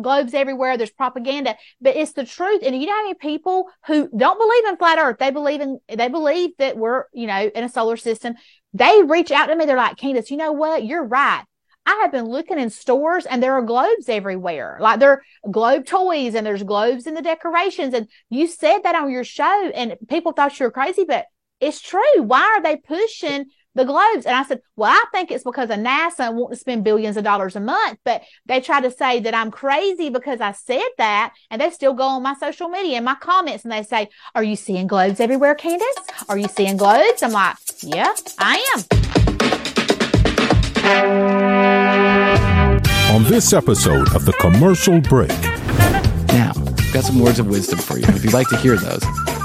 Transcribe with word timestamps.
globes 0.00 0.34
everywhere. 0.34 0.76
There's 0.76 0.90
propaganda, 0.90 1.56
but 1.80 1.96
it's 1.96 2.12
the 2.12 2.24
truth. 2.24 2.62
And 2.64 2.74
you 2.74 2.86
know 2.86 2.92
how 2.92 3.02
many 3.02 3.14
people 3.14 3.70
who 3.86 4.08
don't 4.16 4.38
believe 4.38 4.64
in 4.66 4.76
flat 4.76 4.98
earth, 4.98 5.18
they 5.18 5.30
believe 5.30 5.60
in, 5.60 5.78
they 5.88 6.08
believe 6.08 6.50
that 6.58 6.76
we're, 6.76 7.04
you 7.12 7.26
know, 7.26 7.50
in 7.54 7.64
a 7.64 7.68
solar 7.68 7.96
system. 7.96 8.34
They 8.72 9.02
reach 9.02 9.30
out 9.30 9.46
to 9.46 9.56
me. 9.56 9.66
They're 9.66 9.76
like, 9.76 9.96
Candace, 9.96 10.30
you 10.30 10.36
know 10.36 10.52
what? 10.52 10.84
You're 10.84 11.04
right. 11.04 11.44
I 11.86 12.00
have 12.02 12.12
been 12.12 12.24
looking 12.24 12.58
in 12.58 12.70
stores 12.70 13.26
and 13.26 13.42
there 13.42 13.54
are 13.54 13.62
globes 13.62 14.08
everywhere. 14.08 14.78
Like 14.80 15.00
there 15.00 15.10
are 15.10 15.50
globe 15.50 15.84
toys 15.84 16.34
and 16.34 16.46
there's 16.46 16.62
globes 16.62 17.06
in 17.06 17.14
the 17.14 17.22
decorations. 17.22 17.92
And 17.92 18.08
you 18.30 18.46
said 18.46 18.78
that 18.84 18.94
on 18.94 19.10
your 19.10 19.24
show 19.24 19.70
and 19.74 19.94
people 20.08 20.32
thought 20.32 20.58
you 20.58 20.64
were 20.64 20.70
crazy, 20.70 21.04
but 21.04 21.26
it's 21.60 21.80
true. 21.80 22.22
Why 22.22 22.40
are 22.40 22.62
they 22.62 22.76
pushing 22.76 23.46
the 23.74 23.84
globes. 23.84 24.26
And 24.26 24.36
I 24.36 24.44
said, 24.44 24.60
well, 24.76 24.90
I 24.90 25.04
think 25.12 25.30
it's 25.30 25.44
because 25.44 25.70
of 25.70 25.78
NASA 25.78 26.32
wanting 26.32 26.50
to 26.50 26.56
spend 26.56 26.84
billions 26.84 27.16
of 27.16 27.24
dollars 27.24 27.56
a 27.56 27.60
month. 27.60 27.98
But 28.04 28.22
they 28.46 28.60
try 28.60 28.80
to 28.80 28.90
say 28.90 29.20
that 29.20 29.34
I'm 29.34 29.50
crazy 29.50 30.10
because 30.10 30.40
I 30.40 30.52
said 30.52 30.88
that. 30.98 31.34
And 31.50 31.60
they 31.60 31.70
still 31.70 31.94
go 31.94 32.04
on 32.04 32.22
my 32.22 32.34
social 32.34 32.68
media 32.68 32.96
and 32.96 33.04
my 33.04 33.16
comments 33.16 33.64
and 33.64 33.72
they 33.72 33.82
say, 33.82 34.08
are 34.34 34.44
you 34.44 34.56
seeing 34.56 34.86
globes 34.86 35.20
everywhere, 35.20 35.54
Candace? 35.54 35.96
Are 36.28 36.38
you 36.38 36.48
seeing 36.48 36.76
globes? 36.76 37.22
I'm 37.22 37.32
like, 37.32 37.56
yeah, 37.82 38.12
I 38.38 38.64
am. 38.76 38.84
On 43.14 43.22
this 43.24 43.52
episode 43.52 44.14
of 44.14 44.24
The 44.24 44.32
Commercial 44.34 45.00
Break. 45.00 45.30
Now, 46.28 46.52
got 46.92 47.04
some 47.04 47.20
words 47.20 47.38
of 47.38 47.46
wisdom 47.46 47.78
for 47.78 47.98
you. 47.98 48.04
If 48.08 48.24
you'd 48.24 48.34
like 48.34 48.48
to 48.48 48.56
hear 48.56 48.76
those, 48.76 49.02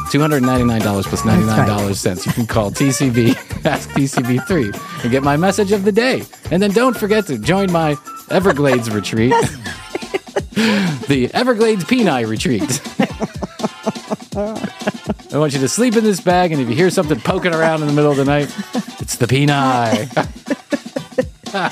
$299 0.09 0.81
plus 0.81 1.07
plus 1.07 1.25
99 1.25 1.67
dollars 1.67 1.99
cents. 1.99 2.25
You 2.25 2.31
can 2.31 2.47
call 2.47 2.71
TCB, 2.71 3.35
ask 3.65 3.89
TCB3, 3.91 5.03
and 5.03 5.11
get 5.11 5.23
my 5.23 5.37
message 5.37 5.71
of 5.71 5.83
the 5.83 5.91
day. 5.91 6.23
And 6.51 6.61
then 6.61 6.71
don't 6.71 6.97
forget 6.97 7.27
to 7.27 7.37
join 7.37 7.71
my 7.71 7.95
Everglades 8.29 8.89
retreat, 8.91 9.31
the 11.07 11.29
Everglades 11.33 11.83
Peni 11.83 12.27
retreat. 12.27 12.81
I 15.31 15.37
want 15.37 15.53
you 15.53 15.59
to 15.59 15.67
sleep 15.69 15.95
in 15.95 16.03
this 16.03 16.21
bag, 16.21 16.51
and 16.51 16.61
if 16.61 16.69
you 16.69 16.75
hear 16.75 16.89
something 16.89 17.19
poking 17.19 17.53
around 17.53 17.81
in 17.81 17.87
the 17.87 17.93
middle 17.93 18.11
of 18.11 18.17
the 18.17 18.25
night, 18.25 18.53
it's 18.99 19.15
the 19.17 19.27
Peni. 19.27 20.09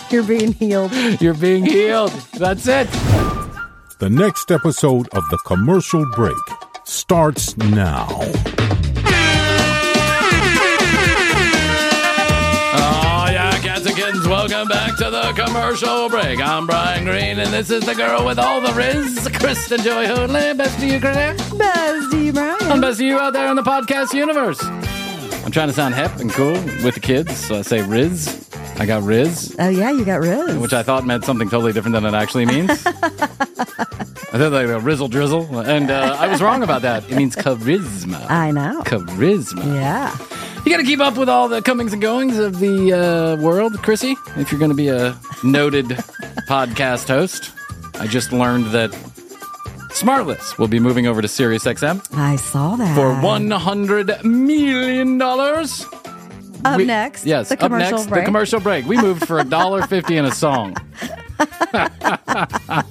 You're 0.12 0.24
being 0.24 0.54
healed. 0.54 0.92
You're 1.22 1.34
being 1.34 1.66
healed. 1.66 2.12
That's 2.34 2.68
it. 2.68 2.88
The 4.00 4.09
next 4.12 4.52
episode 4.52 5.08
of 5.09 5.24
The 5.30 5.40
Commercial 5.46 6.06
Break 6.12 6.36
starts 6.88 7.58
now. 7.58 8.08
Oh, 12.80 13.28
yeah, 13.30 13.59
cats 13.62 13.86
and 13.86 13.96
kittens, 13.96 14.28
welcome 14.28 14.68
back 14.70 14.98
to 14.98 15.09
the 15.09 15.34
commercial 15.36 16.09
break. 16.09 16.40
I'm 16.40 16.66
Bryan 16.66 17.03
Green, 17.03 17.40
and 17.40 17.53
this 17.53 17.70
is 17.70 17.86
the 17.86 17.94
girl 17.94 18.25
with 18.25 18.40
all 18.40 18.62
the 18.62 18.74
riz, 18.74 19.28
Kristen 19.34 19.81
Joy 19.81 20.08
Hoadley. 20.08 20.53
Best 20.53 20.80
to 20.80 20.88
you, 20.88 21.00
Kristen. 21.00 21.58
Best 21.58 22.12
to 22.12 22.24
you, 22.24 22.31
Bryan. 22.31 22.72
And 22.72 22.81
best 22.81 23.00
to 23.00 23.06
you 23.06 23.19
out 23.19 23.34
there 23.34 23.50
in 23.50 23.58
the 23.58 23.64
podcast 23.64 24.14
universe. 24.14 24.64
I'm 25.44 25.52
trying 25.52 25.68
to 25.68 25.74
sound 25.74 25.94
hip 25.96 26.16
and 26.18 26.31
cool 26.31 26.54
with 26.54 26.94
the 26.96 27.02
kids, 27.02 27.36
so 27.36 27.56
I 27.59 27.62
say 27.64 27.81
riz. 27.81 28.48
I 28.80 28.86
got 28.86 29.04
riz. 29.04 29.56
Oh, 29.58 29.70
yeah, 29.70 29.92
you 29.92 30.06
got 30.06 30.22
riz. 30.22 30.56
Which 30.58 30.74
I 30.74 30.84
thought 30.84 31.06
meant 31.06 31.26
something 31.26 31.50
totally 31.50 31.74
different 31.74 31.94
than 31.94 32.06
it 32.06 32.14
actually 32.14 32.46
means. 32.46 32.70
I 34.30 34.40
thought 34.40 34.52
like 34.52 34.68
a 34.68 34.80
rizzle 34.80 35.10
drizzle, 35.10 35.60
and 35.60 35.90
uh, 35.90 36.16
I 36.20 36.28
was 36.28 36.42
wrong 36.42 36.62
about 36.62 36.84
that. 36.84 37.10
It 37.10 37.16
means 37.16 37.36
charisma. 37.36 38.30
I 38.30 38.52
know. 38.52 38.82
Charisma. 38.84 39.66
Yeah. 39.74 40.16
You 40.64 40.72
got 40.72 40.78
to 40.78 40.84
keep 40.84 41.00
up 41.00 41.18
with 41.18 41.30
all 41.30 41.48
the 41.48 41.62
comings 41.62 41.94
and 41.94 42.02
goings 42.02 42.38
of 42.38 42.60
the 42.60 42.94
uh, 42.94 43.36
world, 43.42 43.74
Krissy, 43.78 44.16
if 44.38 44.52
you're 44.52 44.60
going 44.60 44.72
to 44.72 44.76
be 44.76 44.90
a 44.90 45.18
noted 45.44 45.86
podcast 46.50 47.08
host. 47.08 47.52
I 47.96 48.06
just 48.06 48.32
learned 48.32 48.68
that 48.68 48.92
Smartless 49.90 50.60
will 50.60 50.68
be 50.68 50.80
moving 50.80 51.08
over 51.08 51.22
to 51.24 51.28
SiriusXM. 51.28 52.16
I 52.16 52.36
saw 52.36 52.76
that. 52.76 52.94
For 52.94 53.10
$100 53.14 54.24
million. 54.24 55.18
Up 56.66 56.78
we, 56.78 56.85
next. 56.85 57.25
Yes, 57.25 57.51
up 57.51 57.72
next, 57.72 58.07
break. 58.07 58.22
the 58.22 58.25
commercial 58.25 58.59
break. 58.59 58.85
We 58.85 58.97
moved 58.97 59.28
for 59.28 59.41
$1.50 59.41 60.18
in 60.18 60.25
a 60.25 60.31
song. 60.31 60.75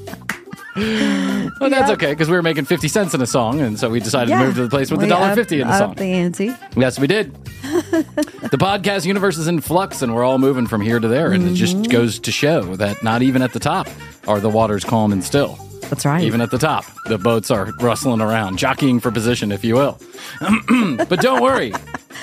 well, 0.77 1.71
that's 1.71 1.91
okay 1.91 2.13
because 2.13 2.29
we 2.29 2.37
were 2.37 2.43
making 2.43 2.67
50 2.67 2.89
cents 2.89 3.15
in 3.15 3.23
a 3.23 3.27
song, 3.27 3.61
and 3.61 3.79
so 3.79 3.89
we 3.89 3.99
decided 3.99 4.31
yeah. 4.31 4.41
to 4.41 4.45
move 4.45 4.55
to 4.57 4.63
the 4.63 4.69
place 4.69 4.91
with 4.91 5.01
the 5.01 5.07
dollar 5.07 5.35
fifty 5.35 5.61
in 5.61 5.69
a 5.69 5.79
song. 5.79 5.95
the 5.95 6.05
ante. 6.05 6.55
Yes, 6.77 6.99
we 6.99 7.07
did. 7.07 7.35
the 7.63 8.59
podcast 8.59 9.07
universe 9.07 9.39
is 9.39 9.49
in 9.49 9.61
flux, 9.61 10.03
and 10.03 10.15
we're 10.15 10.23
all 10.23 10.39
moving 10.39 10.67
from 10.67 10.83
here 10.83 11.01
to 11.01 11.09
there, 11.09 11.33
and 11.33 11.45
mm-hmm. 11.45 11.55
it 11.55 11.57
just 11.57 11.77
mm-hmm. 11.77 11.91
goes 11.91 12.19
to 12.19 12.31
show 12.31 12.77
that 12.77 13.03
not 13.03 13.23
even 13.23 13.41
at 13.41 13.55
the 13.55 13.59
top 13.59 13.89
are 14.29 14.39
the 14.39 14.51
waters 14.51 14.85
calm 14.85 15.13
and 15.13 15.25
still. 15.25 15.59
That's 15.89 16.05
right. 16.05 16.23
Even 16.23 16.41
at 16.41 16.51
the 16.51 16.59
top, 16.59 16.85
the 17.07 17.17
boats 17.17 17.51
are 17.51 17.73
rustling 17.81 18.21
around, 18.21 18.59
jockeying 18.59 19.01
for 19.01 19.11
position, 19.11 19.53
if 19.53 19.65
you 19.65 19.77
will. 19.77 19.99
but 21.09 21.21
don't 21.21 21.43
worry. 21.43 21.73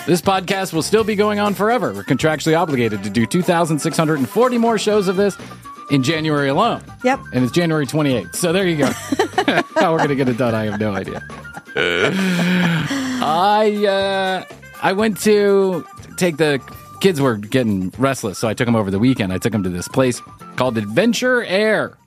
This 0.05 0.21
podcast 0.21 0.73
will 0.73 0.81
still 0.81 1.03
be 1.03 1.15
going 1.15 1.39
on 1.39 1.53
forever. 1.53 1.93
We're 1.93 2.03
contractually 2.03 2.57
obligated 2.57 3.03
to 3.03 3.09
do 3.09 3.25
2,640 3.25 4.57
more 4.57 4.77
shows 4.77 5.07
of 5.07 5.15
this 5.15 5.37
in 5.91 6.03
January 6.03 6.49
alone. 6.49 6.83
Yep. 7.03 7.19
And 7.33 7.43
it's 7.43 7.53
January 7.53 7.85
28th. 7.85 8.35
So 8.35 8.51
there 8.51 8.67
you 8.67 8.77
go. 8.77 8.85
How 9.75 9.91
we're 9.91 9.99
going 9.99 10.09
to 10.09 10.15
get 10.15 10.29
it 10.29 10.37
done, 10.37 10.53
I 10.55 10.65
have 10.65 10.79
no 10.79 10.93
idea. 10.93 11.25
I 13.25 13.85
uh, 13.87 14.55
I 14.81 14.93
went 14.93 15.19
to 15.21 15.85
take 16.17 16.37
the 16.37 16.61
kids 17.01 17.19
were 17.19 17.37
getting 17.37 17.91
restless, 17.97 18.37
so 18.37 18.47
I 18.47 18.53
took 18.53 18.65
them 18.65 18.75
over 18.75 18.91
the 18.91 18.99
weekend. 18.99 19.33
I 19.33 19.37
took 19.37 19.51
them 19.51 19.63
to 19.63 19.69
this 19.69 19.87
place 19.87 20.21
called 20.55 20.77
Adventure 20.77 21.43
Air. 21.43 21.97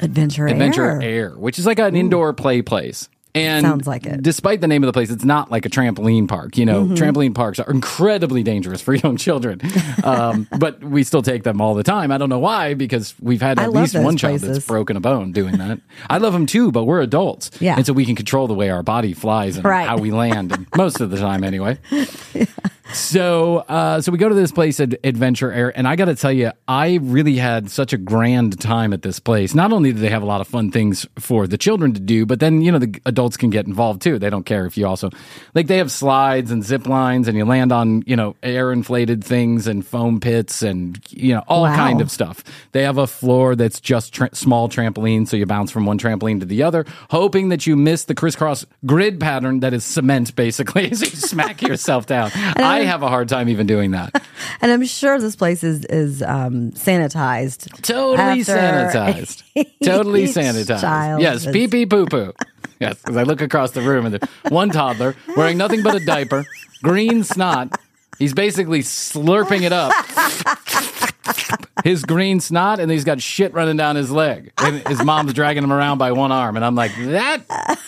Adventure, 0.00 0.46
Adventure 0.46 0.90
Air. 0.90 1.02
Air, 1.02 1.30
which 1.30 1.58
is 1.58 1.66
like 1.66 1.78
an 1.78 1.94
indoor 1.94 2.32
play 2.32 2.62
place. 2.62 3.08
And 3.34 3.64
Sounds 3.64 3.86
like 3.86 4.06
it. 4.06 4.22
Despite 4.22 4.60
the 4.60 4.66
name 4.66 4.82
of 4.82 4.88
the 4.88 4.92
place, 4.92 5.08
it's 5.10 5.24
not 5.24 5.50
like 5.52 5.64
a 5.64 5.68
trampoline 5.70 6.26
park. 6.28 6.56
You 6.58 6.66
Mm-hmm. 6.66 6.94
know, 6.94 7.00
trampoline 7.00 7.34
parks 7.34 7.58
are 7.60 7.70
incredibly 7.70 8.42
dangerous 8.42 8.80
for 8.80 8.92
young 9.04 9.16
children. 9.16 9.60
Um, 10.04 10.48
but 10.58 10.82
we 10.82 11.04
still 11.04 11.22
take 11.22 11.42
them 11.44 11.60
all 11.60 11.74
the 11.74 11.82
time. 11.84 12.10
I 12.10 12.18
don't 12.18 12.28
know 12.28 12.38
why, 12.40 12.74
because 12.74 13.14
we've 13.20 13.40
had 13.40 13.58
at 13.58 13.72
least 13.72 13.94
one 13.98 14.16
child 14.16 14.40
that's 14.40 14.66
broken 14.66 14.96
a 14.96 15.00
bone 15.00 15.32
doing 15.32 15.58
that. 15.58 15.80
I 16.08 16.18
love 16.18 16.32
them 16.32 16.46
too, 16.46 16.72
but 16.72 16.84
we're 16.84 17.00
adults. 17.02 17.50
Yeah. 17.60 17.76
And 17.76 17.86
so 17.86 17.92
we 17.92 18.04
can 18.04 18.16
control 18.16 18.46
the 18.48 18.54
way 18.54 18.68
our 18.70 18.82
body 18.82 19.12
flies 19.12 19.56
and 19.56 19.64
Right. 19.64 19.86
how 19.86 19.96
we 19.98 20.10
land, 20.10 20.52
and 20.52 20.66
most 20.76 21.00
of 21.00 21.10
the 21.10 21.16
time 21.18 21.44
anyway. 21.44 21.78
So, 22.92 23.58
uh, 23.68 24.00
so 24.00 24.10
we 24.12 24.18
go 24.18 24.28
to 24.28 24.34
this 24.34 24.50
place 24.52 24.80
at 24.80 24.94
Adventure 25.04 25.52
Air, 25.52 25.72
and 25.76 25.86
I 25.86 25.96
got 25.96 26.06
to 26.06 26.14
tell 26.14 26.32
you, 26.32 26.52
I 26.66 26.98
really 27.02 27.36
had 27.36 27.70
such 27.70 27.92
a 27.92 27.98
grand 27.98 28.60
time 28.60 28.92
at 28.92 29.02
this 29.02 29.20
place. 29.20 29.54
Not 29.54 29.72
only 29.72 29.92
do 29.92 29.98
they 30.00 30.08
have 30.10 30.22
a 30.22 30.26
lot 30.26 30.40
of 30.40 30.48
fun 30.48 30.70
things 30.70 31.06
for 31.18 31.46
the 31.46 31.56
children 31.58 31.92
to 31.94 32.00
do, 32.00 32.26
but 32.26 32.40
then 32.40 32.62
you 32.62 32.72
know 32.72 32.78
the 32.78 33.00
adults 33.06 33.36
can 33.36 33.50
get 33.50 33.66
involved 33.66 34.02
too. 34.02 34.18
They 34.18 34.30
don't 34.30 34.44
care 34.44 34.66
if 34.66 34.76
you 34.76 34.86
also 34.86 35.10
like 35.54 35.66
they 35.66 35.78
have 35.78 35.90
slides 35.92 36.50
and 36.50 36.64
zip 36.64 36.86
lines, 36.86 37.28
and 37.28 37.36
you 37.36 37.44
land 37.44 37.72
on 37.72 38.02
you 38.06 38.16
know 38.16 38.34
air 38.42 38.72
inflated 38.72 39.22
things 39.24 39.66
and 39.66 39.86
foam 39.86 40.18
pits 40.20 40.62
and 40.62 40.98
you 41.10 41.34
know 41.34 41.44
all 41.48 41.62
Wow. 41.62 41.76
kind 41.76 42.00
of 42.00 42.10
stuff. 42.10 42.42
They 42.72 42.82
have 42.84 42.98
a 42.98 43.06
floor 43.06 43.54
that's 43.54 43.80
just 43.80 44.12
tra- 44.14 44.34
small 44.34 44.68
trampoline, 44.68 45.28
so 45.28 45.36
you 45.36 45.46
bounce 45.46 45.70
from 45.70 45.86
one 45.86 45.98
trampoline 45.98 46.40
to 46.40 46.46
the 46.46 46.62
other, 46.62 46.84
hoping 47.10 47.50
that 47.50 47.66
you 47.66 47.76
miss 47.76 48.04
the 48.04 48.14
crisscross 48.14 48.64
grid 48.86 49.20
pattern 49.20 49.60
that 49.60 49.74
is 49.74 49.84
cement, 49.84 50.34
basically, 50.34 50.90
as 50.90 51.00
you 51.02 51.08
smack 51.08 51.62
yourself 51.62 52.06
down. 52.06 52.30
I 52.34 52.79
have 52.86 53.02
a 53.02 53.08
hard 53.08 53.28
time 53.28 53.48
even 53.48 53.66
doing 53.66 53.92
that. 53.92 54.22
And 54.62 54.70
I'm 54.72 54.84
sure 54.84 55.18
this 55.18 55.36
place 55.36 55.62
is 55.64 55.84
is 55.86 56.22
um, 56.22 56.72
sanitized. 56.72 57.70
Totally 57.82 58.40
sanitized. 58.40 59.42
Totally 59.84 60.24
sanitized. 60.24 61.20
yes, 61.20 61.46
is- 61.46 61.52
pee 61.52 61.66
pee 61.68 61.86
poo 61.86 62.06
poo. 62.06 62.32
Yes, 62.78 62.96
because 62.96 63.16
I 63.16 63.22
look 63.22 63.40
across 63.42 63.70
the 63.72 63.80
room 63.82 64.06
and 64.06 64.14
there's 64.14 64.52
one 64.52 64.70
toddler 64.70 65.14
wearing 65.36 65.56
nothing 65.58 65.82
but 65.82 65.94
a 65.94 66.04
diaper, 66.04 66.44
green 66.82 67.22
snot. 67.24 67.78
He's 68.18 68.34
basically 68.34 68.80
slurping 68.80 69.62
it 69.62 69.72
up. 69.72 69.92
His 71.84 72.04
green 72.04 72.40
snot, 72.40 72.78
and 72.80 72.90
he's 72.90 73.04
got 73.04 73.20
shit 73.22 73.54
running 73.54 73.76
down 73.78 73.96
his 73.96 74.10
leg. 74.10 74.52
And 74.58 74.86
his 74.86 75.02
mom's 75.02 75.32
dragging 75.32 75.62
him 75.64 75.72
around 75.72 75.96
by 75.96 76.12
one 76.12 76.30
arm. 76.32 76.56
And 76.56 76.64
I'm 76.64 76.74
like, 76.74 76.94
that. 76.96 77.78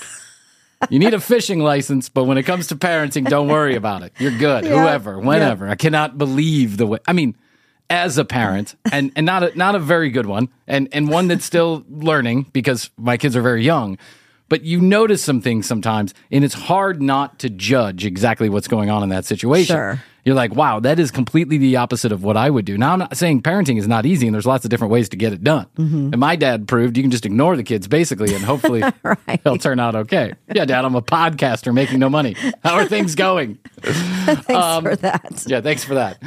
You 0.91 0.99
need 0.99 1.15
a 1.15 1.21
fishing 1.21 1.61
license, 1.61 2.09
but 2.09 2.25
when 2.25 2.39
it 2.39 2.43
comes 2.45 2.69
to 2.69 2.77
parenting, 2.77 3.29
don't 3.29 3.49
worry 3.49 3.77
about 3.77 4.03
it. 4.03 4.13
You're 4.19 4.37
good. 4.37 4.65
Yeah. 4.65 4.81
Whoever, 4.81 5.19
whenever. 5.19 5.69
I 5.69 5.75
cannot 5.75 6.19
believe 6.19 6.77
the 6.77 6.87
way. 6.87 6.99
I 7.07 7.13
mean, 7.13 7.37
as 7.91 8.19
a 8.19 8.25
parent, 8.25 8.75
and, 8.91 9.13
and 9.17 9.27
not 9.27 9.43
a, 9.43 9.57
not 9.57 9.75
a 9.75 9.79
very 9.79 10.11
good 10.11 10.27
one, 10.27 10.49
and 10.67 10.89
and 10.93 11.09
one 11.09 11.29
that's 11.29 11.45
still 11.45 11.85
learning 11.89 12.47
because 12.53 12.91
my 12.97 13.17
kids 13.17 13.37
are 13.37 13.43
very 13.43 13.63
young. 13.65 13.99
But 14.49 14.65
you 14.65 14.81
notice 14.81 15.25
some 15.25 15.41
things 15.41 15.67
sometimes, 15.67 16.13
and 16.31 16.45
it's 16.45 16.55
hard 16.55 17.01
not 17.01 17.39
to 17.39 17.49
judge 17.49 18.05
exactly 18.05 18.49
what's 18.51 18.69
going 18.69 18.91
on 18.91 19.03
in 19.03 19.09
that 19.09 19.25
situation. 19.25 19.75
Sure. 19.75 20.03
You're 20.25 20.37
like, 20.37 20.55
wow, 20.55 20.79
that 20.81 21.01
is 21.01 21.11
completely 21.11 21.59
the 21.59 21.77
opposite 21.77 22.13
of 22.13 22.23
what 22.23 22.37
I 22.37 22.49
would 22.49 22.65
do. 22.65 22.79
Now, 22.79 22.93
I'm 22.93 23.01
not 23.01 23.17
saying 23.17 23.43
parenting 23.43 23.77
is 23.79 23.89
not 23.89 24.07
easy, 24.07 24.27
and 24.29 24.35
there's 24.35 24.47
lots 24.47 24.65
of 24.65 24.71
different 24.71 24.93
ways 24.93 25.09
to 25.09 25.17
get 25.17 25.33
it 25.33 25.43
done. 25.43 25.67
And 25.77 26.17
my 26.19 26.37
dad 26.37 26.69
proved 26.69 26.97
you 26.97 27.03
can 27.03 27.11
just 27.11 27.27
ignore 27.27 27.57
the 27.57 27.65
kids, 27.65 27.89
basically, 27.89 28.33
and 28.35 28.45
hopefully 28.45 28.85
they'll 29.45 29.59
turn 29.59 29.81
out 29.81 29.97
okay. 29.97 30.33
Yeah, 30.55 30.65
Dad, 30.65 30.85
I'm 30.85 30.95
a 30.95 31.03
podcaster 31.03 31.75
making 31.75 31.99
no 31.99 32.09
money. 32.09 32.37
How 32.63 32.75
are 32.77 32.87
things 32.87 33.15
going? 33.17 33.59
Thanks 33.83 34.49
Um, 34.51 34.85
for 34.85 34.97
that. 34.97 35.45
Yeah, 35.47 35.61
thanks 35.61 35.83
for 35.83 35.95
that. 35.95 36.23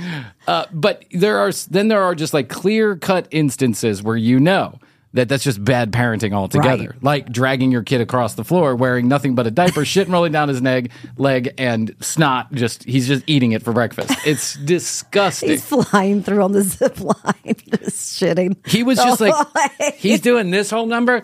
Uh, 0.46 0.66
but 0.74 1.06
there 1.12 1.38
are 1.38 1.52
then 1.70 1.88
there 1.88 2.02
are 2.04 2.16
just 2.16 2.34
like 2.34 2.50
clear 2.50 2.98
cut 2.98 3.28
instances 3.32 4.04
where 4.04 4.18
you 4.18 4.40
know 4.42 4.78
that 5.16 5.30
that's 5.30 5.44
just 5.44 5.64
bad 5.64 5.92
parenting 5.92 6.34
altogether. 6.34 6.90
Right. 6.90 7.04
Like 7.04 7.32
dragging 7.32 7.72
your 7.72 7.84
kid 7.84 8.02
across 8.02 8.36
the 8.36 8.44
floor 8.44 8.76
wearing 8.76 9.08
nothing 9.08 9.34
but 9.34 9.48
a 9.48 9.52
diaper, 9.52 9.86
shit 9.86 10.08
rolling 10.08 10.32
down 10.32 10.50
his 10.50 10.62
leg, 10.62 10.92
leg, 11.18 11.54
and 11.58 11.96
snot. 12.02 12.52
Just 12.54 12.84
he's 12.84 13.08
just 13.08 13.24
eating 13.26 13.54
it 13.54 13.64
for 13.64 13.74
breakfast. 13.74 14.12
It's 14.26 14.56
disgusting. 14.66 15.50
He's 15.50 15.66
flying 15.66 16.22
through 16.22 16.44
on 16.44 16.52
the 16.52 16.62
zip 16.62 17.00
line, 17.00 17.16
just 17.46 18.22
shitting. 18.22 18.56
He 18.68 18.84
was 18.84 18.98
just 18.98 19.22
like 19.22 19.96
he's 19.96 20.22
doing 20.22 20.52
this 20.52 20.70
whole 20.70 20.86
number, 20.86 21.24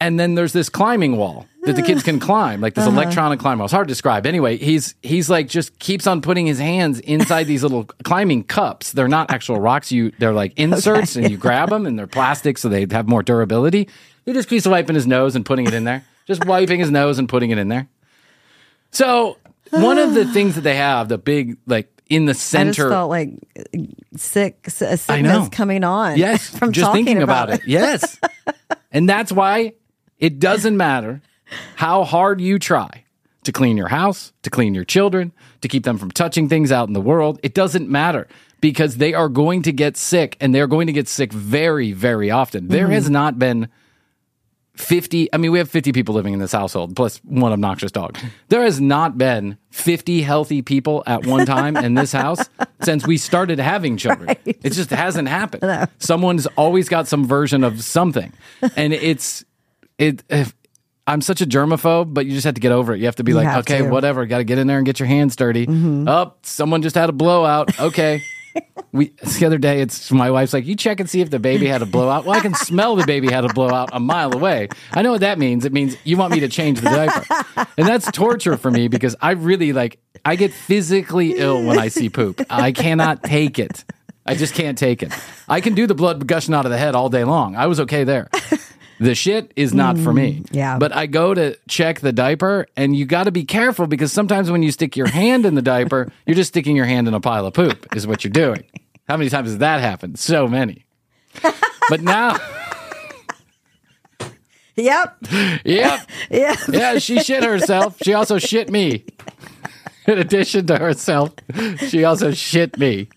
and 0.00 0.18
then 0.18 0.34
there's 0.34 0.52
this 0.52 0.68
climbing 0.68 1.16
wall 1.16 1.46
that 1.64 1.74
the 1.76 1.82
kids 1.82 2.02
can 2.02 2.18
climb, 2.28 2.60
like 2.60 2.74
this 2.74 2.86
Uh-huh. 2.86 2.92
electronic 2.96 3.40
climb 3.40 3.58
wall. 3.58 3.66
It's 3.66 3.72
hard 3.72 3.88
to 3.88 3.92
describe. 3.92 4.26
Anyway, 4.26 4.56
he's 4.56 4.94
he's 5.02 5.28
like 5.28 5.48
just 5.48 5.78
keeps 5.78 6.06
on 6.06 6.20
putting 6.22 6.46
his 6.46 6.58
hands 6.58 7.00
inside 7.00 7.44
these 7.44 7.62
little 7.62 7.84
climbing 8.04 8.44
cups. 8.44 8.92
They're 8.92 9.08
not 9.08 9.30
actual 9.30 9.60
rocks. 9.60 9.90
You 9.92 10.12
they're 10.18 10.32
like 10.32 10.52
inserts, 10.56 11.16
and 11.16 11.30
you 11.30 11.36
grab 11.36 11.70
them, 11.70 11.86
and 11.86 11.98
they're 11.98 12.06
plastic, 12.06 12.58
so 12.58 12.68
they 12.68 12.86
have 12.90 13.08
more 13.08 13.22
durability. 13.22 13.88
He 14.24 14.32
just 14.32 14.48
keeps 14.48 14.66
wiping 14.66 14.94
his 14.94 15.06
nose 15.06 15.34
and 15.36 15.44
putting 15.44 15.66
it 15.66 15.74
in 15.74 15.84
there, 15.84 16.04
just 16.26 16.44
wiping 16.44 16.80
his 16.80 16.90
nose 16.90 17.18
and 17.18 17.28
putting 17.28 17.50
it 17.50 17.58
in 17.58 17.68
there. 17.68 17.88
So 18.90 19.36
one 19.70 19.98
of 19.98 20.14
the 20.14 20.24
things 20.32 20.54
that 20.54 20.62
they 20.62 20.76
have, 20.76 21.08
the 21.08 21.18
big 21.18 21.56
like 21.66 21.90
in 22.08 22.24
the 22.24 22.30
I 22.30 22.34
just 22.34 22.46
center. 22.46 22.88
felt 22.88 23.10
like 23.10 23.30
sick, 24.16 24.68
sickness 24.68 25.08
I 25.10 25.48
coming 25.50 25.84
on. 25.84 26.16
Yes, 26.16 26.48
from 26.58 26.72
just 26.72 26.92
thinking 26.92 27.22
about, 27.22 27.50
it. 27.50 27.62
Yes, 27.66 28.18
and 28.92 29.08
that's 29.08 29.30
why 29.32 29.72
it 30.18 30.38
doesn't 30.38 30.76
matter 30.76 31.22
how 31.76 32.04
hard 32.04 32.40
you 32.40 32.58
try 32.58 33.04
to 33.44 33.52
clean 33.52 33.76
your 33.76 33.88
house, 33.88 34.32
to 34.42 34.50
clean 34.50 34.74
your 34.74 34.84
children, 34.84 35.32
to 35.62 35.68
keep 35.68 35.84
them 35.84 35.98
from 35.98 36.10
touching 36.10 36.48
things 36.48 36.70
out 36.70 36.88
in 36.88 36.92
the 36.92 37.00
world. 37.00 37.40
It 37.42 37.54
doesn't 37.54 37.88
matter 37.88 38.28
because 38.60 38.96
they 38.96 39.14
are 39.14 39.28
going 39.28 39.62
to 39.62 39.72
get 39.72 39.96
sick, 39.96 40.36
and 40.40 40.54
they 40.54 40.60
are 40.60 40.66
going 40.66 40.86
to 40.88 40.92
get 40.92 41.08
sick 41.08 41.32
very, 41.32 41.92
very 41.92 42.30
often. 42.30 42.68
There 42.68 42.84
mm-hmm. 42.84 42.92
has 42.92 43.10
not 43.10 43.38
been. 43.38 43.68
50 44.74 45.34
I 45.34 45.38
mean 45.38 45.50
we 45.50 45.58
have 45.58 45.68
50 45.68 45.90
people 45.90 46.14
living 46.14 46.34
in 46.34 46.38
this 46.38 46.52
household 46.52 46.94
plus 46.94 47.18
one 47.24 47.52
obnoxious 47.52 47.90
dog. 47.90 48.16
There 48.46 48.62
has 48.62 48.80
not 48.80 49.18
been 49.18 49.58
50 49.70 50.22
healthy 50.22 50.62
people 50.62 51.02
at 51.04 51.26
one 51.26 51.46
time 51.46 51.76
in 51.76 51.94
this 51.94 52.12
house 52.12 52.48
since 52.82 53.04
we 53.04 53.16
started 53.16 53.58
having 53.58 53.96
children. 53.96 54.36
It 54.44 54.70
just 54.70 54.90
hasn't 54.90 55.26
happened. 55.26 55.88
Someone's 55.98 56.46
always 56.54 56.88
got 56.88 57.08
some 57.08 57.26
version 57.26 57.64
of 57.64 57.82
something. 57.82 58.32
And 58.76 58.92
it's 58.92 59.44
it 59.98 60.22
if, 60.28 60.54
I'm 61.06 61.22
such 61.22 61.40
a 61.40 61.46
germaphobe, 61.46 62.12
but 62.12 62.26
you 62.26 62.32
just 62.32 62.44
have 62.44 62.54
to 62.54 62.60
get 62.60 62.70
over 62.70 62.94
it. 62.94 62.98
You 62.98 63.06
have 63.06 63.16
to 63.16 63.24
be 63.24 63.32
like, 63.32 63.48
okay, 63.60 63.78
to. 63.78 63.84
Mm-hmm. 63.84 63.92
whatever. 63.92 64.26
Got 64.26 64.38
to 64.38 64.44
get 64.44 64.58
in 64.58 64.66
there 64.66 64.76
and 64.76 64.84
get 64.84 65.00
your 65.00 65.06
hands 65.06 65.36
dirty. 65.36 65.66
Oh, 65.68 66.34
someone 66.42 66.82
just 66.82 66.96
had 66.96 67.08
a 67.08 67.12
blowout. 67.12 67.80
Okay. 67.80 68.22
we 68.92 69.12
the 69.38 69.46
other 69.46 69.56
day, 69.56 69.80
it's 69.80 70.10
my 70.12 70.30
wife's 70.30 70.52
like, 70.52 70.66
you 70.66 70.76
check 70.76 71.00
and 71.00 71.08
see 71.08 71.22
if 71.22 71.30
the 71.30 71.38
baby 71.38 71.66
had 71.66 71.80
a 71.80 71.86
blowout. 71.86 72.26
Well, 72.26 72.36
I 72.36 72.40
can 72.40 72.54
smell 72.54 72.96
the 72.96 73.06
baby 73.06 73.30
had 73.30 73.44
a 73.46 73.52
blowout 73.52 73.90
a 73.92 74.00
mile 74.00 74.34
away. 74.34 74.68
I 74.92 75.00
know 75.00 75.12
what 75.12 75.22
that 75.22 75.38
means. 75.38 75.64
It 75.64 75.72
means 75.72 75.96
you 76.04 76.18
want 76.18 76.32
me 76.32 76.40
to 76.40 76.48
change 76.48 76.80
the 76.80 76.90
diaper, 76.90 77.66
and 77.78 77.86
that's 77.86 78.10
torture 78.12 78.58
for 78.58 78.70
me 78.70 78.88
because 78.88 79.16
I 79.20 79.32
really 79.32 79.72
like. 79.72 79.98
I 80.24 80.36
get 80.36 80.52
physically 80.52 81.38
ill 81.38 81.64
when 81.64 81.78
I 81.78 81.88
see 81.88 82.10
poop. 82.10 82.44
I 82.50 82.72
cannot 82.72 83.22
take 83.22 83.58
it. 83.58 83.84
I 84.26 84.34
just 84.34 84.54
can't 84.54 84.76
take 84.76 85.02
it. 85.02 85.12
I 85.48 85.62
can 85.62 85.74
do 85.74 85.86
the 85.86 85.94
blood 85.94 86.26
gushing 86.26 86.54
out 86.54 86.66
of 86.66 86.70
the 86.70 86.76
head 86.76 86.94
all 86.94 87.08
day 87.08 87.24
long. 87.24 87.56
I 87.56 87.66
was 87.66 87.80
okay 87.80 88.04
there. 88.04 88.28
The 89.00 89.14
shit 89.14 89.52
is 89.54 89.72
not 89.72 89.96
for 89.98 90.12
me. 90.12 90.40
Mm, 90.40 90.48
yeah. 90.50 90.78
But 90.78 90.94
I 90.94 91.06
go 91.06 91.32
to 91.32 91.56
check 91.68 92.00
the 92.00 92.12
diaper, 92.12 92.66
and 92.76 92.96
you 92.96 93.06
got 93.06 93.24
to 93.24 93.30
be 93.30 93.44
careful 93.44 93.86
because 93.86 94.12
sometimes 94.12 94.50
when 94.50 94.62
you 94.62 94.72
stick 94.72 94.96
your 94.96 95.06
hand 95.06 95.46
in 95.46 95.54
the 95.54 95.62
diaper, 95.62 96.10
you're 96.26 96.34
just 96.36 96.48
sticking 96.48 96.74
your 96.76 96.86
hand 96.86 97.06
in 97.06 97.14
a 97.14 97.20
pile 97.20 97.46
of 97.46 97.54
poop, 97.54 97.94
is 97.94 98.06
what 98.06 98.24
you're 98.24 98.30
doing. 98.32 98.64
How 99.08 99.16
many 99.16 99.30
times 99.30 99.48
has 99.48 99.58
that 99.58 99.80
happened? 99.80 100.18
So 100.18 100.48
many. 100.48 100.84
But 101.90 102.02
now, 102.02 102.36
Yep. 104.76 105.16
yep, 105.64 106.00
Yeah. 106.30 106.54
yeah, 106.70 106.98
she 106.98 107.20
shit 107.20 107.42
herself. 107.42 107.96
She 108.02 108.12
also 108.14 108.38
shit 108.38 108.70
me. 108.70 109.04
In 110.06 110.18
addition 110.18 110.66
to 110.66 110.78
herself, 110.78 111.32
she 111.88 112.04
also 112.04 112.30
shit 112.32 112.78
me. 112.78 113.08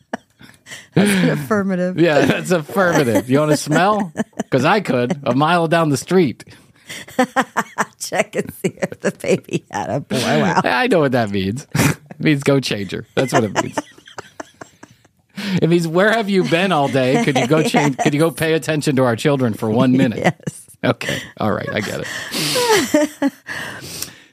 Affirmative. 0.95 1.99
Yeah, 1.99 2.25
that's 2.25 2.51
affirmative. 2.51 3.29
You 3.29 3.39
want 3.39 3.51
to 3.51 3.57
smell? 3.57 4.11
Because 4.51 4.65
I 4.65 4.81
could 4.81 5.17
a 5.23 5.33
mile 5.33 5.69
down 5.69 5.87
the 5.91 5.95
street. 5.97 6.43
Check 7.99 8.35
and 8.35 8.53
see 8.55 8.73
if 8.81 8.99
the 8.99 9.11
baby 9.11 9.63
had 9.71 9.89
a 9.89 10.01
blowout. 10.01 10.65
I 10.65 10.87
know 10.87 10.99
what 10.99 11.13
that 11.13 11.29
means. 11.29 11.67
It 11.73 12.19
means 12.19 12.43
go 12.43 12.59
changer. 12.59 13.07
That's 13.15 13.31
what 13.31 13.45
it 13.45 13.53
means. 13.63 13.79
It 15.61 15.69
means 15.69 15.87
where 15.87 16.11
have 16.11 16.29
you 16.29 16.43
been 16.43 16.73
all 16.73 16.89
day? 16.89 17.23
Could 17.23 17.37
you 17.37 17.47
go 17.47 17.63
change? 17.63 17.97
Could 17.99 18.13
you 18.13 18.19
go 18.19 18.29
pay 18.29 18.51
attention 18.51 18.97
to 18.97 19.03
our 19.05 19.15
children 19.15 19.53
for 19.53 19.69
one 19.69 19.93
minute? 19.93 20.19
Yes. 20.19 20.67
Okay. 20.83 21.21
All 21.37 21.53
right. 21.53 21.69
I 21.69 21.79
get 21.79 22.01
it. 22.03 23.33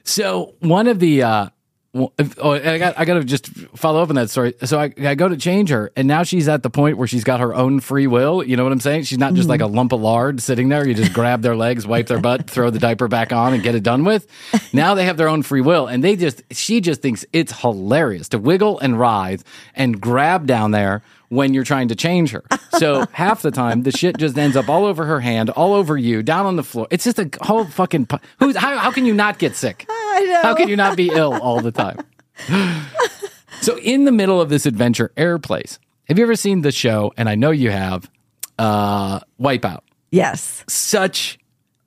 so 0.03 0.55
one 0.59 0.87
of 0.87 0.99
the, 0.99 1.23
uh, 1.23 1.49
oh, 1.95 2.11
I 2.51 2.77
got, 2.77 2.99
I 2.99 3.05
got 3.05 3.15
to 3.15 3.23
just 3.23 3.47
follow 3.75 4.01
up 4.01 4.09
on 4.09 4.15
that 4.15 4.29
story. 4.29 4.53
So 4.63 4.79
I, 4.79 4.93
I 4.99 5.15
go 5.15 5.27
to 5.27 5.37
change 5.37 5.69
her, 5.69 5.91
and 5.95 6.07
now 6.07 6.23
she's 6.23 6.47
at 6.47 6.63
the 6.63 6.69
point 6.69 6.97
where 6.97 7.07
she's 7.07 7.23
got 7.23 7.39
her 7.39 7.55
own 7.55 7.79
free 7.79 8.07
will. 8.07 8.43
You 8.43 8.55
know 8.57 8.63
what 8.63 8.71
I'm 8.71 8.79
saying? 8.79 9.03
She's 9.03 9.17
not 9.17 9.33
just 9.33 9.49
like 9.49 9.61
a 9.61 9.65
lump 9.65 9.91
of 9.91 10.01
lard 10.01 10.41
sitting 10.41 10.69
there. 10.69 10.87
You 10.87 10.93
just 10.93 11.13
grab 11.13 11.41
their 11.41 11.55
legs, 11.55 11.87
wipe 11.87 12.07
their 12.07 12.19
butt, 12.19 12.49
throw 12.49 12.69
the 12.69 12.79
diaper 12.79 13.07
back 13.07 13.33
on, 13.33 13.53
and 13.53 13.63
get 13.63 13.75
it 13.75 13.83
done 13.83 14.03
with. 14.03 14.27
Now 14.73 14.95
they 14.95 15.05
have 15.05 15.17
their 15.17 15.29
own 15.29 15.41
free 15.41 15.61
will, 15.61 15.87
and 15.87 16.03
they 16.03 16.15
just, 16.15 16.43
she 16.51 16.81
just 16.81 17.01
thinks 17.01 17.25
it's 17.33 17.61
hilarious 17.61 18.29
to 18.29 18.37
wiggle 18.37 18.79
and 18.79 18.99
writhe 18.99 19.43
and 19.73 19.99
grab 19.99 20.45
down 20.45 20.71
there 20.71 21.01
when 21.29 21.53
you're 21.53 21.63
trying 21.63 21.87
to 21.87 21.95
change 21.95 22.31
her. 22.31 22.43
So 22.77 23.05
half 23.11 23.41
the 23.41 23.51
time, 23.51 23.83
the 23.83 23.91
shit 23.91 24.17
just 24.17 24.37
ends 24.37 24.55
up 24.57 24.67
all 24.67 24.85
over 24.85 25.05
her 25.05 25.19
hand, 25.19 25.49
all 25.51 25.73
over 25.73 25.97
you, 25.97 26.21
down 26.21 26.45
on 26.45 26.55
the 26.55 26.63
floor. 26.63 26.87
It's 26.91 27.03
just 27.05 27.19
a 27.19 27.29
whole 27.41 27.65
fucking. 27.65 28.07
pu- 28.07 28.17
Who's 28.39 28.55
how, 28.55 28.77
how 28.77 28.91
can 28.91 29.05
you 29.05 29.13
not 29.13 29.39
get 29.39 29.55
sick? 29.55 29.85
I 29.89 30.25
know. 30.27 30.41
How 30.41 30.55
can 30.55 30.67
you 30.69 30.75
not 30.75 30.97
be 30.97 31.09
ill 31.09 31.33
all 31.33 31.61
the 31.61 31.71
time? 31.71 31.99
so 33.61 33.77
in 33.79 34.05
the 34.05 34.11
middle 34.11 34.41
of 34.41 34.49
this 34.49 34.65
adventure, 34.65 35.11
Airplace. 35.17 35.79
Have 36.07 36.17
you 36.17 36.25
ever 36.25 36.35
seen 36.35 36.61
the 36.61 36.71
show? 36.71 37.13
And 37.17 37.29
I 37.29 37.35
know 37.35 37.51
you 37.51 37.69
have. 37.69 38.09
Uh, 38.57 39.19
Wipeout. 39.39 39.81
Yes. 40.11 40.63
Such 40.67 41.37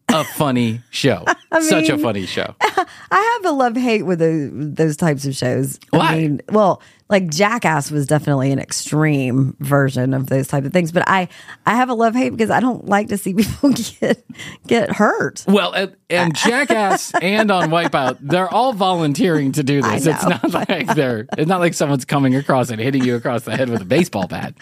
a 0.09 0.25
funny 0.25 0.81
show. 0.91 1.25
Such 1.61 1.89
a 1.89 1.99
funny 1.99 2.27
show. 2.27 2.55
I 2.61 3.39
have 3.43 3.53
a 3.53 3.55
love 3.55 3.77
hate 3.77 4.03
with 4.03 4.21
those, 4.21 4.51
those 4.53 4.97
types 4.97 5.27
of 5.27 5.35
shows. 5.35 5.79
Why? 5.91 6.13
I 6.13 6.19
mean, 6.19 6.41
well, 6.51 6.81
like 7.13 7.29
Jackass 7.29 7.91
was 7.91 8.07
definitely 8.07 8.51
an 8.53 8.59
extreme 8.59 9.55
version 9.61 10.15
of 10.15 10.27
those 10.29 10.49
type 10.49 10.65
of 10.65 10.73
things, 10.73 10.91
but 10.91 11.05
I 11.07 11.29
I 11.67 11.77
have 11.77 11.91
a 11.91 11.95
love 11.95 12.15
hate 12.15 12.31
because 12.31 12.51
I 12.51 12.59
don't 12.59 12.87
like 12.87 13.09
to 13.09 13.19
see 13.19 13.35
people 13.35 13.75
get 14.01 14.25
get 14.67 14.91
hurt. 14.91 15.45
Well, 15.47 15.73
and, 15.73 15.95
and 16.09 16.35
Jackass 16.37 17.13
and 17.21 17.51
on 17.51 17.69
Wipeout, 17.69 18.19
they're 18.21 18.53
all 18.53 18.73
volunteering 18.73 19.53
to 19.53 19.63
do 19.63 19.83
this. 19.83 20.07
It's 20.07 20.25
not 20.25 20.51
like 20.69 20.95
they're. 20.95 21.27
It's 21.37 21.49
not 21.49 21.61
like 21.61 21.75
someone's 21.75 22.07
coming 22.07 22.35
across 22.35 22.71
and 22.71 22.81
hitting 22.81 23.05
you 23.05 23.15
across 23.15 23.43
the 23.43 23.57
head 23.57 23.69
with 23.69 23.83
a 23.83 23.87
baseball 23.87 24.27
bat, 24.27 24.55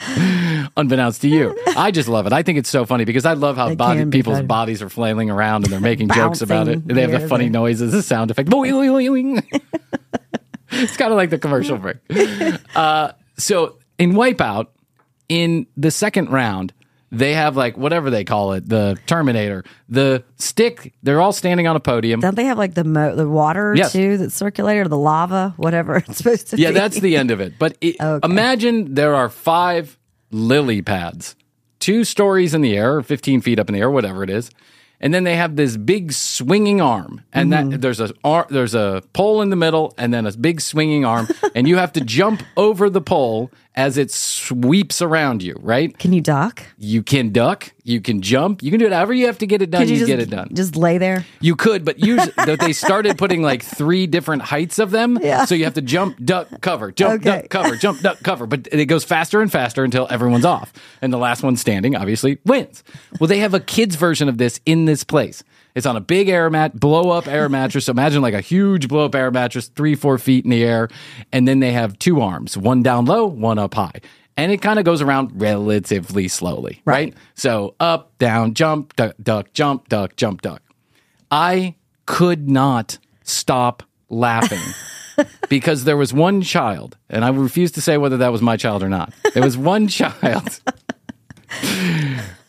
unbeknownst 0.76 1.22
to 1.22 1.28
you. 1.28 1.56
I 1.76 1.92
just 1.92 2.08
love 2.08 2.26
it. 2.26 2.32
I 2.32 2.42
think 2.42 2.58
it's 2.58 2.68
so 2.68 2.84
funny 2.84 3.04
because 3.04 3.24
I 3.24 3.34
love 3.34 3.56
how 3.56 3.74
body, 3.76 4.04
people's 4.06 4.42
bodies 4.42 4.82
are 4.82 4.88
flailing 4.88 5.30
around 5.30 5.64
and 5.64 5.72
they're 5.72 5.80
making 5.80 6.08
jokes 6.08 6.42
about 6.42 6.66
it. 6.66 6.78
And 6.78 6.90
they 6.96 7.02
have 7.02 7.12
the 7.12 7.28
funny 7.28 7.48
noises, 7.48 7.92
the 7.92 8.02
sound 8.02 8.32
effect. 8.32 8.50
It's 10.72 10.96
kind 10.96 11.12
of 11.12 11.16
like 11.16 11.30
the 11.30 11.38
commercial 11.38 11.76
break. 11.78 11.96
Uh, 12.74 13.12
so 13.36 13.78
in 13.98 14.12
Wipeout, 14.12 14.66
in 15.28 15.66
the 15.76 15.90
second 15.90 16.30
round, 16.30 16.72
they 17.12 17.34
have 17.34 17.56
like 17.56 17.76
whatever 17.76 18.08
they 18.10 18.22
call 18.24 18.52
it, 18.52 18.68
the 18.68 18.96
Terminator, 19.06 19.64
the 19.88 20.22
stick. 20.36 20.94
They're 21.02 21.20
all 21.20 21.32
standing 21.32 21.66
on 21.66 21.74
a 21.76 21.80
podium. 21.80 22.20
Don't 22.20 22.36
they 22.36 22.44
have 22.44 22.58
like 22.58 22.74
the 22.74 22.84
mo- 22.84 23.16
the 23.16 23.28
water 23.28 23.74
Yes. 23.76 23.92
too 23.92 24.16
that's 24.16 24.34
circulated 24.34 24.86
or 24.86 24.88
the 24.88 24.96
lava, 24.98 25.52
whatever 25.56 25.96
it's 25.96 26.18
supposed 26.18 26.48
to 26.50 26.56
Yeah, 26.56 26.68
be? 26.70 26.74
Yeah, 26.74 26.80
that's 26.80 27.00
the 27.00 27.16
end 27.16 27.30
of 27.32 27.40
it. 27.40 27.54
But 27.58 27.76
it, 27.80 27.96
Okay. 28.00 28.24
imagine 28.24 28.94
there 28.94 29.14
are 29.16 29.28
five 29.28 29.98
lily 30.30 30.82
pads, 30.82 31.34
two 31.80 32.04
stories 32.04 32.54
in 32.54 32.60
the 32.60 32.76
air, 32.76 32.96
or 32.98 33.02
15 33.02 33.40
feet 33.40 33.58
up 33.58 33.68
in 33.68 33.74
the 33.74 33.80
air, 33.80 33.90
whatever 33.90 34.22
it 34.22 34.30
is. 34.30 34.50
And 35.02 35.14
then 35.14 35.24
they 35.24 35.36
have 35.36 35.56
this 35.56 35.76
big 35.78 36.12
swinging 36.12 36.80
arm, 36.80 37.22
and 37.32 37.50
Mm-hmm. 37.52 37.70
that 37.70 37.80
there's 37.80 38.00
a 38.00 38.12
ar- 38.22 38.46
there's 38.50 38.74
a 38.74 39.02
pole 39.14 39.40
in 39.42 39.48
the 39.50 39.56
middle, 39.56 39.94
and 39.96 40.12
then 40.12 40.26
a 40.26 40.32
big 40.32 40.60
swinging 40.60 41.04
arm, 41.06 41.26
and 41.54 41.66
you 41.66 41.76
have 41.76 41.92
to 41.94 42.00
jump 42.02 42.42
over 42.56 42.90
the 42.90 43.00
pole 43.00 43.50
as 43.76 43.96
it 43.96 44.10
sweeps 44.10 45.00
around 45.00 45.42
you. 45.42 45.56
Right? 45.60 45.96
Can 45.98 46.12
you 46.12 46.20
duck? 46.20 46.62
You 46.76 47.02
can 47.02 47.30
duck, 47.30 47.72
you 47.84 48.00
can 48.00 48.20
jump, 48.22 48.62
you 48.62 48.70
can 48.70 48.80
do 48.80 48.86
it 48.86 48.92
however 48.92 49.12
you 49.12 49.26
have 49.26 49.38
to 49.38 49.46
get 49.46 49.62
it 49.62 49.70
done. 49.70 49.82
Could 49.82 49.88
You, 49.90 49.94
you, 49.94 50.00
just 50.00 50.08
get 50.08 50.18
it 50.20 50.30
done. 50.30 50.50
Just 50.54 50.76
lay 50.76 50.98
there. 50.98 51.24
You 51.40 51.56
could, 51.56 51.84
but 51.84 51.98
usually 51.98 52.32
they 52.56 52.72
started 52.72 53.16
putting 53.18 53.42
like 53.42 53.62
three 53.62 54.06
different 54.06 54.42
heights 54.42 54.78
of 54.78 54.90
them. 54.90 55.18
Yeah. 55.20 55.44
So 55.44 55.54
you 55.54 55.64
have 55.64 55.74
to 55.74 55.82
jump, 55.82 56.22
duck, 56.24 56.48
cover, 56.60 56.90
jump, 56.92 57.20
Okay. 57.22 57.42
duck, 57.42 57.50
cover, 57.50 57.76
jump, 57.76 58.00
duck, 58.00 58.18
cover. 58.22 58.46
But 58.46 58.68
it 58.72 58.86
goes 58.86 59.04
faster 59.04 59.40
and 59.40 59.50
faster 59.50 59.84
until 59.84 60.06
everyone's 60.10 60.44
off. 60.44 60.72
And 61.00 61.12
the 61.12 61.18
last 61.18 61.42
one 61.42 61.56
standing 61.56 61.94
obviously 61.96 62.38
wins. 62.44 62.82
Well, 63.20 63.28
they 63.28 63.38
have 63.38 63.54
a 63.54 63.60
kids 63.60 63.94
version 63.96 64.28
of 64.28 64.38
this 64.38 64.60
in 64.66 64.84
this 64.84 65.04
place. 65.04 65.42
It's 65.74 65.86
on 65.86 65.96
a 65.96 66.00
big 66.00 66.28
air 66.28 66.50
mat, 66.50 66.78
blow 66.78 67.10
up 67.10 67.26
air 67.28 67.48
mattress. 67.48 67.86
So 67.86 67.92
imagine 67.92 68.22
like 68.22 68.34
a 68.34 68.40
huge 68.40 68.88
blow 68.88 69.04
up 69.04 69.14
air 69.14 69.30
mattress, 69.30 69.68
three, 69.68 69.94
four 69.94 70.18
feet 70.18 70.44
in 70.44 70.50
the 70.50 70.64
air. 70.64 70.88
And 71.32 71.46
then 71.46 71.60
they 71.60 71.72
have 71.72 71.98
two 71.98 72.20
arms, 72.20 72.56
one 72.56 72.82
down 72.82 73.04
low, 73.04 73.26
one 73.26 73.58
up 73.58 73.74
high. 73.74 74.00
And 74.36 74.50
it 74.50 74.62
kind 74.62 74.78
of 74.78 74.84
goes 74.84 75.02
around 75.02 75.40
relatively 75.40 76.28
slowly, 76.28 76.80
right? 76.84 77.14
So 77.34 77.74
up, 77.78 78.16
down, 78.18 78.54
jump, 78.54 78.96
duck, 78.96 79.14
duck, 79.22 79.52
jump, 79.52 79.88
duck, 79.88 80.16
jump, 80.16 80.42
duck. 80.42 80.62
I 81.30 81.74
could 82.06 82.48
not 82.48 82.98
stop 83.22 83.82
laughing 84.08 84.58
because 85.48 85.84
there 85.84 85.96
was 85.96 86.12
one 86.12 86.42
child, 86.42 86.96
and 87.08 87.24
I 87.24 87.28
refuse 87.28 87.70
to 87.72 87.80
say 87.80 87.98
whether 87.98 88.16
that 88.16 88.32
was 88.32 88.42
my 88.42 88.56
child 88.56 88.82
or 88.82 88.88
not. 88.88 89.12
There 89.34 89.42
was 89.42 89.56
one 89.58 89.88
child. 89.88 90.60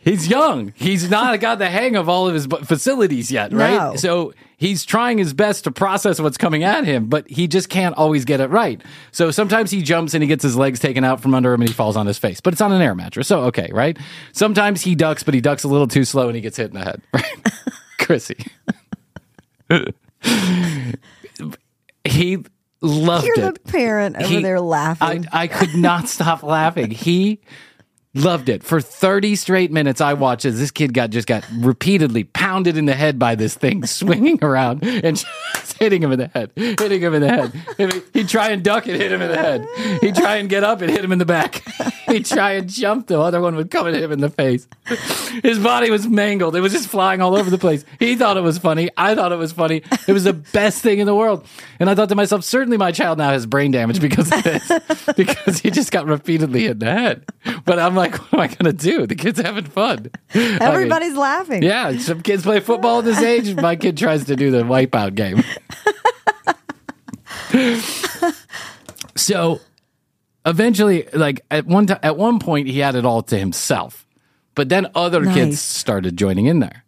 He's 0.00 0.28
young. 0.28 0.72
He's 0.76 1.10
not 1.10 1.38
got 1.40 1.58
the 1.58 1.68
hang 1.68 1.96
of 1.96 2.08
all 2.08 2.28
of 2.28 2.34
his 2.34 2.46
facilities 2.46 3.30
yet, 3.30 3.52
right? 3.52 3.74
No. 3.74 3.96
So 3.96 4.32
he's 4.56 4.84
trying 4.86 5.18
his 5.18 5.34
best 5.34 5.64
to 5.64 5.70
process 5.70 6.20
what's 6.20 6.38
coming 6.38 6.62
at 6.64 6.84
him, 6.84 7.06
but 7.08 7.28
he 7.28 7.46
just 7.48 7.68
can't 7.68 7.94
always 7.96 8.24
get 8.24 8.40
it 8.40 8.48
right. 8.48 8.80
So 9.10 9.30
sometimes 9.30 9.70
he 9.70 9.82
jumps 9.82 10.14
and 10.14 10.22
he 10.22 10.28
gets 10.28 10.42
his 10.42 10.56
legs 10.56 10.78
taken 10.78 11.04
out 11.04 11.20
from 11.20 11.34
under 11.34 11.52
him 11.52 11.60
and 11.60 11.68
he 11.68 11.74
falls 11.74 11.96
on 11.96 12.06
his 12.06 12.16
face, 12.16 12.40
but 12.40 12.54
it's 12.54 12.60
on 12.62 12.72
an 12.72 12.80
air 12.80 12.94
mattress. 12.94 13.28
So, 13.28 13.40
okay, 13.46 13.68
right? 13.72 13.98
Sometimes 14.32 14.82
he 14.82 14.94
ducks, 14.94 15.22
but 15.24 15.34
he 15.34 15.40
ducks 15.40 15.64
a 15.64 15.68
little 15.68 15.88
too 15.88 16.04
slow 16.04 16.28
and 16.28 16.36
he 16.36 16.40
gets 16.40 16.56
hit 16.56 16.68
in 16.72 16.74
the 16.78 16.84
head, 16.84 17.02
right? 17.12 17.42
Krissy. 17.98 18.48
he 22.04 22.38
loved 22.80 23.26
You're 23.26 23.40
it. 23.48 23.54
the 23.64 23.72
parent 23.72 24.16
over 24.16 24.26
He- 24.26 24.42
there 24.42 24.56
I, 24.56 24.60
laughing. 24.60 25.26
I 25.32 25.46
could 25.48 25.74
not 25.74 26.08
stop 26.08 26.42
laughing. 26.42 26.90
He 26.90 27.40
loved 28.14 28.48
it 28.48 28.62
for 28.62 28.80
30 28.80 29.36
straight 29.36 29.70
minutes. 29.70 30.00
I 30.00 30.14
watched 30.14 30.44
as 30.44 30.58
this 30.58 30.70
kid 30.70 30.94
got 30.94 31.10
just 31.10 31.28
got 31.28 31.44
repeatedly 31.52 32.24
pounded 32.24 32.76
in 32.76 32.86
the 32.86 32.94
head 32.94 33.18
by 33.18 33.34
this 33.34 33.54
thing 33.54 33.84
swinging 33.86 34.42
around 34.42 34.84
and 34.84 35.22
just 35.68 35.78
hitting 35.80 36.02
him 36.02 36.12
in 36.12 36.18
the 36.18 36.28
head, 36.28 36.50
hitting 36.56 37.00
him 37.00 37.14
in 37.14 37.22
the 37.22 37.28
head. 37.28 38.02
He'd 38.12 38.28
try 38.28 38.50
and 38.50 38.62
duck 38.62 38.86
and 38.86 38.96
hit 38.96 39.12
him 39.12 39.22
in 39.22 39.30
the 39.30 39.36
head. 39.36 39.66
He'd 40.00 40.14
try 40.14 40.36
and 40.36 40.48
get 40.48 40.64
up 40.64 40.80
and 40.80 40.90
hit 40.90 41.04
him 41.04 41.12
in 41.12 41.18
the 41.18 41.24
back. 41.24 41.62
He'd 42.08 42.26
try 42.26 42.52
and 42.52 42.68
jump. 42.68 43.06
The 43.08 43.20
other 43.20 43.40
one 43.40 43.54
would 43.56 43.70
come 43.70 43.86
and 43.86 43.94
hit 43.94 44.02
him 44.04 44.12
in 44.12 44.20
the 44.20 44.30
face. 44.30 44.66
His 45.42 45.58
body 45.58 45.90
was 45.90 46.06
mangled. 46.06 46.56
It 46.56 46.60
was 46.60 46.72
just 46.72 46.88
flying 46.88 47.20
all 47.20 47.36
over 47.36 47.50
the 47.50 47.58
place. 47.58 47.84
He 47.98 48.16
thought 48.16 48.36
it 48.36 48.42
was 48.42 48.58
funny. 48.58 48.88
I 48.96 49.14
thought 49.14 49.32
it 49.32 49.36
was 49.36 49.52
funny. 49.52 49.82
It 50.06 50.12
was 50.12 50.24
the 50.24 50.32
best 50.32 50.82
thing 50.82 50.98
in 51.00 51.06
the 51.06 51.14
world. 51.14 51.46
And 51.78 51.90
I 51.90 51.94
thought 51.94 52.08
to 52.08 52.14
myself, 52.14 52.44
certainly 52.44 52.76
my 52.76 52.92
child 52.92 53.18
now 53.18 53.30
has 53.30 53.46
brain 53.46 53.70
damage 53.70 54.00
because 54.00 54.32
of 54.32 54.42
this, 54.42 54.72
because 55.16 55.58
he 55.58 55.70
just 55.70 55.92
got 55.92 56.06
repeatedly 56.06 56.62
hit 56.62 56.72
in 56.72 56.78
the 56.78 56.86
head. 56.92 57.24
But 57.64 57.78
I'm 57.78 57.94
like, 57.94 58.16
what 58.16 58.34
am 58.34 58.40
I 58.40 58.46
going 58.48 58.64
to 58.64 58.72
do? 58.72 59.06
The 59.06 59.14
kid's 59.14 59.40
having 59.40 59.64
fun. 59.64 60.10
I 60.34 60.38
mean, 60.38 60.62
Everybody's 60.62 61.14
laughing. 61.16 61.62
yeah, 61.62 61.96
some 61.98 62.22
kids 62.22 62.42
play 62.42 62.60
football 62.60 63.00
at 63.00 63.04
this 63.04 63.20
age. 63.20 63.54
My 63.54 63.76
kid 63.76 63.96
tries 63.98 64.24
to 64.26 64.36
do 64.36 64.50
the 64.50 64.62
wipeout 64.62 65.14
game. 65.14 65.42
so 69.16 69.60
eventually, 70.44 71.08
like 71.12 71.44
at 71.50 71.66
one 71.66 71.86
time, 71.86 71.98
at 72.02 72.16
one 72.16 72.38
point, 72.38 72.68
he 72.68 72.78
had 72.78 72.94
it 72.94 73.04
all 73.04 73.22
to 73.22 73.38
himself, 73.38 74.06
but 74.54 74.68
then 74.68 74.88
other 74.94 75.24
kids 75.24 75.60
started 75.60 76.16
joining 76.16 76.46
in 76.46 76.60
there. 76.60 76.84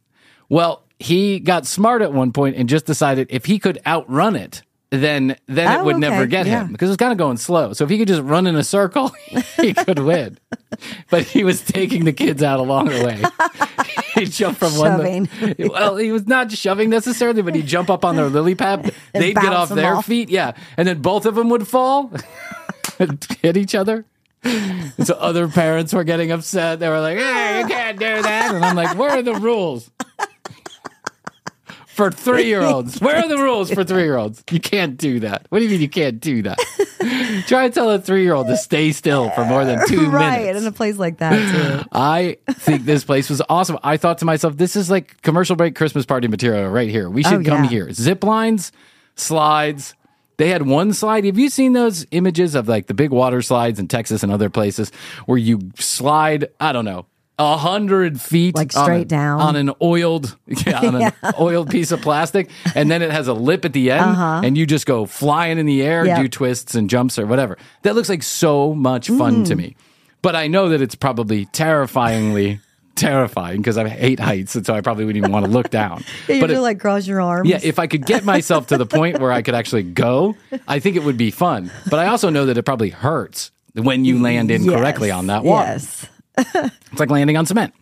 Well, 0.48 0.84
he 0.98 1.40
got 1.40 1.66
smart 1.66 2.02
at 2.02 2.12
one 2.12 2.32
point 2.32 2.56
and 2.56 2.68
just 2.68 2.86
decided 2.86 3.28
if 3.30 3.46
he 3.46 3.58
could 3.58 3.80
outrun 3.86 4.36
it, 4.36 4.62
then 4.90 5.36
then 5.46 5.72
it 5.72 5.80
Oh, 5.80 5.84
would 5.84 5.98
never 5.98 6.26
get 6.26 6.46
Yeah. 6.46 6.62
him 6.64 6.72
because 6.72 6.88
it 6.88 6.92
was 6.92 6.96
kind 6.96 7.12
of 7.12 7.18
going 7.18 7.36
slow. 7.36 7.72
So 7.72 7.84
if 7.84 7.90
he 7.90 7.98
could 7.98 8.08
just 8.08 8.22
run 8.22 8.46
in 8.46 8.56
a 8.56 8.64
circle, 8.64 9.08
he 9.56 9.72
could 9.72 10.00
win. 10.00 10.38
But 11.10 11.22
he 11.24 11.44
was 11.44 11.62
taking 11.62 12.04
the 12.04 12.12
kids 12.12 12.42
out 12.42 12.58
along 12.60 12.86
the 12.86 13.04
way. 13.04 13.22
he 14.14 14.26
jumped 14.26 14.58
from 14.58 14.76
one. 14.76 15.26
Shoving. 15.26 15.68
well, 15.68 15.96
he 15.96 16.10
was 16.12 16.26
not 16.26 16.50
shoving 16.52 16.90
necessarily, 16.90 17.42
but 17.42 17.54
he'd 17.54 17.66
jump 17.66 17.88
up 17.90 18.04
on 18.04 18.16
their 18.16 18.28
lily 18.28 18.54
pad. 18.54 18.92
They'd 19.12 19.34
get 19.34 19.52
off 19.52 19.68
their 19.68 19.96
off. 19.96 20.06
feet, 20.06 20.28
yeah, 20.28 20.52
and 20.76 20.86
then 20.88 21.00
both 21.02 21.26
of 21.26 21.34
them 21.36 21.48
would 21.50 21.66
fall 21.68 22.12
and 22.98 23.24
hit 23.42 23.56
each 23.56 23.74
other. 23.74 24.04
And 24.42 25.06
so 25.06 25.14
other 25.16 25.48
parents 25.48 25.92
were 25.92 26.02
getting 26.04 26.30
upset. 26.32 26.80
They 26.80 26.88
were 26.88 27.00
like, 27.00 27.18
"Hey, 27.18 27.60
you 27.60 27.66
can't 27.66 27.98
do 27.98 28.22
that," 28.22 28.54
and 28.54 28.64
I'm 28.64 28.74
like, 28.74 28.96
"Where 28.96 29.10
are 29.10 29.22
the 29.22 29.34
rules?" 29.34 29.90
For 32.00 32.10
three 32.10 32.46
year 32.46 32.62
olds, 32.62 32.98
where 33.02 33.16
are 33.16 33.28
the 33.28 33.36
rules 33.36 33.70
for 33.70 33.84
three 33.84 34.04
year 34.04 34.16
olds? 34.16 34.42
You 34.50 34.58
can't 34.58 34.96
do 34.96 35.20
that. 35.20 35.44
What 35.50 35.58
do 35.58 35.66
you 35.66 35.70
mean 35.70 35.82
you 35.82 35.88
can't 35.90 36.18
do 36.18 36.40
that? 36.40 36.58
Try 37.46 37.68
to 37.68 37.74
tell 37.74 37.90
a 37.90 37.98
three 37.98 38.22
year 38.22 38.32
old 38.32 38.46
to 38.46 38.56
stay 38.56 38.92
still 38.92 39.28
for 39.32 39.44
more 39.44 39.66
than 39.66 39.86
two 39.86 40.08
right. 40.08 40.30
minutes. 40.38 40.46
Right, 40.46 40.56
in 40.56 40.66
a 40.66 40.72
place 40.72 40.96
like 40.96 41.18
that 41.18 41.82
too. 41.82 41.88
I 41.92 42.38
think 42.52 42.86
this 42.86 43.04
place 43.04 43.28
was 43.28 43.42
awesome. 43.50 43.76
I 43.82 43.98
thought 43.98 44.16
to 44.18 44.24
myself, 44.24 44.56
this 44.56 44.76
is 44.76 44.90
like 44.90 45.20
commercial 45.20 45.56
break 45.56 45.74
Christmas 45.74 46.06
party 46.06 46.26
material 46.26 46.70
right 46.70 46.88
here. 46.88 47.10
We 47.10 47.22
should 47.22 47.46
Oh, 47.46 47.50
come 47.50 47.64
yeah. 47.64 47.70
here. 47.70 47.92
Zip 47.92 48.24
lines, 48.24 48.72
slides. 49.16 49.94
They 50.38 50.48
had 50.48 50.62
one 50.66 50.94
slide. 50.94 51.26
Have 51.26 51.38
you 51.38 51.50
seen 51.50 51.74
those 51.74 52.06
images 52.12 52.54
of 52.54 52.66
like 52.66 52.86
the 52.86 52.94
big 52.94 53.10
water 53.10 53.42
slides 53.42 53.78
in 53.78 53.88
Texas 53.88 54.22
and 54.22 54.32
other 54.32 54.48
places 54.48 54.90
where 55.26 55.36
you 55.36 55.70
slide, 55.78 56.48
I 56.58 56.72
don't 56.72 56.86
know, 56.86 57.04
a 57.40 57.56
hundred 57.56 58.20
feet 58.20 58.54
Like 58.54 58.76
on 58.76 58.84
straight 58.84 59.02
a- 59.02 59.04
down? 59.06 59.40
on 59.40 59.56
an 59.56 59.70
oiled 59.82 60.36
yeah, 60.46 60.80
on 60.80 60.94
an 61.02 61.12
oiled 61.40 61.70
piece 61.70 61.90
of 61.90 62.00
plastic, 62.02 62.50
and 62.74 62.90
then 62.90 63.02
it 63.02 63.10
has 63.10 63.26
a 63.28 63.34
lip 63.34 63.64
at 63.64 63.72
the 63.72 63.90
end, 63.90 64.16
and 64.44 64.56
you 64.58 64.66
just 64.66 64.86
go 64.86 65.06
flying 65.06 65.58
in 65.58 65.66
the 65.66 65.82
air, 65.82 66.02
Uh-huh. 66.02 66.08
Yep. 66.10 66.20
do 66.22 66.28
twists 66.28 66.74
and 66.74 66.88
jumps 66.90 67.18
or 67.18 67.26
whatever. 67.26 67.56
That 67.82 67.94
looks 67.94 68.08
like 68.08 68.22
so 68.22 68.74
much 68.74 69.08
fun 69.08 69.44
Mm. 69.44 69.46
to 69.48 69.56
me. 69.56 69.76
But 70.22 70.36
I 70.36 70.48
know 70.48 70.68
that 70.68 70.82
it's 70.82 70.94
probably 70.94 71.46
terrifyingly 71.46 72.60
terrifying 72.94 73.56
because 73.58 73.78
I 73.78 73.88
hate 73.88 74.20
heights, 74.20 74.54
and 74.54 74.66
so 74.66 74.74
I 74.74 74.82
probably 74.82 75.06
wouldn't 75.06 75.16
even 75.24 75.32
want 75.32 75.46
to 75.46 75.50
look 75.50 75.70
down. 75.70 76.04
Yeah, 76.28 76.34
you 76.36 76.40
but 76.42 76.50
it- 76.50 76.60
like 76.60 76.78
cross 76.78 77.06
your 77.06 77.20
arms. 77.22 77.48
yeah, 77.48 77.58
if 77.62 77.78
I 77.78 77.86
could 77.86 78.04
get 78.04 78.24
myself 78.24 78.66
to 78.68 78.76
the 78.76 78.84
point 78.86 79.18
where 79.20 79.32
I 79.32 79.40
could 79.42 79.54
actually 79.54 79.84
go, 79.84 80.36
I 80.68 80.78
think 80.80 80.96
it 80.96 81.04
would 81.04 81.16
be 81.16 81.30
fun. 81.30 81.70
But 81.88 81.98
I 82.00 82.06
also 82.08 82.28
know 82.28 82.44
that 82.46 82.58
it 82.58 82.64
probably 82.64 82.90
hurts. 82.90 83.50
when 83.74 84.04
you 84.04 84.18
land 84.20 84.50
incorrectly 84.50 85.08
Yes, 85.08 85.16
on 85.16 85.26
that 85.28 85.44
water. 85.44 85.70
Yes. 85.70 86.04
It's 86.90 86.98
like 86.98 87.10
landing 87.10 87.36
on 87.36 87.46
cement. 87.46 87.72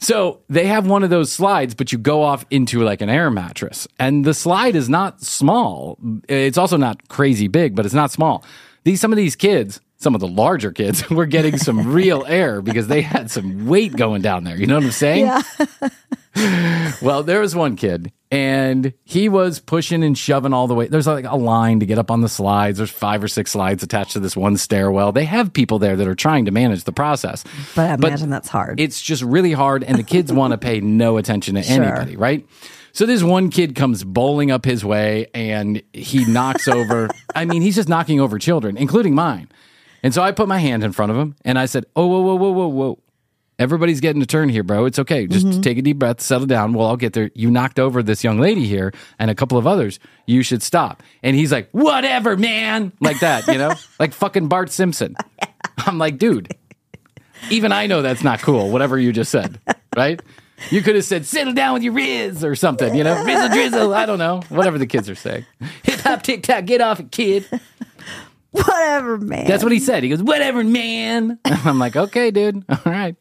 So 0.00 0.40
they 0.48 0.66
have 0.66 0.86
one 0.86 1.02
of 1.02 1.10
those 1.10 1.32
slides, 1.32 1.74
but 1.74 1.90
you 1.92 1.98
go 1.98 2.22
off 2.22 2.44
into 2.50 2.82
like 2.82 3.00
an 3.00 3.08
air 3.08 3.30
mattress. 3.30 3.88
And 3.98 4.24
the 4.24 4.34
slide 4.34 4.76
is 4.76 4.88
not 4.88 5.22
small. 5.22 5.98
It's 6.28 6.58
also 6.58 6.76
not 6.76 7.08
crazy 7.08 7.48
big, 7.48 7.74
but 7.74 7.84
it's 7.84 7.94
not 7.94 8.10
small. 8.10 8.44
These 8.84 9.00
some 9.00 9.12
of 9.12 9.16
these 9.16 9.34
kids, 9.34 9.80
some 9.96 10.14
of 10.14 10.20
the 10.20 10.28
larger 10.28 10.70
kids, 10.70 11.08
were 11.10 11.26
getting 11.26 11.58
some 11.58 11.92
real 11.92 12.24
air 12.28 12.62
because 12.62 12.86
they 12.86 13.02
had 13.02 13.30
some 13.30 13.66
weight 13.66 13.96
going 13.96 14.22
down 14.22 14.44
there. 14.44 14.56
You 14.56 14.66
know 14.66 14.76
what 14.76 14.84
I'm 14.84 14.92
saying? 14.92 15.26
Yeah. 15.26 15.42
Well, 17.02 17.22
there 17.22 17.40
was 17.40 17.54
one 17.54 17.76
kid, 17.76 18.12
and 18.30 18.92
he 19.04 19.28
was 19.28 19.60
pushing 19.60 20.02
and 20.02 20.16
shoving 20.16 20.52
all 20.52 20.66
the 20.66 20.74
way. 20.74 20.88
There's 20.88 21.06
like 21.06 21.24
a 21.24 21.36
line 21.36 21.80
to 21.80 21.86
get 21.86 21.98
up 21.98 22.10
on 22.10 22.20
the 22.22 22.28
slides. 22.28 22.78
There's 22.78 22.90
five 22.90 23.22
or 23.22 23.28
six 23.28 23.52
slides 23.52 23.82
attached 23.82 24.12
to 24.12 24.20
this 24.20 24.36
one 24.36 24.56
stairwell. 24.56 25.12
They 25.12 25.24
have 25.24 25.52
people 25.52 25.78
there 25.78 25.96
that 25.96 26.06
are 26.08 26.14
trying 26.14 26.44
to 26.46 26.50
manage 26.50 26.84
the 26.84 26.92
process. 26.92 27.44
But 27.74 27.90
I 27.90 27.94
imagine 27.94 28.30
that's 28.30 28.48
hard. 28.48 28.80
It's 28.80 29.00
just 29.00 29.22
really 29.22 29.52
hard, 29.52 29.84
and 29.84 29.96
the 29.98 30.02
kids 30.02 30.32
want 30.32 30.52
to 30.52 30.58
pay 30.58 30.80
no 30.80 31.16
attention 31.18 31.54
to 31.54 31.62
Sure. 31.62 31.82
anybody, 31.84 32.16
right? 32.16 32.46
So 32.92 33.06
this 33.06 33.22
one 33.22 33.50
kid 33.50 33.74
comes 33.76 34.02
bowling 34.02 34.50
up 34.50 34.64
his 34.64 34.84
way, 34.84 35.28
and 35.34 35.82
he 35.92 36.24
knocks 36.24 36.66
over. 36.66 37.08
I 37.34 37.44
mean, 37.44 37.62
he's 37.62 37.76
just 37.76 37.88
knocking 37.88 38.20
over 38.20 38.38
children, 38.38 38.76
including 38.76 39.14
mine. 39.14 39.48
And 40.02 40.12
so 40.14 40.22
I 40.22 40.32
put 40.32 40.48
my 40.48 40.58
hand 40.58 40.82
in 40.84 40.92
front 40.92 41.12
of 41.12 41.18
him, 41.18 41.36
and 41.44 41.58
I 41.58 41.66
said, 41.66 41.84
"Oh, 41.94 42.06
whoa, 42.06 42.20
whoa, 42.20 42.34
whoa, 42.36 42.50
whoa, 42.52 42.68
whoa! 42.68 42.98
Everybody's 43.58 44.00
getting 44.00 44.22
a 44.22 44.26
turn 44.26 44.48
here, 44.48 44.62
bro. 44.62 44.84
It's 44.84 44.98
okay. 45.00 45.26
Just 45.26 45.46
Mm-hmm. 45.46 45.60
take 45.62 45.78
a 45.78 45.82
deep 45.82 45.98
breath, 45.98 46.20
settle 46.20 46.46
down. 46.46 46.72
Well, 46.74 46.86
I'll 46.86 46.96
get 46.96 47.12
there. 47.12 47.30
You 47.34 47.50
knocked 47.50 47.78
over 47.80 48.02
this 48.02 48.22
young 48.22 48.38
lady 48.38 48.66
here 48.66 48.92
and 49.18 49.30
a 49.30 49.34
couple 49.34 49.58
of 49.58 49.66
others. 49.66 49.98
You 50.26 50.42
should 50.42 50.62
stop." 50.62 51.02
And 51.22 51.34
he's 51.34 51.50
like, 51.50 51.68
"Whatever, 51.72 52.36
man," 52.36 52.92
like 53.00 53.18
that, 53.20 53.46
you 53.48 53.58
know, 53.58 53.74
like 53.98 54.12
fucking 54.12 54.46
Bart 54.48 54.70
Simpson. 54.70 55.16
I'm 55.78 55.98
like, 55.98 56.18
dude, 56.18 56.54
even 57.50 57.72
I 57.72 57.86
know 57.86 58.02
that's 58.02 58.22
not 58.22 58.40
cool, 58.42 58.70
whatever 58.70 58.98
you 58.98 59.12
just 59.12 59.30
said, 59.30 59.60
right? 59.96 60.20
You 60.70 60.82
could 60.82 60.96
have 60.96 61.04
said, 61.04 61.24
settle 61.24 61.52
down 61.52 61.74
with 61.74 61.84
your 61.84 61.92
Riz 61.92 62.42
or 62.44 62.56
something, 62.56 62.92
you 62.96 63.04
know, 63.04 63.24
Rizzle 63.24 63.48
drizzle. 63.52 63.94
I 63.94 64.06
don't 64.06 64.18
know, 64.18 64.40
whatever 64.48 64.76
the 64.76 64.86
kids 64.88 65.08
are 65.08 65.14
saying. 65.14 65.46
Hip 65.84 66.00
hop, 66.00 66.22
tic 66.22 66.42
tac, 66.42 66.66
get 66.66 66.80
off 66.80 66.98
it, 66.98 67.12
kid. 67.12 67.46
Whatever, 68.52 69.18
man. 69.18 69.46
That's 69.46 69.62
what 69.62 69.72
he 69.72 69.78
said. 69.78 70.02
He 70.02 70.08
goes, 70.08 70.22
whatever, 70.22 70.64
man. 70.64 71.38
I'm 71.44 71.78
like, 71.78 71.96
okay, 71.96 72.30
dude. 72.30 72.64
All 72.68 72.78
right. 72.86 73.14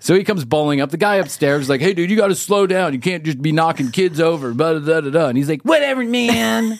So 0.00 0.14
he 0.14 0.22
comes 0.24 0.44
bowling 0.44 0.80
up. 0.80 0.90
The 0.90 0.96
guy 0.96 1.16
upstairs 1.16 1.62
is 1.62 1.68
like, 1.68 1.80
hey, 1.80 1.94
dude, 1.94 2.10
you 2.10 2.16
got 2.16 2.28
to 2.28 2.34
slow 2.34 2.66
down. 2.66 2.92
You 2.92 3.00
can't 3.00 3.24
just 3.24 3.42
be 3.42 3.50
knocking 3.52 3.90
kids 3.90 4.20
over. 4.20 4.54
Blah, 4.54 4.78
blah, 4.78 5.00
blah, 5.00 5.10
blah. 5.10 5.26
And 5.28 5.36
he's 5.36 5.48
like, 5.48 5.62
whatever, 5.62 6.04
man. 6.04 6.78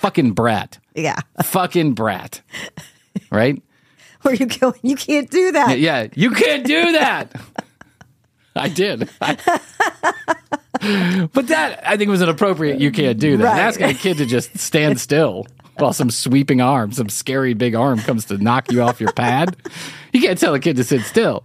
Fucking 0.00 0.32
brat. 0.32 0.78
yeah. 0.94 1.18
Fucking 1.42 1.94
brat. 1.94 2.40
Right? 3.30 3.60
Where 4.22 4.34
you 4.34 4.46
going? 4.46 4.78
You 4.82 4.96
can't 4.96 5.28
do 5.30 5.52
that. 5.52 5.78
Yeah, 5.80 6.06
you 6.14 6.30
can't 6.30 6.64
do 6.64 6.92
that. 6.92 7.32
I 8.56 8.68
did. 8.68 9.10
I- 9.20 9.60
but 11.32 11.48
that 11.48 11.82
I 11.86 11.96
think 11.96 12.10
was 12.10 12.20
an 12.22 12.28
appropriate. 12.28 12.80
You 12.80 12.90
can't 12.92 13.18
do 13.18 13.36
that. 13.38 13.44
Right. 13.44 13.58
Asking 13.60 13.90
a 13.90 13.94
kid 13.94 14.18
to 14.18 14.26
just 14.26 14.56
stand 14.58 15.00
still 15.00 15.46
while 15.76 15.92
some 15.92 16.10
sweeping 16.10 16.60
arm, 16.60 16.92
some 16.92 17.08
scary 17.08 17.54
big 17.54 17.74
arm 17.74 17.98
comes 17.98 18.26
to 18.26 18.38
knock 18.38 18.70
you 18.70 18.82
off 18.82 19.00
your 19.00 19.12
pad. 19.12 19.56
You 20.12 20.20
can't 20.20 20.38
tell 20.38 20.54
a 20.54 20.60
kid 20.60 20.76
to 20.76 20.84
sit 20.84 21.02
still. 21.02 21.44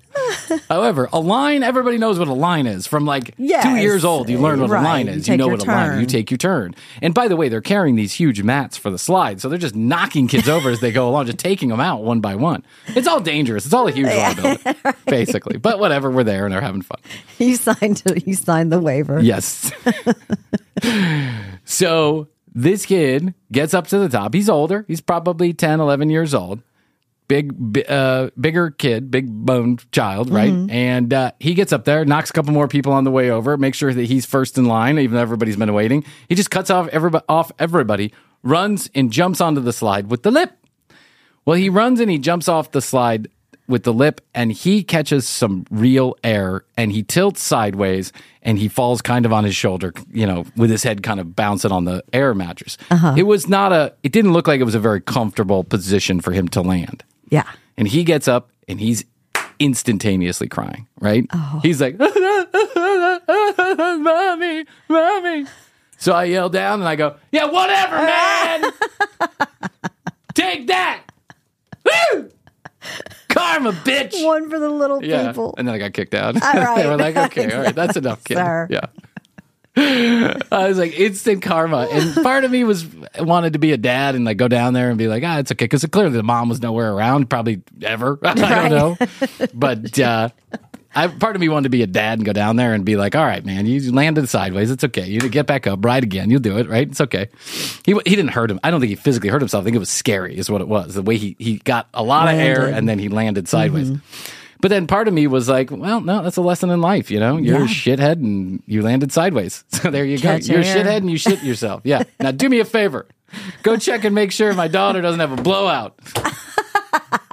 However, 0.70 1.10
a 1.12 1.20
line, 1.20 1.64
everybody 1.64 1.98
knows 1.98 2.20
what 2.20 2.28
a 2.28 2.34
line 2.34 2.68
is. 2.68 2.86
From 2.86 3.06
like 3.06 3.36
two 3.38 3.76
years 3.78 4.06
old, 4.06 4.30
you 4.30 4.38
learn 4.38 4.60
what 4.62 4.70
Right. 4.70 4.82
a 4.82 4.84
line 4.84 5.08
is. 5.08 5.28
You, 5.28 5.34
take 5.34 5.40
know 5.40 5.48
what 5.48 5.62
a 5.64 5.66
line 5.66 5.94
is. 5.94 6.02
You 6.02 6.06
take 6.06 6.30
your 6.30 6.38
turn. 6.38 6.76
And 7.02 7.14
by 7.14 7.28
the 7.28 7.36
way, 7.36 7.50
they're 7.50 7.62
carrying 7.62 7.96
these 7.96 8.14
huge 8.14 8.44
mats 8.44 8.78
for 8.78 8.92
the 8.92 9.00
slide. 9.00 9.42
So 9.42 9.50
they're 9.50 9.58
just 9.58 9.76
knocking 9.76 10.28
kids 10.28 10.48
over 10.48 10.70
as 10.70 10.82
they 10.82 10.92
go 10.92 11.10
along, 11.10 11.26
just 11.26 11.40
taking 11.40 11.70
them 11.70 11.80
out 11.80 12.04
one 12.04 12.20
by 12.22 12.36
one. 12.36 12.64
It's 12.90 13.08
all 13.08 13.20
dangerous. 13.22 13.66
It's 13.66 13.74
all 13.74 13.88
a 13.88 13.92
huge 13.92 14.08
liability, 14.08 14.64
basically. 15.08 15.58
But 15.58 15.80
whatever, 15.80 16.12
we're 16.12 16.24
there 16.24 16.46
and 16.46 16.54
they're 16.54 16.62
having 16.62 16.84
fun. 16.84 17.00
You 17.40 17.56
signed. 17.56 18.04
You 18.26 18.36
signed 18.36 18.72
the 18.72 18.80
waiver. 18.80 19.20
Yes. 19.20 19.72
so 21.66 22.28
this 22.62 22.86
kid 22.86 23.34
gets 23.52 23.74
up 23.74 23.88
to 23.88 23.98
the 24.00 24.10
top. 24.10 24.34
He's 24.34 24.50
older. 24.50 24.84
He's 24.88 25.02
probably 25.02 25.54
10, 25.54 25.80
11 25.80 26.10
years 26.10 26.34
old. 26.34 26.62
Big, 27.30 27.54
bi- 27.56 27.84
uh, 27.84 28.32
bigger 28.40 28.72
kid, 28.72 29.12
big 29.12 29.30
boned 29.30 29.90
child, 29.92 30.30
right? 30.32 30.52
And 30.70 31.14
uh, 31.14 31.32
he 31.40 31.54
gets 31.54 31.72
up 31.72 31.86
there, 31.86 32.04
knocks 32.04 32.32
a 32.32 32.34
couple 32.34 32.52
more 32.54 32.68
people 32.68 32.92
on 32.92 33.04
the 33.04 33.12
way 33.12 33.30
over, 33.30 33.56
makes 33.56 33.78
sure 33.78 33.94
that 33.94 34.06
he's 34.06 34.26
first 34.26 34.58
in 34.58 34.66
line, 34.66 34.98
even 34.98 35.16
though 35.16 35.22
everybody's 35.22 35.56
been 35.56 35.74
waiting. 35.74 36.04
He 36.28 36.34
just 36.36 36.50
cuts 36.50 36.70
off 36.72 36.88
everybody, 36.90 37.24
off 37.30 37.52
everybody, 37.60 38.12
runs 38.44 38.90
and 38.96 39.12
jumps 39.12 39.42
onto 39.42 39.62
the 39.62 39.72
slide 39.74 40.10
with 40.10 40.24
the 40.24 40.32
lip. 40.32 40.52
Well, 41.46 41.56
he 41.56 41.70
runs 41.70 42.00
and 42.00 42.10
he 42.12 42.18
jumps 42.18 42.48
off 42.48 42.72
the 42.72 42.82
slide 42.82 43.28
with 43.70 43.84
the 43.84 43.94
lip 43.94 44.20
and 44.34 44.52
he 44.52 44.84
catches 44.84 45.28
some 45.28 45.66
real 45.70 46.16
air 46.24 46.66
and 46.76 46.92
he 46.92 47.04
tilts 47.04 47.42
sideways 47.42 48.12
and 48.42 48.58
he 48.58 48.68
falls 48.68 49.02
kind 49.02 49.26
of 49.26 49.32
on 49.32 49.44
his 49.44 49.56
shoulder, 49.56 49.94
you 50.12 50.26
know, 50.26 50.46
with 50.58 50.72
his 50.72 50.84
head 50.84 51.04
kind 51.04 51.20
of 51.20 51.36
bouncing 51.36 51.72
on 51.72 51.86
the 51.86 52.04
air 52.12 52.34
mattress. 52.34 52.78
Uh-huh. 52.90 53.14
It 53.16 53.24
was 53.24 53.48
not 53.48 53.72
a, 53.72 53.94
it 54.04 54.12
didn't 54.12 54.34
look 54.34 54.48
like 54.48 54.60
it 54.60 54.66
was 54.66 54.76
a 54.76 54.80
very 54.80 55.00
comfortable 55.00 55.64
position 55.64 56.20
for 56.20 56.32
him 56.32 56.48
to 56.50 56.62
land. 56.62 57.04
Yeah. 57.30 57.48
And 57.78 57.88
he 57.88 58.04
gets 58.04 58.28
up 58.28 58.50
and 58.68 58.80
he's 58.80 59.06
instantaneously 59.60 60.48
crying, 60.48 60.88
right? 61.00 61.26
Oh. 61.32 61.60
He's 61.62 61.80
like, 61.80 62.00
Mommy, 64.00 64.66
Mommy. 64.88 65.46
So 65.98 66.14
I 66.14 66.26
yell 66.26 66.50
down 66.50 66.80
and 66.80 66.88
I 66.88 66.96
go, 66.96 67.18
Yeah, 67.32 67.46
whatever, 67.46 67.98
man. 67.98 68.72
Take 70.34 70.68
that. 70.68 71.04
Woo! 71.86 72.30
Karma, 73.30 73.72
bitch. 73.72 74.26
One 74.26 74.50
for 74.50 74.60
the 74.60 74.70
little 74.70 75.04
Yeah. 75.04 75.28
people. 75.28 75.54
And 75.58 75.68
then 75.68 75.76
I 75.76 75.78
got 75.78 75.94
kicked 75.94 76.14
out. 76.14 76.36
right. 76.36 76.76
they 76.82 76.88
were 76.88 76.98
like, 76.98 77.16
okay, 77.16 77.52
all 77.52 77.62
right, 77.64 77.76
that's 77.76 77.98
enough, 77.98 78.24
kid. 78.24 78.36
Sir. 78.38 78.68
Yeah. 78.70 78.86
I 79.78 80.68
was 80.68 80.78
like 80.78 81.00
instant 81.00 81.42
karma, 81.42 81.88
and 81.90 82.14
part 82.24 82.44
of 82.44 82.52
me 82.52 82.66
was 82.66 82.86
wanted 83.18 83.54
to 83.54 83.60
be 83.60 83.72
a 83.72 83.78
dad 83.78 84.16
and 84.16 84.26
like 84.26 84.36
go 84.36 84.50
down 84.50 84.74
there 84.74 84.90
and 84.90 84.98
be 84.98 85.08
like, 85.08 85.24
ah, 85.26 85.38
it's 85.40 85.52
okay, 85.54 85.66
because 85.66 85.86
clearly 85.86 86.18
the 86.18 86.24
mom 86.24 86.50
was 86.50 86.62
nowhere 86.62 86.92
around, 86.92 87.30
probably 87.30 87.62
ever. 87.84 88.20
I 88.24 88.34
don't 88.34 88.72
know, 88.72 88.98
but 89.54 89.98
uh, 89.98 90.30
I 90.96 91.08
part 91.08 91.36
of 91.36 91.40
me 91.40 91.50
wanted 91.50 91.64
to 91.64 91.70
be 91.70 91.84
a 91.84 91.88
dad 91.88 92.18
and 92.20 92.26
go 92.26 92.34
down 92.34 92.56
there 92.56 92.74
and 92.74 92.84
be 92.84 92.96
like, 92.96 93.16
all 93.16 93.26
right, 93.26 93.46
man, 93.46 93.66
you 93.66 93.92
landed 93.92 94.28
sideways, 94.28 94.72
it's 94.72 94.84
okay, 94.84 95.08
you 95.08 95.20
get 95.30 95.46
back 95.46 95.68
up, 95.68 95.84
ride 95.86 96.04
again, 96.04 96.30
you'll 96.30 96.40
do 96.40 96.58
it, 96.58 96.68
right? 96.68 96.90
It's 96.90 97.02
okay. 97.02 97.30
He 97.86 97.94
he 98.06 98.16
didn't 98.16 98.30
hurt 98.30 98.50
him. 98.50 98.60
I 98.64 98.72
don't 98.72 98.80
think 98.80 98.90
he 98.90 98.96
physically 98.96 99.30
hurt 99.30 99.42
himself. 99.42 99.62
I 99.62 99.66
think 99.66 99.76
it 99.76 99.80
was 99.80 99.90
scary, 99.90 100.38
is 100.38 100.50
what 100.50 100.62
it 100.62 100.68
was. 100.68 100.96
The 100.96 101.04
way 101.04 101.18
he 101.18 101.36
he 101.38 101.58
got 101.58 101.88
a 101.94 102.04
lot 102.04 102.28
of 102.28 102.40
air 102.40 102.66
and 102.66 102.90
then 102.90 103.00
he 103.00 103.10
landed 103.10 103.48
sideways. 103.48 103.92
Mm-hmm. 103.92 104.36
But 104.62 104.70
then 104.70 104.88
part 104.88 105.08
of 105.08 105.14
me 105.14 105.26
was 105.28 105.48
like, 105.48 105.72
well, 105.72 106.02
no, 106.02 106.22
that's 106.22 106.36
a 106.36 106.42
lesson 106.42 106.70
in 106.70 106.82
life. 106.82 107.10
You 107.10 107.20
know, 107.20 107.38
you're 107.38 107.64
a 107.64 107.68
shithead 107.68 108.14
and 108.14 108.62
you 108.66 108.82
landed 108.82 109.12
sideways. 109.12 109.64
So 109.80 109.90
there 109.90 110.04
you 110.04 110.20
Catch 110.20 110.48
go. 110.48 110.54
You're 110.56 110.62
a 110.62 110.66
shithead 110.66 110.98
and 110.98 111.10
you 111.10 111.18
shit 111.18 111.42
yourself. 111.42 111.82
Yeah. 111.86 112.04
Now 112.20 112.32
do 112.32 112.50
me 112.50 112.60
a 112.60 112.66
favor. 112.66 113.08
Go 113.64 113.78
check 113.78 114.04
and 114.04 114.14
make 114.14 114.34
sure 114.34 114.54
my 114.54 114.68
daughter 114.68 115.02
doesn't 115.02 115.22
have 115.22 115.32
a 115.32 115.42
blowout. 115.42 115.98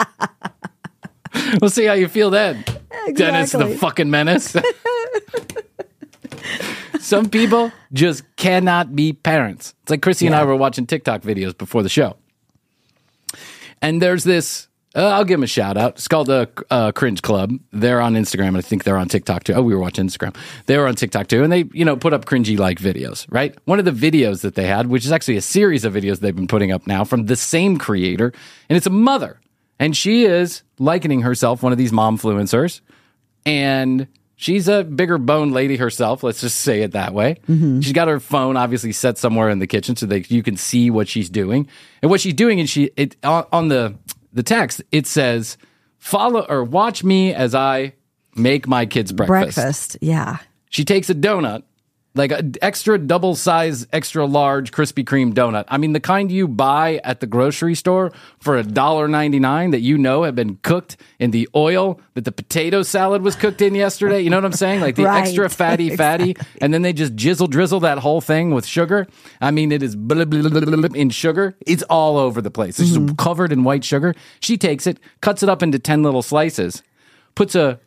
we'll 1.60 1.70
see 1.70 1.84
how 1.84 1.94
you 1.94 2.08
feel 2.08 2.30
then. 2.30 2.64
Dennis 3.14 3.52
the 3.52 3.76
fucking 3.76 4.10
menace. 4.10 4.56
Some 7.00 7.28
people 7.30 7.72
just 7.92 8.24
cannot 8.36 8.96
be 8.96 9.12
parents. 9.12 9.74
It's 9.82 9.90
like 9.90 10.00
Krissy 10.00 10.26
and 10.26 10.34
I 10.34 10.44
were 10.44 10.56
watching 10.56 10.86
TikTok 10.86 11.22
videos 11.22 11.56
before 11.56 11.82
the 11.82 11.88
show. 11.88 12.16
And 13.80 14.02
there's 14.02 14.24
this, 14.24 14.68
uh, 14.96 15.06
I'll 15.06 15.24
give 15.24 15.38
them 15.38 15.44
a 15.44 15.46
shout 15.46 15.76
out. 15.76 15.92
It's 15.92 16.08
called 16.08 16.28
the 16.28 16.48
uh, 16.70 16.90
Cringe 16.92 17.22
Club. 17.22 17.52
They're 17.72 18.00
on 18.00 18.14
Instagram, 18.14 18.48
and 18.48 18.56
I 18.56 18.62
think 18.62 18.84
they're 18.84 18.96
on 18.96 19.08
TikTok 19.08 19.44
too. 19.44 19.52
Oh, 19.52 19.62
we 19.62 19.74
were 19.74 19.80
watching 19.80 20.08
Instagram. 20.08 20.34
They 20.66 20.78
were 20.78 20.88
on 20.88 20.94
TikTok 20.94 21.28
too, 21.28 21.44
and 21.44 21.52
they, 21.52 21.64
you 21.72 21.84
know, 21.84 21.96
put 21.96 22.12
up 22.12 22.24
cringy 22.24 22.58
like 22.58 22.78
videos, 22.78 23.26
right? 23.30 23.54
One 23.66 23.78
of 23.78 23.84
the 23.84 23.92
videos 23.92 24.40
that 24.40 24.54
they 24.54 24.66
had, 24.66 24.88
which 24.88 25.04
is 25.04 25.12
actually 25.12 25.36
a 25.36 25.42
series 25.42 25.84
of 25.84 25.92
videos 25.92 26.20
they've 26.20 26.34
been 26.34 26.48
putting 26.48 26.72
up 26.72 26.86
now 26.86 27.04
from 27.04 27.26
the 27.26 27.36
same 27.36 27.76
creator, 27.76 28.32
and 28.68 28.76
it's 28.76 28.86
a 28.86 28.90
mother, 28.90 29.38
and 29.78 29.96
she 29.96 30.24
is 30.24 30.62
likening 30.78 31.22
herself 31.22 31.62
one 31.62 31.72
of 31.72 31.78
these 31.78 31.92
mom 31.92 32.18
influencers, 32.18 32.80
and 33.44 34.06
she's 34.36 34.68
a 34.68 34.84
bigger 34.84 35.18
boned 35.18 35.52
lady 35.52 35.76
herself. 35.76 36.22
Let's 36.22 36.40
just 36.40 36.60
say 36.60 36.82
it 36.82 36.92
that 36.92 37.12
way. 37.12 37.36
Mm-hmm. 37.48 37.80
She's 37.80 37.92
got 37.92 38.08
her 38.08 38.20
phone 38.20 38.56
obviously 38.56 38.92
set 38.92 39.18
somewhere 39.18 39.48
in 39.50 39.58
the 39.58 39.66
kitchen 39.66 39.96
so 39.96 40.06
that 40.06 40.30
you 40.30 40.42
can 40.42 40.56
see 40.56 40.90
what 40.90 41.08
she's 41.08 41.28
doing. 41.28 41.68
And 42.02 42.10
what 42.10 42.20
she's 42.20 42.34
doing 42.34 42.60
and 42.60 42.68
she 42.68 42.90
it 42.96 43.16
on, 43.24 43.46
on 43.52 43.68
the 43.68 43.94
the 44.32 44.42
text 44.42 44.82
it 44.92 45.06
says 45.06 45.56
follow 45.98 46.46
or 46.48 46.62
watch 46.62 47.02
me 47.02 47.34
as 47.34 47.54
I 47.54 47.94
make 48.34 48.68
my 48.68 48.86
kids 48.86 49.12
breakfast. 49.12 49.56
Breakfast. 49.56 49.96
Yeah. 50.00 50.38
She 50.70 50.84
takes 50.84 51.08
a 51.08 51.14
donut, 51.14 51.62
like 52.16 52.32
an 52.32 52.54
extra 52.62 52.98
double 52.98 53.34
size, 53.34 53.86
extra 53.92 54.24
large 54.26 54.72
Krispy 54.72 55.04
Kreme 55.04 55.32
donut. 55.32 55.64
I 55.68 55.78
mean, 55.78 55.92
the 55.92 56.00
kind 56.00 56.30
you 56.32 56.48
buy 56.48 57.00
at 57.04 57.20
the 57.20 57.26
grocery 57.26 57.74
store 57.74 58.12
for 58.38 58.56
a 58.56 58.62
dollar 58.62 59.06
ninety 59.08 59.38
nine 59.38 59.70
that 59.70 59.80
you 59.80 59.98
know 59.98 60.22
have 60.24 60.34
been 60.34 60.56
cooked 60.62 60.96
in 61.18 61.30
the 61.30 61.48
oil 61.54 62.00
that 62.14 62.24
the 62.24 62.32
potato 62.32 62.82
salad 62.82 63.22
was 63.22 63.36
cooked 63.36 63.60
in 63.60 63.74
yesterday. 63.74 64.20
You 64.20 64.30
know 64.30 64.38
what 64.38 64.44
I'm 64.44 64.52
saying? 64.52 64.80
Like 64.80 64.96
the 64.96 65.04
Right. 65.06 65.22
extra 65.22 65.48
fatty, 65.48 65.94
fatty, 65.96 66.36
and 66.60 66.74
then 66.74 66.82
they 66.82 66.92
just 66.92 67.14
jizzle 67.14 67.48
drizzle 67.48 67.80
that 67.80 67.98
whole 67.98 68.20
thing 68.20 68.50
with 68.50 68.66
sugar. 68.66 69.06
I 69.40 69.50
mean, 69.52 69.70
it 69.70 69.82
is 69.82 69.94
blah, 69.94 70.24
blah, 70.24 70.48
blah, 70.48 70.88
in 70.94 71.10
sugar. 71.10 71.56
It's 71.66 71.84
all 71.84 72.16
over 72.16 72.40
the 72.40 72.50
place. 72.50 72.80
It's 72.80 72.88
just 72.88 73.00
mm-hmm. 73.00 73.14
covered 73.14 73.52
in 73.52 73.62
white 73.62 73.84
sugar. 73.84 74.14
She 74.40 74.56
takes 74.56 74.86
it, 74.86 74.98
cuts 75.20 75.42
it 75.42 75.48
up 75.48 75.62
into 75.62 75.78
ten 75.78 76.02
little 76.02 76.22
slices, 76.22 76.82
puts 77.34 77.54
a 77.54 77.78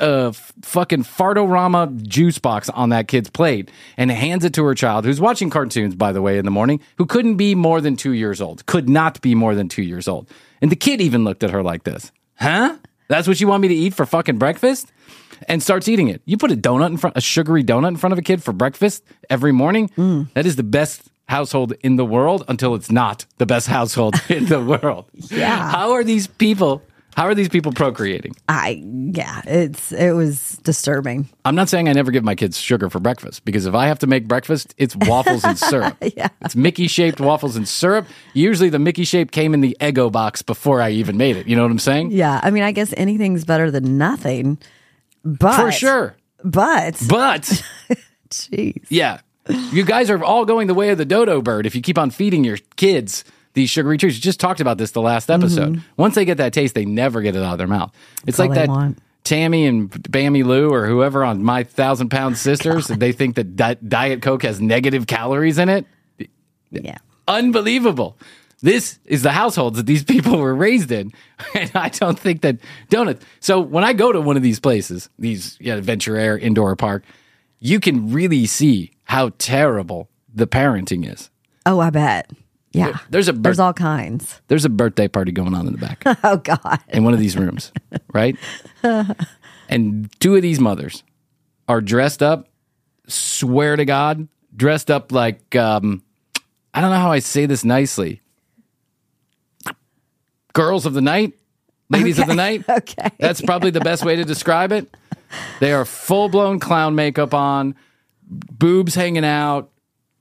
uh, 0.00 0.32
fucking 0.62 1.04
fartorama 1.04 2.02
juice 2.06 2.38
box 2.38 2.68
on 2.70 2.90
that 2.90 3.08
kid's 3.08 3.30
plate 3.30 3.70
and 3.96 4.10
hands 4.10 4.44
it 4.44 4.52
to 4.54 4.64
her 4.64 4.74
child 4.74 5.04
who's 5.04 5.20
watching 5.20 5.50
cartoons 5.50 5.94
by 5.94 6.12
the 6.12 6.22
way 6.22 6.38
in 6.38 6.44
the 6.44 6.50
morning 6.50 6.80
who 6.98 7.06
couldn't 7.06 7.36
be 7.36 7.54
more 7.54 7.80
than 7.80 7.96
two 7.96 8.12
years 8.12 8.40
old 8.40 8.64
could 8.66 8.88
not 8.88 9.20
be 9.20 9.34
more 9.34 9.54
than 9.54 9.68
two 9.68 9.82
years 9.82 10.06
old. 10.08 10.28
And 10.60 10.70
the 10.70 10.76
kid 10.76 11.00
even 11.00 11.24
looked 11.24 11.42
at 11.42 11.50
her 11.50 11.62
like 11.62 11.84
this. 11.84 12.12
Huh? 12.36 12.76
That's 13.08 13.26
what 13.28 13.40
you 13.40 13.48
want 13.48 13.62
me 13.62 13.68
to 13.68 13.74
eat 13.74 13.94
for 13.94 14.06
fucking 14.06 14.38
breakfast? 14.38 14.92
And 15.48 15.60
starts 15.62 15.88
eating 15.88 16.06
it. 16.08 16.22
You 16.24 16.36
put 16.38 16.52
a 16.52 16.56
donut 16.56 16.86
in 16.90 16.96
front 16.96 17.16
a 17.16 17.20
sugary 17.20 17.64
donut 17.64 17.88
in 17.88 17.96
front 17.96 18.12
of 18.12 18.18
a 18.18 18.22
kid 18.22 18.42
for 18.42 18.52
breakfast 18.52 19.02
every 19.28 19.50
morning? 19.52 19.90
That 20.34 20.46
is 20.46 20.54
the 20.54 20.62
best 20.62 21.02
household 21.28 21.72
in 21.82 21.96
the 21.96 22.04
world 22.04 22.44
until 22.46 22.74
it's 22.76 22.90
not 22.92 23.26
the 23.38 23.46
best 23.46 23.66
household 23.78 24.14
in 24.28 24.46
the 24.46 24.62
world. 24.62 25.06
Yeah. 25.30 25.70
how 25.70 25.92
are 25.92 26.04
these 26.04 26.26
people 26.28 26.82
how 27.14 27.26
are 27.26 27.34
these 27.34 27.48
people 27.48 27.72
procreating 27.72 28.34
I 28.48 28.82
yeah, 29.14 29.42
it's 29.44 29.92
it 29.92 30.12
was 30.12 30.58
disturbing. 30.62 31.28
I'm 31.44 31.54
not 31.54 31.68
saying 31.68 31.88
I 31.88 31.92
never 31.92 32.10
give 32.10 32.24
my 32.24 32.34
kids 32.34 32.58
sugar 32.58 32.88
for 32.88 32.98
breakfast 32.98 33.44
because 33.44 33.66
if 33.66 33.74
I 33.74 33.86
have 33.88 33.98
to 33.98 34.06
make 34.06 34.26
breakfast, 34.26 34.74
it's 34.78 34.96
waffles 34.96 35.44
and 35.44 35.58
syrup. 35.70 35.96
Yeah. 36.16 36.28
It's 36.40 36.56
Mickey 36.56 36.86
shaped 36.86 37.20
waffles 37.20 37.56
and 37.56 37.68
syrup. 37.68 38.06
Usually 38.32 38.70
the 38.70 38.78
Mickey 38.78 39.04
shape 39.04 39.30
came 39.30 39.52
in 39.52 39.60
the 39.60 39.76
Eggo 39.80 40.10
box 40.10 40.40
before 40.40 40.80
I 40.80 40.90
even 40.90 41.16
made 41.18 41.36
it. 41.36 41.46
You 41.46 41.56
know 41.56 41.62
what 41.62 41.70
I'm 41.70 41.78
saying? 41.78 42.10
Yeah, 42.12 42.40
I 42.42 42.50
mean, 42.50 42.62
I 42.62 42.72
guess 42.72 42.94
anything's 42.96 43.44
better 43.44 43.70
than 43.70 43.98
nothing. 43.98 44.58
But 45.24 45.56
For 45.56 45.72
sure. 45.72 46.16
But 46.42 46.96
But 47.08 47.42
jeez, 48.30 48.84
yeah, 48.88 49.20
you 49.48 49.84
guys 49.84 50.08
are 50.10 50.22
all 50.24 50.44
going 50.44 50.68
the 50.68 50.74
way 50.74 50.90
of 50.90 50.98
the 50.98 51.04
dodo 51.04 51.42
bird 51.42 51.66
if 51.66 51.74
you 51.74 51.82
keep 51.82 51.98
on 51.98 52.10
feeding 52.10 52.44
your 52.44 52.58
kids 52.76 53.24
these 53.54 53.70
sugary 53.70 53.98
treats. 53.98 54.16
We 54.16 54.20
just 54.20 54.40
talked 54.40 54.60
about 54.60 54.78
this 54.78 54.92
the 54.92 55.02
last 55.02 55.30
episode. 55.30 55.74
Mm-hmm. 55.74 55.92
Once 55.96 56.14
they 56.14 56.24
get 56.24 56.38
that 56.38 56.52
taste, 56.52 56.74
they 56.74 56.84
never 56.84 57.20
get 57.22 57.36
it 57.36 57.42
out 57.42 57.52
of 57.52 57.58
their 57.58 57.66
mouth. 57.66 57.92
It's 58.26 58.38
all 58.40 58.48
like 58.48 58.54
that 58.54 58.68
want. 58.68 58.98
Tammy 59.24 59.66
and 59.66 59.90
Bammy 59.90 60.44
Lou 60.44 60.72
or 60.72 60.86
whoever 60.86 61.24
on 61.24 61.42
My 61.42 61.62
Thousand 61.64 62.08
Pound 62.08 62.36
Sisters. 62.36 62.88
they 62.88 63.12
think 63.12 63.36
that 63.36 63.56
Di- 63.56 63.74
Diet 63.74 64.22
Coke 64.22 64.42
has 64.42 64.60
negative 64.60 65.06
calories 65.06 65.58
in 65.58 65.68
it. 65.68 65.86
yeah. 66.70 66.98
Unbelievable. 67.28 68.18
This 68.62 68.98
is 69.04 69.22
the 69.22 69.32
households 69.32 69.76
that 69.76 69.86
these 69.86 70.04
people 70.14 70.38
were 70.38 70.54
raised 70.54 70.90
in. 70.90 71.12
And 71.54 71.70
I 71.74 71.88
don't 71.88 72.18
think 72.18 72.42
that 72.42 72.58
donuts. 72.88 73.24
So 73.40 73.60
when 73.60 73.84
I 73.84 73.92
go 73.92 74.12
to 74.12 74.20
one 74.20 74.36
of 74.36 74.42
these 74.42 74.60
places, 74.60 75.08
these 75.18 75.56
yeah, 75.60 75.74
Adventure 75.74 76.16
Air 76.16 76.38
indoor 76.38 76.74
park, 76.76 77.04
you 77.58 77.80
can 77.80 78.12
really 78.12 78.46
see 78.46 78.92
how 79.04 79.30
terrible 79.38 80.08
the 80.32 80.46
parenting 80.46 81.10
is. 81.10 81.30
Oh, 81.66 81.80
I 81.80 81.90
bet. 81.90 82.30
Yeah. 82.72 82.98
There's 83.10 83.28
a 83.28 83.32
There's 83.32 83.58
all 83.60 83.72
kinds. 83.74 84.40
there's 84.48 84.64
a 84.64 84.68
birthday 84.70 85.06
party 85.08 85.30
going 85.32 85.54
on 85.54 85.66
in 85.66 85.72
the 85.72 85.78
back 85.78 86.02
Oh 86.24 86.38
God. 86.38 86.80
in 86.88 87.04
one 87.04 87.12
of 87.14 87.20
these 87.20 87.36
rooms, 87.36 87.70
right? 88.12 88.36
And 89.68 90.10
two 90.20 90.36
of 90.36 90.42
these 90.42 90.58
mothers 90.60 91.02
are 91.68 91.80
dressed 91.80 92.22
up, 92.22 92.48
swear 93.08 93.76
to 93.76 93.84
God, 93.84 94.26
dressed 94.56 94.90
up 94.90 95.12
like 95.12 95.54
um, 95.54 96.02
I 96.74 96.80
don't 96.80 96.90
know 96.90 96.98
how 96.98 97.12
I 97.12 97.18
say 97.20 97.46
this 97.46 97.64
nicely. 97.64 98.20
Girls 100.54 100.84
of 100.84 100.92
the 100.92 101.00
night, 101.00 101.32
ladies 101.88 102.18
of 102.18 102.26
the 102.26 102.34
night. 102.34 102.64
Okay. 102.68 103.10
That's 103.18 103.40
probably 103.40 103.70
the 103.70 103.80
best 103.80 104.04
way 104.04 104.16
to 104.16 104.24
describe 104.24 104.72
it. 104.72 104.94
They 105.60 105.72
are 105.72 105.84
full 105.84 106.28
blown 106.28 106.58
clown 106.58 106.94
makeup 106.94 107.32
on, 107.32 107.74
boobs 108.26 108.94
hanging 108.94 109.24
out, 109.24 109.70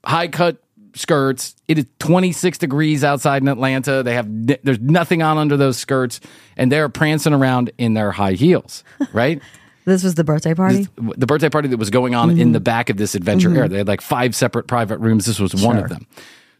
high 0.05 0.27
cut 0.29 0.61
skirts. 0.93 1.55
It 1.67 1.77
is 1.77 1.85
26 1.99 2.57
degrees 2.57 3.03
outside 3.03 3.41
in 3.41 3.47
Atlanta. 3.47 4.03
They 4.03 4.15
have 4.15 4.27
there's 4.29 4.79
nothing 4.79 5.21
on 5.21 5.37
under 5.37 5.57
those 5.57 5.77
skirts, 5.77 6.19
and 6.57 6.71
they're 6.71 6.89
prancing 6.89 7.33
around 7.33 7.71
in 7.77 7.93
their 7.93 8.11
high 8.11 8.33
heels, 8.33 8.83
right? 9.13 9.41
This 9.85 10.03
was 10.03 10.15
the 10.15 10.23
birthday 10.23 10.53
party. 10.53 10.87
the 10.95 11.25
birthday 11.25 11.49
party 11.49 11.67
that 11.69 11.77
was 11.77 11.89
going 11.89 12.13
on 12.13 12.39
in 12.39 12.51
the 12.51 12.59
back 12.59 12.89
of 12.89 12.97
this 12.97 13.15
adventure 13.15 13.55
air. 13.55 13.67
They 13.67 13.79
had 13.79 13.87
like 13.87 14.01
five 14.01 14.35
separate 14.35 14.67
private 14.67 14.99
rooms. 14.99 15.25
This 15.25 15.39
was 15.39 15.55
one 15.55 15.77
of 15.77 15.89
them. 15.89 16.05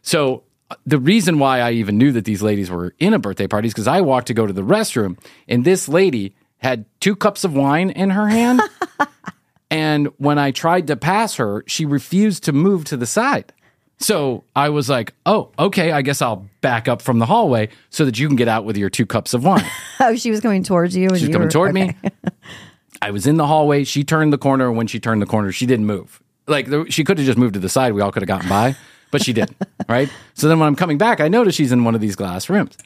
So 0.02 0.42
uh, 0.70 0.74
the 0.86 0.98
reason 0.98 1.38
why 1.38 1.60
I 1.60 1.72
even 1.72 1.98
knew 1.98 2.10
that 2.12 2.24
these 2.24 2.42
ladies 2.42 2.68
were 2.68 2.94
in 2.98 3.14
a 3.14 3.20
birthday 3.20 3.46
party 3.46 3.68
is 3.68 3.74
because 3.74 3.86
I 3.86 4.00
walked 4.00 4.26
to 4.26 4.34
go 4.34 4.46
to 4.46 4.52
the 4.52 4.62
restroom, 4.62 5.18
and 5.46 5.64
this 5.64 5.88
lady 5.88 6.34
had 6.58 6.84
two 7.00 7.14
cups 7.14 7.44
of 7.44 7.54
wine 7.54 7.90
in 7.90 8.10
her 8.10 8.28
hand. 8.28 8.60
and 9.70 10.08
when 10.18 10.38
I 10.38 10.50
tried 10.50 10.88
to 10.88 10.96
pass 10.96 11.36
her, 11.36 11.62
she 11.66 11.84
refused 11.84 12.44
to 12.44 12.52
move 12.52 12.84
to 12.86 12.96
the 12.96 13.06
side. 13.06 13.52
So 14.02 14.44
I 14.56 14.68
was 14.70 14.88
like, 14.88 15.14
oh, 15.26 15.50
okay, 15.58 15.92
I 15.92 16.02
guess 16.02 16.20
I'll 16.20 16.48
back 16.60 16.88
up 16.88 17.00
from 17.00 17.18
the 17.20 17.26
hallway 17.26 17.68
so 17.90 18.04
that 18.04 18.18
you 18.18 18.26
can 18.26 18.36
get 18.36 18.48
out 18.48 18.64
with 18.64 18.76
your 18.76 18.90
two 18.90 19.06
cups 19.06 19.32
of 19.34 19.44
wine. 19.44 19.64
Oh, 20.04 20.16
she 20.16 20.32
was 20.32 20.40
coming 20.40 20.64
towards 20.64 20.96
you. 20.96 21.08
She's 21.10 21.28
coming 21.28 21.42
were- 21.42 21.48
toward 21.50 21.76
okay. 21.76 21.94
me. 22.02 22.10
I 23.02 23.12
was 23.12 23.24
in 23.24 23.36
the 23.36 23.46
hallway. 23.46 23.84
She 23.84 24.02
turned 24.02 24.32
the 24.32 24.38
corner. 24.38 24.72
When 24.72 24.88
she 24.88 24.98
turned 24.98 25.22
the 25.22 25.26
corner, 25.26 25.52
she 25.52 25.64
didn't 25.64 25.86
move. 25.86 26.20
Like 26.48 26.66
she 26.88 27.04
could 27.04 27.18
have 27.18 27.26
just 27.26 27.38
moved 27.38 27.54
to 27.54 27.60
the 27.60 27.68
side. 27.68 27.92
We 27.92 28.00
all 28.00 28.10
could 28.10 28.22
have 28.22 28.28
gotten 28.28 28.48
by, 28.48 28.74
but 29.12 29.22
she 29.22 29.32
didn't. 29.32 29.56
right. 29.88 30.08
So 30.34 30.48
then 30.48 30.58
when 30.58 30.66
I'm 30.66 30.74
coming 30.74 30.98
back, 30.98 31.20
I 31.20 31.28
notice 31.28 31.54
she's 31.54 31.70
in 31.70 31.84
one 31.84 31.94
of 31.94 32.00
these 32.00 32.16
glass 32.16 32.48
rooms. 32.48 32.76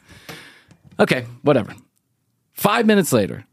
Okay, 0.99 1.25
whatever. 1.41 1.73
Five 2.53 2.85
minutes 2.85 3.11
later, 3.11 3.45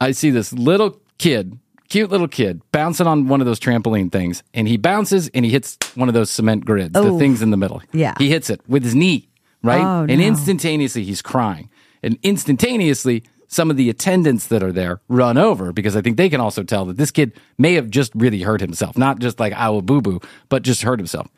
I 0.00 0.10
see 0.10 0.30
this 0.30 0.52
little 0.52 1.00
kid, 1.18 1.58
cute 1.88 2.10
little 2.10 2.28
kid, 2.28 2.60
bouncing 2.72 3.06
on 3.06 3.28
one 3.28 3.40
of 3.40 3.46
those 3.46 3.60
trampoline 3.60 4.10
things, 4.12 4.42
and 4.54 4.66
he 4.68 4.76
bounces 4.76 5.28
and 5.28 5.44
he 5.44 5.50
hits 5.50 5.78
one 5.94 6.08
of 6.08 6.14
those 6.14 6.30
cement 6.30 6.64
grids, 6.64 6.92
the 6.92 7.00
Oh. 7.00 7.18
things 7.18 7.42
in 7.42 7.50
the 7.50 7.56
middle. 7.56 7.82
Yeah. 7.92 8.14
he 8.18 8.28
hits 8.28 8.50
it 8.50 8.60
with 8.68 8.82
his 8.84 8.94
knee, 8.94 9.28
right? 9.62 9.82
Oh, 9.82 10.06
and 10.08 10.20
no. 10.20 10.26
instantaneously 10.26 11.04
he's 11.04 11.22
crying, 11.22 11.68
and 12.02 12.18
instantaneously 12.22 13.22
some 13.48 13.70
of 13.70 13.76
the 13.76 13.88
attendants 13.88 14.48
that 14.48 14.62
are 14.62 14.72
there 14.72 15.00
run 15.08 15.38
over 15.38 15.72
because 15.72 15.94
I 15.96 16.00
think 16.00 16.16
they 16.16 16.28
can 16.28 16.40
also 16.40 16.62
tell 16.64 16.84
that 16.86 16.96
this 16.96 17.12
kid 17.12 17.32
may 17.58 17.74
have 17.74 17.88
just 17.90 18.10
really 18.14 18.42
hurt 18.42 18.60
himself, 18.60 18.98
not 18.98 19.20
just 19.20 19.38
like 19.38 19.52
ow 19.54 19.80
boo 19.80 20.00
boo, 20.02 20.20
but 20.48 20.62
just 20.62 20.82
hurt 20.82 20.98
himself. 20.98 21.28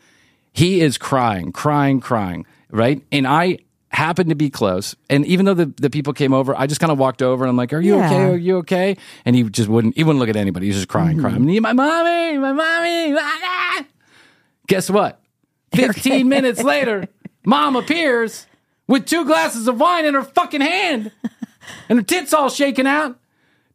He 0.53 0.81
is 0.81 0.97
crying, 0.99 1.53
crying, 1.53 2.01
crying, 2.01 2.47
right? 2.71 3.03
And 3.13 3.27
I 3.27 3.59
happened 3.91 4.29
to 4.29 4.35
be 4.35 4.51
close. 4.51 4.95
And 5.09 5.25
even 5.27 5.47
though 5.47 5.55
the, 5.55 5.67
the 5.77 5.91
people 5.91 6.13
came 6.13 6.33
over, 6.33 6.55
I 6.57 6.67
just 6.67 6.81
kind 6.81 6.93
of 6.93 6.99
walked 6.99 7.23
over 7.23 7.45
and 7.45 7.51
I'm 7.51 7.57
like, 7.57 7.73
Are 7.73 7.81
you 7.81 7.97
Yeah. 7.97 8.07
okay? 8.07 8.25
Are 8.25 8.37
you 8.37 8.57
okay? 8.59 8.97
And 9.25 9.35
he 9.35 9.43
just 9.45 9.69
wouldn't 9.69 9.97
he 9.97 10.05
wouldn't 10.05 10.21
look 10.21 10.29
at 10.29 10.37
anybody. 10.37 10.67
He 10.67 10.71
was 10.71 10.77
just 10.79 10.89
crying, 10.89 11.19
crying. 11.21 11.45
"Need 11.45 11.61
my 11.61 11.73
mommy, 11.73 12.39
my 12.39 12.53
mommy. 12.53 13.15
ah." 13.19 13.85
Guess 14.67 14.91
what? 14.91 15.21
15 15.75 16.29
minutes 16.35 16.63
later, 16.63 17.09
mom 17.45 17.77
appears 17.77 18.47
with 18.87 19.07
two 19.07 19.25
glasses 19.25 19.69
of 19.69 19.81
wine 19.81 20.05
in 20.05 20.15
her 20.15 20.23
fucking 20.23 20.61
hand 20.61 21.11
and 21.89 21.99
her 21.99 22.03
tits 22.05 22.33
all 22.35 22.49
shaking 22.51 22.87
out 22.87 23.19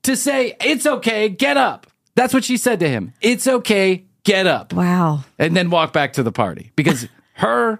to 0.03 0.15
say, 0.15 0.55
It's 0.63 0.85
okay, 0.85 1.29
get 1.29 1.57
up. 1.57 1.87
That's 2.15 2.33
what 2.33 2.43
she 2.43 2.57
said 2.57 2.79
to 2.81 2.89
him. 2.89 3.13
It's 3.21 3.47
okay, 3.47 4.03
get 4.23 4.45
up 4.45 4.73
Wow. 4.73 5.23
and 5.39 5.55
then 5.57 5.69
walk 5.71 5.93
back 5.93 6.13
to 6.13 6.23
the 6.23 6.31
party 6.31 6.71
because 6.75 7.07
her 7.35 7.79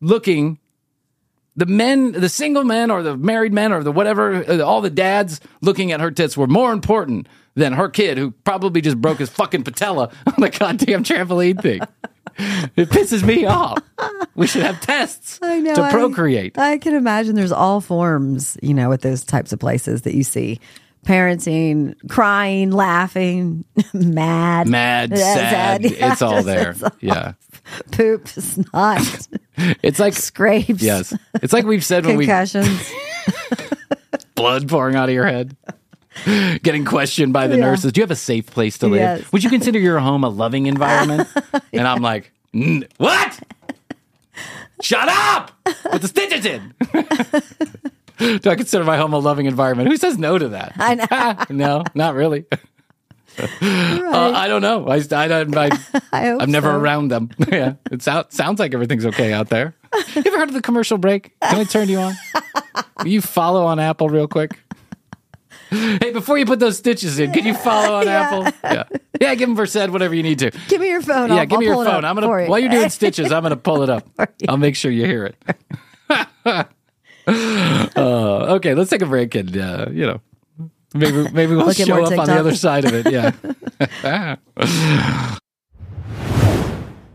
looking 0.00 0.58
the 1.56 1.66
men 1.66 2.12
the 2.12 2.28
single 2.28 2.64
men 2.64 2.90
or 2.90 3.02
the 3.02 3.16
married 3.16 3.52
men 3.52 3.72
or 3.72 3.82
the 3.82 3.92
whatever 3.92 4.44
uh, 4.50 4.60
all 4.62 4.80
the 4.80 4.90
dads 4.90 5.40
looking 5.60 5.92
at 5.92 6.00
her 6.00 6.10
tits 6.10 6.36
were 6.36 6.46
more 6.48 6.72
important 6.72 7.28
than 7.54 7.72
her 7.74 7.88
kid 7.88 8.18
who 8.18 8.32
probably 8.44 8.80
just 8.80 9.00
broke 9.00 9.18
his 9.18 9.30
fucking 9.30 9.62
patella 9.62 10.10
on 10.26 10.34
the 10.38 10.50
goddamn 10.50 11.04
trampoline 11.04 11.60
thing. 11.62 11.80
It 12.36 12.88
pisses 12.88 13.22
me 13.24 13.46
off. 13.46 13.78
We 14.34 14.48
should 14.48 14.62
have 14.62 14.80
tests 14.80 15.38
I 15.42 15.60
know. 15.60 15.74
to 15.76 15.88
procreate. 15.90 16.58
I, 16.58 16.78
can 16.78 16.94
imagine 16.94 17.36
there's 17.36 17.52
all 17.52 17.80
forms, 17.80 18.56
you 18.60 18.74
know, 18.74 18.88
with 18.88 19.02
those 19.02 19.22
types 19.22 19.52
of 19.52 19.60
places 19.60 20.02
that 20.02 20.14
you 20.14 20.24
see. 20.24 20.58
Parenting, 21.06 21.94
crying, 22.08 22.70
laughing, 22.72 23.64
mad, 23.94 24.66
mad 24.68 25.10
Yeah, 25.14 25.34
sad, 25.34 25.82
Yeah, 25.84 26.12
it's 26.12 26.22
all 26.22 26.42
there. 26.42 26.70
it's 26.70 26.82
all- 26.82 26.90
yeah 26.98 27.34
Poop, 27.92 28.28
snot, 28.28 29.28
it's 29.82 29.98
like 29.98 30.12
scrapes. 30.14 30.82
yes 30.82 31.14
it's 31.42 31.52
like 31.52 31.64
we've 31.64 31.84
said 31.84 32.04
when 32.06 32.16
we 32.16 32.26
Concussions. 32.26 32.92
blood 34.34 34.68
pouring 34.68 34.96
out 34.96 35.08
of 35.08 35.14
your 35.14 35.26
head. 35.26 35.56
Getting 36.62 36.84
questioned 36.84 37.32
by 37.32 37.46
the 37.48 37.56
Yeah. 37.56 37.64
nurses. 37.64 37.92
Do 37.92 38.00
you 38.00 38.02
have 38.02 38.10
a 38.10 38.16
safe 38.16 38.46
place 38.46 38.78
to 38.78 38.86
live? 38.86 39.00
Yes. 39.00 39.32
Would 39.32 39.42
you 39.44 39.50
consider 39.50 39.78
your 39.78 39.98
home 39.98 40.22
a 40.24 40.28
loving 40.28 40.66
environment? 40.66 41.28
And 41.72 41.88
I'm 41.88 42.02
like, 42.02 42.32
what? 42.98 43.40
Shut 44.80 45.08
up 45.08 45.52
with 45.92 46.02
the 46.02 46.08
stitches 46.08 46.44
in. 46.46 46.74
Do 48.40 48.50
I 48.50 48.54
consider 48.54 48.84
my 48.84 48.96
home 48.96 49.12
a 49.12 49.18
loving 49.18 49.46
environment? 49.46 49.88
Who 49.88 49.96
says 49.96 50.18
no 50.18 50.38
to 50.38 50.48
that? 50.50 50.74
I 50.78 50.94
know. 50.94 51.56
no, 51.56 51.84
not 51.94 52.14
really. 52.14 52.44
Uh, 53.38 54.32
I 54.34 54.48
don't 54.48 54.62
know. 54.62 54.86
I, 54.88 54.96
I, 54.96 55.24
I, 55.42 55.70
I 56.12 56.30
I'm 56.38 56.50
never 56.50 56.68
so. 56.68 56.76
around 56.76 57.08
them. 57.08 57.30
yeah, 57.50 57.74
it 57.90 58.02
sou- 58.02 58.24
sounds 58.30 58.58
like 58.60 58.74
everything's 58.74 59.06
okay 59.06 59.32
out 59.32 59.48
there. 59.48 59.74
You 60.14 60.22
ever 60.26 60.38
heard 60.38 60.48
of 60.48 60.54
the 60.54 60.62
commercial 60.62 60.98
break? 60.98 61.38
Can 61.40 61.60
I 61.60 61.64
turn 61.64 61.88
you 61.88 61.98
on? 61.98 62.14
Will 62.98 63.08
you 63.08 63.20
follow 63.20 63.64
on 63.64 63.78
Apple 63.78 64.08
real 64.08 64.28
quick? 64.28 64.58
Hey, 65.70 66.10
before 66.12 66.38
you 66.38 66.46
put 66.46 66.60
those 66.60 66.78
stitches 66.78 67.18
in, 67.18 67.32
can 67.32 67.44
you 67.44 67.54
follow 67.54 67.96
on 67.96 68.08
Apple? 68.08 68.44
Yeah, 68.62 68.84
yeah. 69.20 69.34
Give 69.34 69.48
them 69.48 69.56
Versed 69.56 69.90
whatever 69.90 70.14
you 70.14 70.22
need 70.22 70.38
to. 70.40 70.50
Give 70.68 70.80
me 70.80 70.88
your 70.88 71.02
phone. 71.02 71.30
yeah, 71.30 71.36
I'll, 71.36 71.46
give 71.46 71.58
me 71.58 71.68
I'll 71.68 71.76
your 71.76 71.84
phone. 71.84 72.04
I'm 72.04 72.14
gonna 72.14 72.42
you. 72.42 72.48
while 72.48 72.58
you're 72.58 72.70
doing 72.70 72.90
stitches, 72.90 73.32
I'm 73.32 73.42
gonna 73.42 73.56
pull 73.56 73.82
it 73.82 73.90
up. 73.90 74.06
I'll 74.48 74.56
make 74.56 74.76
sure 74.76 74.90
you 74.90 75.06
hear 75.06 75.26
it. 75.26 75.36
uh, 77.26 78.54
okay, 78.56 78.74
let's 78.74 78.90
take 78.90 79.02
a 79.02 79.06
break 79.06 79.34
and 79.34 79.56
uh, 79.56 79.86
you 79.90 80.06
know 80.06 80.20
maybe 80.94 81.28
maybe 81.30 81.54
we'll 81.54 81.66
Look 81.66 81.80
at 81.80 81.86
show 81.86 81.96
more 81.96 82.12
up 82.12 82.18
on 82.18 82.26
the 82.26 82.38
other 82.38 82.54
side 82.54 82.84
of 82.84 82.94
it. 82.94 83.10
Yeah. 83.12 84.36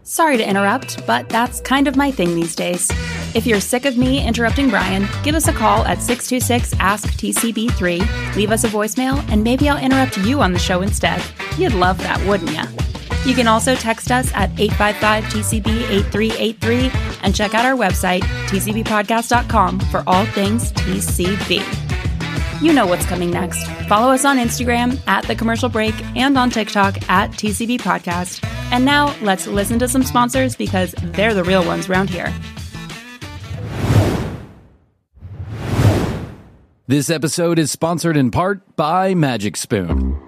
Sorry 0.03 0.37
to 0.37 0.49
interrupt, 0.49 1.05
but 1.05 1.29
that's 1.29 1.61
kind 1.61 1.87
of 1.87 1.95
my 1.95 2.09
thing 2.09 2.33
these 2.33 2.55
days. 2.55 2.89
If 3.35 3.45
you're 3.45 3.59
sick 3.61 3.85
of 3.85 3.95
me 3.95 4.25
interrupting 4.25 4.69
Bryan, 4.69 5.07
give 5.23 5.35
us 5.35 5.47
a 5.47 5.53
call 5.53 5.85
at 5.85 6.01
626 6.01 6.73
Ask 6.79 7.09
TCB3, 7.09 8.35
leave 8.35 8.51
us 8.51 8.63
a 8.63 8.69
voicemail, 8.69 9.23
and 9.29 9.43
maybe 9.43 9.69
I'll 9.69 9.77
interrupt 9.77 10.17
you 10.17 10.41
on 10.41 10.51
the 10.51 10.57
show 10.57 10.81
instead. 10.81 11.21
You'd 11.59 11.75
love 11.75 11.99
that, 11.99 12.19
wouldn't 12.25 12.51
ya? 12.51 12.65
You 13.23 13.35
can 13.35 13.47
also 13.47 13.75
text 13.75 14.09
us 14.11 14.31
at 14.33 14.49
855 14.59 15.23
TCB 15.25 15.67
8383 15.89 16.91
and 17.21 17.35
check 17.35 17.53
out 17.53 17.65
our 17.65 17.75
website, 17.75 18.21
tcbpodcast.com, 18.47 19.79
for 19.91 20.03
all 20.07 20.25
things 20.25 20.71
TCB. 20.71 21.88
You 22.61 22.73
know 22.73 22.85
what's 22.85 23.05
coming 23.05 23.31
next. 23.31 23.65
Follow 23.87 24.11
us 24.11 24.25
on 24.25 24.37
Instagram 24.37 24.99
at 25.07 25.25
The 25.25 25.35
Commercial 25.35 25.69
Break 25.69 25.95
and 26.17 26.37
on 26.37 26.49
TikTok 26.49 27.09
at 27.09 27.31
TCB 27.31 27.79
Podcast. 27.79 28.43
And 28.71 28.83
now 28.83 29.15
let's 29.21 29.47
listen 29.47 29.79
to 29.79 29.87
some 29.87 30.03
sponsors 30.03 30.57
because 30.57 30.93
they're 30.97 31.33
the 31.33 31.43
real 31.43 31.65
ones 31.65 31.89
around 31.89 32.09
here. 32.09 32.33
This 36.87 37.09
episode 37.09 37.59
is 37.59 37.71
sponsored 37.71 38.17
in 38.17 38.29
part 38.29 38.75
by 38.75 39.13
Magic 39.13 39.55
Spoon. 39.55 40.19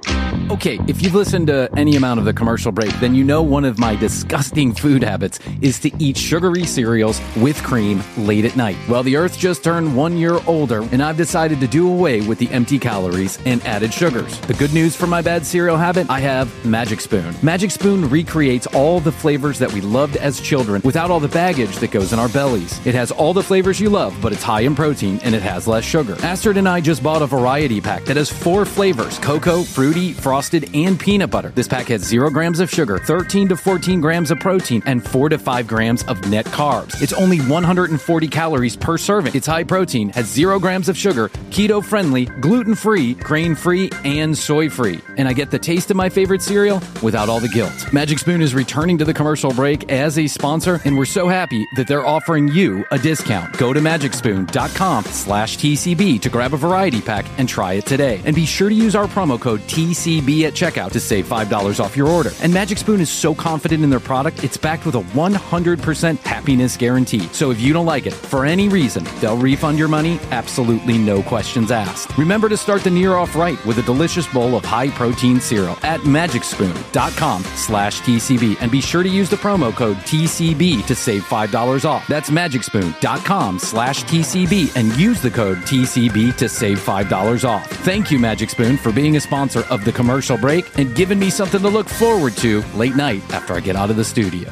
Okay, 0.51 0.81
if 0.85 1.01
you've 1.01 1.15
listened 1.15 1.47
to 1.47 1.69
any 1.77 1.95
amount 1.95 2.19
of 2.19 2.25
the 2.25 2.33
commercial 2.33 2.73
break, 2.73 2.91
then 2.99 3.15
you 3.15 3.23
know 3.23 3.41
one 3.41 3.63
of 3.63 3.79
my 3.79 3.95
disgusting 3.95 4.73
food 4.73 5.01
habits 5.01 5.39
is 5.61 5.79
to 5.79 5.89
eat 5.97 6.17
sugary 6.17 6.65
cereals 6.65 7.21
with 7.37 7.63
cream 7.63 8.03
late 8.17 8.43
at 8.43 8.57
night. 8.57 8.75
Well, 8.89 9.01
the 9.01 9.15
Earth 9.15 9.37
just 9.37 9.63
turned 9.63 9.95
one 9.95 10.17
year 10.17 10.41
older, 10.47 10.81
and 10.91 11.01
I've 11.01 11.15
decided 11.15 11.61
to 11.61 11.67
do 11.67 11.89
away 11.89 12.19
with 12.19 12.37
the 12.37 12.49
empty 12.49 12.77
calories 12.77 13.39
and 13.45 13.65
added 13.65 13.93
sugars. 13.93 14.37
The 14.41 14.53
good 14.53 14.73
news 14.73 14.93
for 14.93 15.07
my 15.07 15.21
bad 15.21 15.45
cereal 15.45 15.77
habit 15.77 16.09
I 16.09 16.19
have 16.19 16.53
Magic 16.65 16.99
Spoon. 16.99 17.33
Magic 17.41 17.71
Spoon 17.71 18.09
recreates 18.09 18.67
all 18.67 18.99
the 18.99 19.11
flavors 19.11 19.57
that 19.57 19.71
we 19.71 19.79
loved 19.79 20.17
as 20.17 20.41
children 20.41 20.81
without 20.83 21.09
all 21.09 21.21
the 21.21 21.29
baggage 21.29 21.77
that 21.77 21.91
goes 21.91 22.11
in 22.11 22.19
our 22.19 22.27
bellies. 22.27 22.85
It 22.85 22.93
has 22.93 23.09
all 23.09 23.33
the 23.33 23.41
flavors 23.41 23.79
you 23.79 23.89
love, 23.89 24.13
but 24.21 24.33
it's 24.33 24.43
high 24.43 24.61
in 24.61 24.75
protein 24.75 25.17
and 25.23 25.33
it 25.33 25.43
has 25.43 25.65
less 25.65 25.85
sugar. 25.85 26.17
Astrid 26.25 26.57
and 26.57 26.67
I 26.67 26.81
just 26.81 27.01
bought 27.01 27.21
a 27.21 27.25
variety 27.25 27.79
pack 27.79 28.03
that 28.03 28.17
has 28.17 28.29
four 28.29 28.65
flavors 28.65 29.17
cocoa, 29.19 29.63
fruity, 29.63 30.11
frosted, 30.41 30.75
and 30.75 30.99
peanut 30.99 31.29
butter. 31.29 31.49
This 31.49 31.67
pack 31.67 31.87
has 31.87 32.01
zero 32.01 32.31
grams 32.31 32.59
of 32.59 32.69
sugar, 32.69 32.97
13 32.97 33.49
to 33.49 33.55
14 33.55 34.01
grams 34.01 34.31
of 34.31 34.39
protein, 34.39 34.81
and 34.87 35.05
4 35.05 35.29
to 35.29 35.37
5 35.37 35.67
grams 35.67 36.03
of 36.03 36.27
net 36.29 36.45
carbs. 36.47 36.99
It's 36.99 37.13
only 37.13 37.39
140 37.41 38.27
calories 38.27 38.75
per 38.75 38.97
serving. 38.97 39.35
It's 39.35 39.45
high 39.45 39.63
protein, 39.63 40.09
has 40.09 40.25
zero 40.25 40.57
grams 40.57 40.89
of 40.89 40.97
sugar, 40.97 41.29
keto 41.51 41.83
friendly, 41.83 42.25
gluten 42.25 42.73
free, 42.73 43.13
grain 43.13 43.53
free, 43.53 43.91
and 44.03 44.35
soy 44.35 44.67
free. 44.67 44.99
And 45.17 45.27
I 45.27 45.33
get 45.33 45.51
the 45.51 45.59
taste 45.59 45.91
of 45.91 45.97
my 45.97 46.09
favorite 46.09 46.41
cereal 46.41 46.81
without 47.03 47.29
all 47.29 47.39
the 47.39 47.49
guilt. 47.49 47.93
Magic 47.93 48.17
Spoon 48.17 48.41
is 48.41 48.55
returning 48.55 48.97
to 48.97 49.05
the 49.05 49.13
commercial 49.13 49.51
break 49.53 49.91
as 49.91 50.17
a 50.17 50.25
sponsor, 50.25 50.79
and 50.85 50.97
we're 50.97 51.05
so 51.05 51.27
happy 51.27 51.67
that 51.75 51.87
they're 51.87 52.07
offering 52.07 52.47
you 52.47 52.83
a 52.89 52.97
discount. 52.97 53.55
Go 53.59 53.73
to 53.73 53.79
magicspoon.com 53.79 55.03
slash 55.03 55.57
TCB 55.57 56.19
to 56.21 56.29
grab 56.29 56.55
a 56.55 56.57
variety 56.57 57.01
pack 57.01 57.25
and 57.37 57.47
try 57.47 57.73
it 57.73 57.85
today. 57.85 58.21
And 58.25 58.35
be 58.35 58.47
sure 58.47 58.69
to 58.69 58.75
use 58.75 58.95
our 58.95 59.05
promo 59.05 59.39
code 59.39 59.59
TCB 59.61 60.30
at 60.31 60.53
checkout 60.53 60.91
to 60.93 60.99
save 60.99 61.27
$5 61.27 61.83
off 61.83 61.97
your 61.97 62.07
order. 62.07 62.31
And 62.41 62.53
Magic 62.53 62.77
Spoon 62.77 63.01
is 63.01 63.09
so 63.09 63.35
confident 63.35 63.83
in 63.83 63.89
their 63.89 63.99
product, 63.99 64.43
it's 64.43 64.57
backed 64.57 64.85
with 64.85 64.95
a 64.95 65.01
100% 65.01 66.17
happiness 66.19 66.77
guarantee. 66.77 67.27
So 67.33 67.51
if 67.51 67.59
you 67.59 67.73
don't 67.73 67.85
like 67.85 68.05
it 68.05 68.13
for 68.13 68.45
any 68.45 68.69
reason, 68.69 69.05
they'll 69.19 69.37
refund 69.37 69.77
your 69.77 69.89
money, 69.89 70.19
absolutely 70.31 70.97
no 70.97 71.21
questions 71.21 71.71
asked. 71.71 72.17
Remember 72.17 72.47
to 72.47 72.57
start 72.57 72.83
the 72.83 72.91
year 72.91 73.15
off 73.15 73.35
right 73.35 73.63
with 73.65 73.77
a 73.77 73.83
delicious 73.83 74.27
bowl 74.31 74.55
of 74.55 74.63
high 74.63 74.89
protein 74.89 75.39
cereal 75.41 75.77
at 75.83 75.99
magicspoon.com 76.01 77.43
slash 77.43 78.01
TCB 78.01 78.57
and 78.61 78.71
be 78.71 78.81
sure 78.81 79.03
to 79.03 79.09
use 79.09 79.29
the 79.29 79.35
promo 79.35 79.75
code 79.75 79.97
TCB 79.97 80.85
to 80.85 80.95
save 80.95 81.23
$5 81.23 81.85
off. 81.85 82.07
That's 82.07 82.29
magicspoon.com 82.29 83.59
slash 83.59 84.03
TCB 84.05 84.75
and 84.75 84.95
use 84.97 85.21
the 85.21 85.31
code 85.31 85.57
TCB 85.59 86.37
to 86.37 86.47
save 86.47 86.79
$5 86.79 87.47
off. 87.47 87.67
Thank 87.83 88.11
you, 88.11 88.19
Magic 88.19 88.49
Spoon, 88.49 88.77
for 88.77 88.91
being 88.91 89.17
a 89.17 89.19
sponsor 89.19 89.65
of 89.69 89.83
the 89.83 89.91
commercial 89.91 90.20
break 90.37 90.77
and 90.77 90.95
giving 90.95 91.19
me 91.19 91.29
something 91.29 91.61
to 91.61 91.69
look 91.69 91.87
forward 91.87 92.33
to 92.37 92.61
late 92.75 92.95
night 92.95 93.21
after 93.33 93.53
I 93.53 93.59
get 93.59 93.75
out 93.75 93.89
of 93.89 93.95
the 93.95 94.05
studio. 94.05 94.51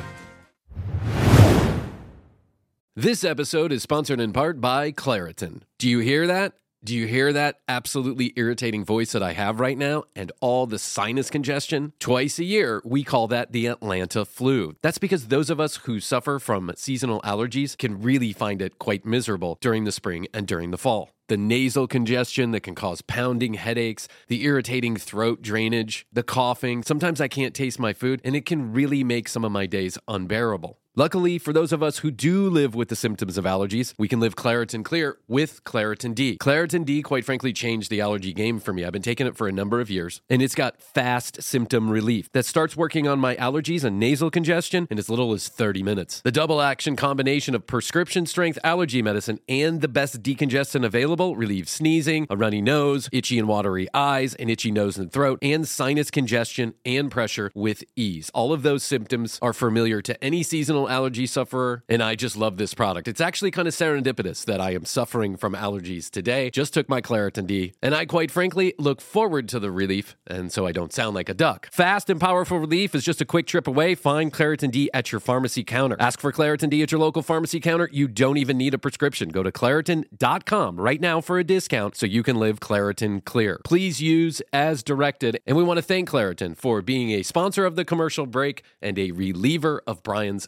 This 2.96 3.24
episode 3.24 3.72
is 3.72 3.82
sponsored 3.82 4.20
in 4.20 4.34
part 4.34 4.60
by 4.60 4.92
Claritin. 4.92 5.62
Do 5.78 5.88
you 5.88 6.00
hear 6.00 6.28
that? 6.28 6.59
Do 6.82 6.96
you 6.96 7.08
hear 7.08 7.34
that 7.34 7.60
absolutely 7.68 8.32
irritating 8.38 8.86
voice 8.86 9.12
that 9.12 9.22
I 9.22 9.34
have 9.34 9.60
right 9.60 9.78
now 9.78 10.06
and 10.16 10.32
all 10.40 10.66
the 10.66 10.80
sinus 10.80 11.30
congestion? 11.30 11.92
Twice 12.00 12.40
a 12.40 12.46
year, 12.46 12.82
we 12.86 13.04
call 13.04 13.28
that 13.28 13.52
the 13.52 13.66
Atlanta 13.66 14.24
flu. 14.24 14.78
That's 14.82 14.98
because 14.98 15.28
those 15.28 15.50
of 15.50 15.60
us 15.60 15.76
who 15.76 16.00
suffer 16.00 16.40
from 16.40 16.72
seasonal 16.78 17.20
allergies 17.24 17.78
can 17.78 18.02
really 18.02 18.32
find 18.32 18.62
it 18.62 18.80
quite 18.80 19.06
miserable 19.06 19.58
during 19.60 19.84
the 19.84 19.92
spring 19.92 20.28
and 20.34 20.48
during 20.48 20.72
the 20.72 20.78
fall. 20.78 21.12
The 21.28 21.36
nasal 21.36 21.86
congestion 21.86 22.52
that 22.52 22.62
can 22.62 22.76
cause 22.76 23.02
pounding 23.02 23.56
headaches, 23.56 24.08
the 24.30 24.46
irritating 24.46 24.96
throat 24.96 25.42
drainage, 25.42 26.08
the 26.14 26.24
coughing. 26.24 26.82
Sometimes 26.84 27.20
I 27.20 27.28
can't 27.28 27.54
taste 27.54 27.78
my 27.78 27.92
food, 27.92 28.22
and 28.24 28.38
it 28.38 28.46
can 28.46 28.72
really 28.72 29.04
make 29.04 29.28
some 29.28 29.44
of 29.44 29.52
my 29.52 29.66
days 29.66 29.98
unbearable. 30.08 30.80
Luckily, 31.00 31.38
for 31.38 31.54
those 31.54 31.72
of 31.72 31.82
us 31.82 32.00
who 32.00 32.12
do 32.12 32.50
live 32.50 32.76
with 32.76 32.90
the 32.90 32.96
symptoms 32.98 33.38
of 33.38 33.46
allergies, 33.46 33.94
we 33.98 34.10
can 34.10 34.20
live 34.20 34.36
Claritin 34.36 34.84
Clear 34.84 35.18
with 35.30 35.64
Claritin 35.64 36.14
D. 36.14 36.38
Claritin 36.38 36.84
D, 36.84 37.02
quite 37.02 37.24
frankly, 37.24 37.54
changed 37.54 37.90
the 37.90 38.02
allergy 38.02 38.34
game 38.34 38.60
for 38.60 38.74
me. 38.74 38.84
I've 38.84 38.92
been 38.92 39.02
taking 39.02 39.26
it 39.26 39.38
for 39.38 39.48
a 39.48 39.52
number 39.54 39.80
of 39.80 39.90
years, 39.90 40.20
and 40.30 40.42
it's 40.42 40.56
got 40.56 40.82
fast 40.82 41.42
symptom 41.42 41.90
relief 41.90 42.30
that 42.34 42.46
starts 42.46 42.76
working 42.76 43.08
on 43.08 43.18
my 43.18 43.38
allergies 43.38 43.86
and 43.86 43.98
nasal 43.98 44.30
congestion 44.30 44.90
in 44.92 45.00
as 45.00 45.10
little 45.10 45.32
as 45.32 45.48
30 45.48 45.84
minutes. 45.84 46.20
The 46.20 46.34
double 46.34 46.62
action 46.62 46.98
combination 46.98 47.56
of 47.56 47.66
prescription 47.66 48.26
strength 48.26 48.60
allergy 48.66 49.02
medicine 49.02 49.40
and 49.48 49.80
the 49.80 49.88
best 49.88 50.22
decongestant 50.22 50.84
available 50.84 51.38
relieves 51.38 51.72
sneezing, 51.72 52.28
a 52.30 52.36
runny 52.36 52.62
nose, 52.62 53.08
itchy 53.14 53.40
and 53.40 53.48
watery 53.48 53.88
eyes, 53.94 54.36
an 54.36 54.50
itchy 54.50 54.70
nose 54.70 54.98
and 54.98 55.14
throat, 55.14 55.40
and 55.42 55.66
sinus 55.66 56.12
congestion 56.12 56.74
and 56.84 57.10
pressure 57.10 57.54
with 57.56 57.86
ease. 57.96 58.30
All 58.34 58.52
of 58.52 58.64
those 58.64 58.84
symptoms 58.84 59.40
are 59.42 59.54
familiar 59.54 60.02
to 60.02 60.22
any 60.22 60.44
seasonal 60.44 60.89
allergy 60.90 61.28
sufferer, 61.28 61.84
and 61.88 62.02
I 62.02 62.16
just 62.16 62.36
love 62.36 62.58
this 62.58 62.74
product. 62.74 63.08
It's 63.08 63.22
actually 63.22 63.52
kind 63.52 63.68
of 63.68 63.74
serendipitous 63.74 64.46
that 64.46 64.60
I 64.60 64.72
am 64.74 64.86
suffering 64.86 65.38
from 65.38 65.54
allergies 65.54 66.10
today. 66.10 66.50
Just 66.50 66.74
took 66.74 66.90
my 66.90 67.02
Claritin 67.02 67.48
D, 67.48 67.74
and 67.82 67.96
I 67.96 68.06
quite 68.06 68.32
frankly 68.32 68.74
look 68.78 69.02
forward 69.02 69.48
to 69.50 69.60
the 69.60 69.72
relief, 69.72 70.16
and 70.28 70.52
so 70.52 70.66
I 70.66 70.72
don't 70.72 70.92
sound 70.92 71.16
like 71.16 71.30
a 71.30 71.34
duck. 71.34 71.70
Fast 71.72 72.10
and 72.10 72.20
powerful 72.20 72.60
relief 72.60 72.96
is 72.96 73.04
just 73.04 73.22
a 73.22 73.26
quick 73.26 73.48
trip 73.48 73.68
away. 73.68 73.96
Find 73.96 74.34
Claritin 74.34 74.72
D 74.72 74.90
at 74.94 75.12
your 75.12 75.20
pharmacy 75.20 75.64
counter. 75.64 75.96
Ask 76.00 76.20
for 76.20 76.32
Claritin 76.32 76.70
D 76.70 76.82
at 76.82 76.92
your 76.92 77.00
local 77.00 77.22
pharmacy 77.22 77.60
counter. 77.60 77.90
You 77.92 78.08
don't 78.08 78.38
even 78.38 78.58
need 78.58 78.74
a 78.74 78.78
prescription. 78.78 79.30
Go 79.30 79.44
to 79.44 79.52
Claritin.com 79.52 80.80
right 80.80 81.00
now 81.00 81.22
for 81.22 81.40
a 81.40 81.44
discount 81.44 81.96
so 81.96 82.06
you 82.06 82.24
can 82.24 82.38
live 82.38 82.60
Claritin 82.60 83.24
clear. 83.24 83.62
Please 83.64 84.02
use 84.02 84.42
as 84.52 84.84
directed, 84.84 85.40
and 85.46 85.56
we 85.56 85.64
want 85.64 85.78
to 85.78 85.82
thank 85.84 86.10
Claritin 86.10 86.58
for 86.58 86.82
being 86.82 87.12
a 87.12 87.24
sponsor 87.24 87.66
of 87.66 87.76
the 87.76 87.86
commercial 87.86 88.26
break 88.26 88.64
and 88.82 88.98
a 88.98 89.12
reliever 89.12 89.82
of 89.86 90.02
Bryan's 90.04 90.48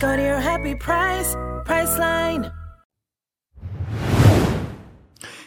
Go 0.00 0.16
to 0.16 0.22
your 0.22 0.38
happy 0.40 0.74
price, 0.76 1.34
Priceline. 1.66 2.52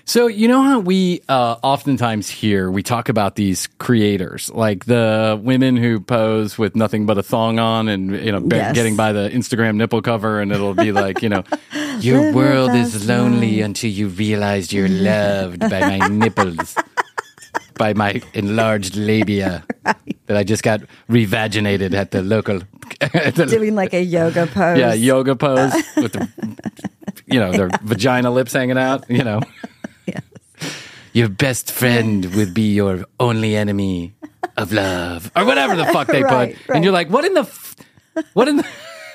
So 0.03 0.27
you 0.27 0.49
know 0.49 0.61
how 0.61 0.79
we 0.79 1.21
uh, 1.29 1.55
oftentimes 1.63 2.29
hear 2.29 2.69
we 2.69 2.83
talk 2.83 3.07
about 3.07 3.35
these 3.35 3.67
creators, 3.79 4.49
like 4.53 4.83
the 4.85 5.39
women 5.41 5.77
who 5.77 6.01
pose 6.01 6.57
with 6.57 6.75
nothing 6.75 7.05
but 7.05 7.17
a 7.17 7.23
thong 7.23 7.59
on, 7.59 7.87
and 7.87 8.11
you 8.19 8.31
know, 8.33 8.41
ba- 8.41 8.57
Yes. 8.57 8.75
getting 8.75 8.97
by 8.97 9.13
the 9.13 9.29
Instagram 9.29 9.75
nipple 9.77 10.01
cover, 10.01 10.41
and 10.41 10.51
it'll 10.51 10.73
be 10.73 10.91
like, 10.91 11.21
you 11.21 11.29
know, 11.29 11.43
your 11.99 12.19
Live 12.23 12.35
world 12.35 12.75
is 12.75 13.07
lonely 13.07 13.57
life." 13.57 13.65
until 13.65 13.89
you 13.89 14.09
realize 14.09 14.73
you're 14.73 14.89
loved 14.89 15.59
by 15.61 15.79
my 15.79 16.07
nipples, 16.09 16.75
by 17.77 17.93
my 17.93 18.21
enlarged 18.33 18.97
labia 18.97 19.63
that 20.31 20.39
I 20.39 20.43
just 20.43 20.63
got 20.63 20.81
revaginated 21.09 21.93
at 21.93 22.11
the 22.11 22.21
local. 22.23 22.61
at 23.01 23.35
the- 23.35 23.45
Doing 23.45 23.75
like 23.75 23.93
a 23.93 24.01
yoga 24.01 24.47
pose. 24.47 24.77
yeah, 24.79 24.93
yoga 24.93 25.35
pose 25.35 25.73
with 25.97 26.13
the, 26.13 26.27
you 27.27 27.39
know, 27.39 27.51
their 27.51 27.69
vagina 27.83 28.31
lips 28.31 28.53
hanging 28.53 28.77
out. 28.77 29.03
You 29.09 29.23
know, 29.23 29.41
your 31.13 31.29
best 31.29 31.71
friend 31.71 32.33
would 32.35 32.53
be 32.53 32.73
your 32.73 33.05
only 33.19 33.55
enemy 33.55 34.13
of 34.57 34.71
love, 34.71 35.31
or 35.35 35.45
whatever 35.45 35.75
the 35.75 35.85
fuck 35.85 36.07
they 36.07 36.23
Right, 36.23 36.55
put. 36.55 36.67
right. 36.69 36.75
And 36.75 36.83
you're 36.83 36.93
like, 36.93 37.09
what 37.09 37.25
in 37.25 37.33
the, 37.33 37.41
f- 37.41 37.75
what 38.33 38.47
in 38.47 38.57
the. 38.57 38.65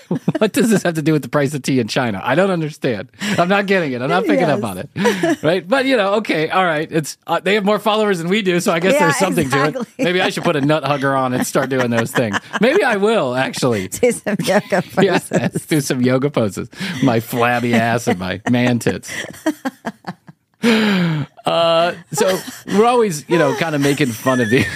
What 0.38 0.52
does 0.52 0.68
this 0.70 0.82
have 0.82 0.94
to 0.94 1.02
do 1.02 1.12
with 1.12 1.22
the 1.22 1.28
price 1.28 1.54
of 1.54 1.62
tea 1.62 1.80
in 1.80 1.88
China? 1.88 2.20
I 2.22 2.34
don't 2.34 2.50
understand. 2.50 3.10
I'm 3.38 3.48
not 3.48 3.66
getting 3.66 3.92
it. 3.92 4.02
I'm 4.02 4.10
not 4.10 4.24
picking 4.24 4.44
up 4.44 4.62
on 4.62 4.78
it. 4.78 5.42
Right? 5.42 5.66
But 5.66 5.86
you 5.86 5.96
know, 5.96 6.14
okay, 6.16 6.50
all 6.50 6.64
right. 6.64 6.90
It's 6.90 7.16
uh, 7.26 7.40
they 7.40 7.54
have 7.54 7.64
more 7.64 7.78
followers 7.78 8.18
than 8.18 8.28
we 8.28 8.42
do, 8.42 8.60
so 8.60 8.72
I 8.72 8.80
guess 8.80 8.92
Yeah, 8.94 8.98
there's 9.00 9.16
something 9.16 9.48
to 9.50 9.68
it. 9.68 9.88
Maybe 9.98 10.20
I 10.20 10.28
should 10.28 10.44
put 10.44 10.54
a 10.56 10.60
nut 10.60 10.84
hugger 10.84 11.16
on 11.16 11.32
and 11.32 11.46
start 11.46 11.70
doing 11.70 11.90
those 11.90 12.10
things. 12.12 12.36
Maybe 12.60 12.82
I 12.84 12.96
will 12.96 13.34
actually. 13.34 13.88
Do 13.88 14.12
some 14.12 14.36
yoga 14.42 14.82
poses. 14.94 15.30
Yeah, 15.32 15.48
do 15.68 15.80
some 15.80 16.02
yoga 16.02 16.30
poses. 16.30 16.68
My 17.02 17.20
flabby 17.20 17.74
ass 17.74 18.06
and 18.06 18.18
my 18.18 18.40
man 18.50 18.78
tits. 18.78 19.10
Uh, 21.46 21.94
so 22.12 22.36
we're 22.66 22.86
always, 22.86 23.28
you 23.28 23.38
know, 23.38 23.54
kind 23.56 23.76
of 23.76 23.80
making 23.80 24.08
fun 24.08 24.40
of 24.40 24.50
the. 24.50 24.66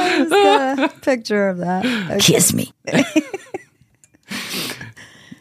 Just 0.00 0.30
got 0.30 0.78
a 0.78 0.88
picture 1.00 1.48
of 1.48 1.58
that. 1.58 1.84
Okay. 1.84 2.18
Kiss 2.18 2.52
me. 2.52 2.72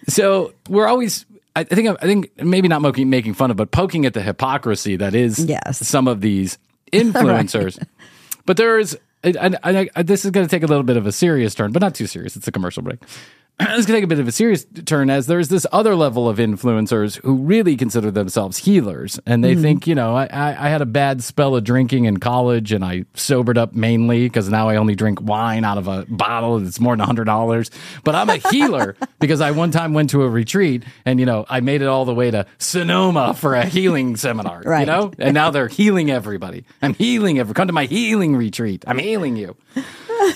So 0.08 0.54
we're 0.68 0.88
always. 0.88 1.26
I 1.56 1.62
I 1.62 1.64
think. 1.64 1.88
I 1.88 2.06
think 2.06 2.32
maybe 2.44 2.68
not 2.68 2.82
making 2.82 3.10
making 3.12 3.36
fun 3.36 3.52
of, 3.52 3.58
but 3.58 3.70
poking 3.72 4.06
at 4.08 4.14
the 4.16 4.22
hypocrisy 4.22 4.96
that 4.96 5.14
is 5.14 5.46
Yes. 5.46 5.86
some 5.88 6.08
of 6.08 6.22
these 6.22 6.58
influencers. 6.92 7.78
But 8.46 8.58
there 8.58 8.80
is. 8.80 8.98
And, 9.22 9.60
and 9.62 9.90
I, 9.96 10.02
this 10.02 10.26
is 10.26 10.32
going 10.32 10.48
to 10.48 10.50
take 10.50 10.64
a 10.64 10.66
little 10.66 10.82
bit 10.82 10.98
of 10.98 11.06
a 11.06 11.12
serious 11.12 11.54
turn, 11.54 11.72
but 11.72 11.82
not 11.82 11.94
too 11.94 12.08
serious. 12.08 12.36
It's 12.36 12.48
a 12.48 12.52
commercial 12.52 12.82
break. 12.82 12.98
going 13.66 13.82
to 13.82 13.92
take 13.92 14.04
a 14.06 14.08
bit 14.08 14.20
of 14.20 14.28
a 14.28 14.32
serious 14.32 14.66
turn 14.86 15.10
as 15.10 15.28
there's 15.28 15.50
this 15.50 15.68
other 15.74 15.94
level 15.94 16.30
of 16.30 16.38
influencers 16.38 17.18
who 17.18 17.36
really 17.36 17.76
consider 17.76 18.10
themselves 18.10 18.58
healers. 18.58 19.20
And 19.26 19.44
they 19.44 19.52
mm-hmm. 19.52 19.62
think, 19.62 19.88
you 19.88 19.96
know, 19.96 20.16
I, 20.16 20.28
I, 20.32 20.70
had 20.70 20.82
a 20.82 20.86
bad 20.86 21.22
spell 21.24 21.58
of 21.58 21.66
drinking 21.66 22.06
in 22.06 22.20
college 22.20 22.72
and 22.72 22.86
I 22.86 23.04
sobered 23.16 23.58
up 23.58 23.74
mainly 23.76 24.28
because 24.28 24.48
now 24.48 24.70
I 24.70 24.78
only 24.78 24.96
drink 24.96 25.22
wine 25.22 25.66
out 25.66 25.78
of 25.78 25.90
a 25.90 26.06
bottle 26.08 26.60
that's 26.60 26.80
more 26.80 26.96
than 26.96 27.06
$100. 27.06 27.70
But 28.06 28.16
I'm 28.16 28.30
a 28.30 28.38
healer 28.50 28.96
because 29.20 29.42
I 29.42 29.52
one 29.52 29.72
time 29.72 29.94
went 29.94 30.12
to 30.12 30.24
a 30.24 30.30
retreat 30.30 30.84
and, 31.04 31.20
you 31.20 31.26
know, 31.26 31.46
I 31.50 31.60
made 31.60 31.82
it 31.82 31.88
all 31.88 32.06
the 32.06 32.16
way 32.16 32.32
to 32.32 32.46
Sonoma 32.60 33.34
for 33.34 33.56
a 33.56 33.66
healing 33.66 34.16
seminar, 34.16 34.62
you 34.64 34.70
Right. 34.70 34.88
know? 34.88 35.12
And 35.20 35.34
now 35.34 35.52
they're 35.52 35.68
healing 35.68 36.10
everybody. 36.10 36.64
I'm 36.82 36.94
healing 36.94 37.40
every 37.40 37.54
Come 37.54 37.68
to 37.68 37.74
my 37.74 37.86
healing 37.86 38.38
retreat. 38.38 38.86
I'm 38.88 39.00
healing 39.00 39.36
you 39.36 39.58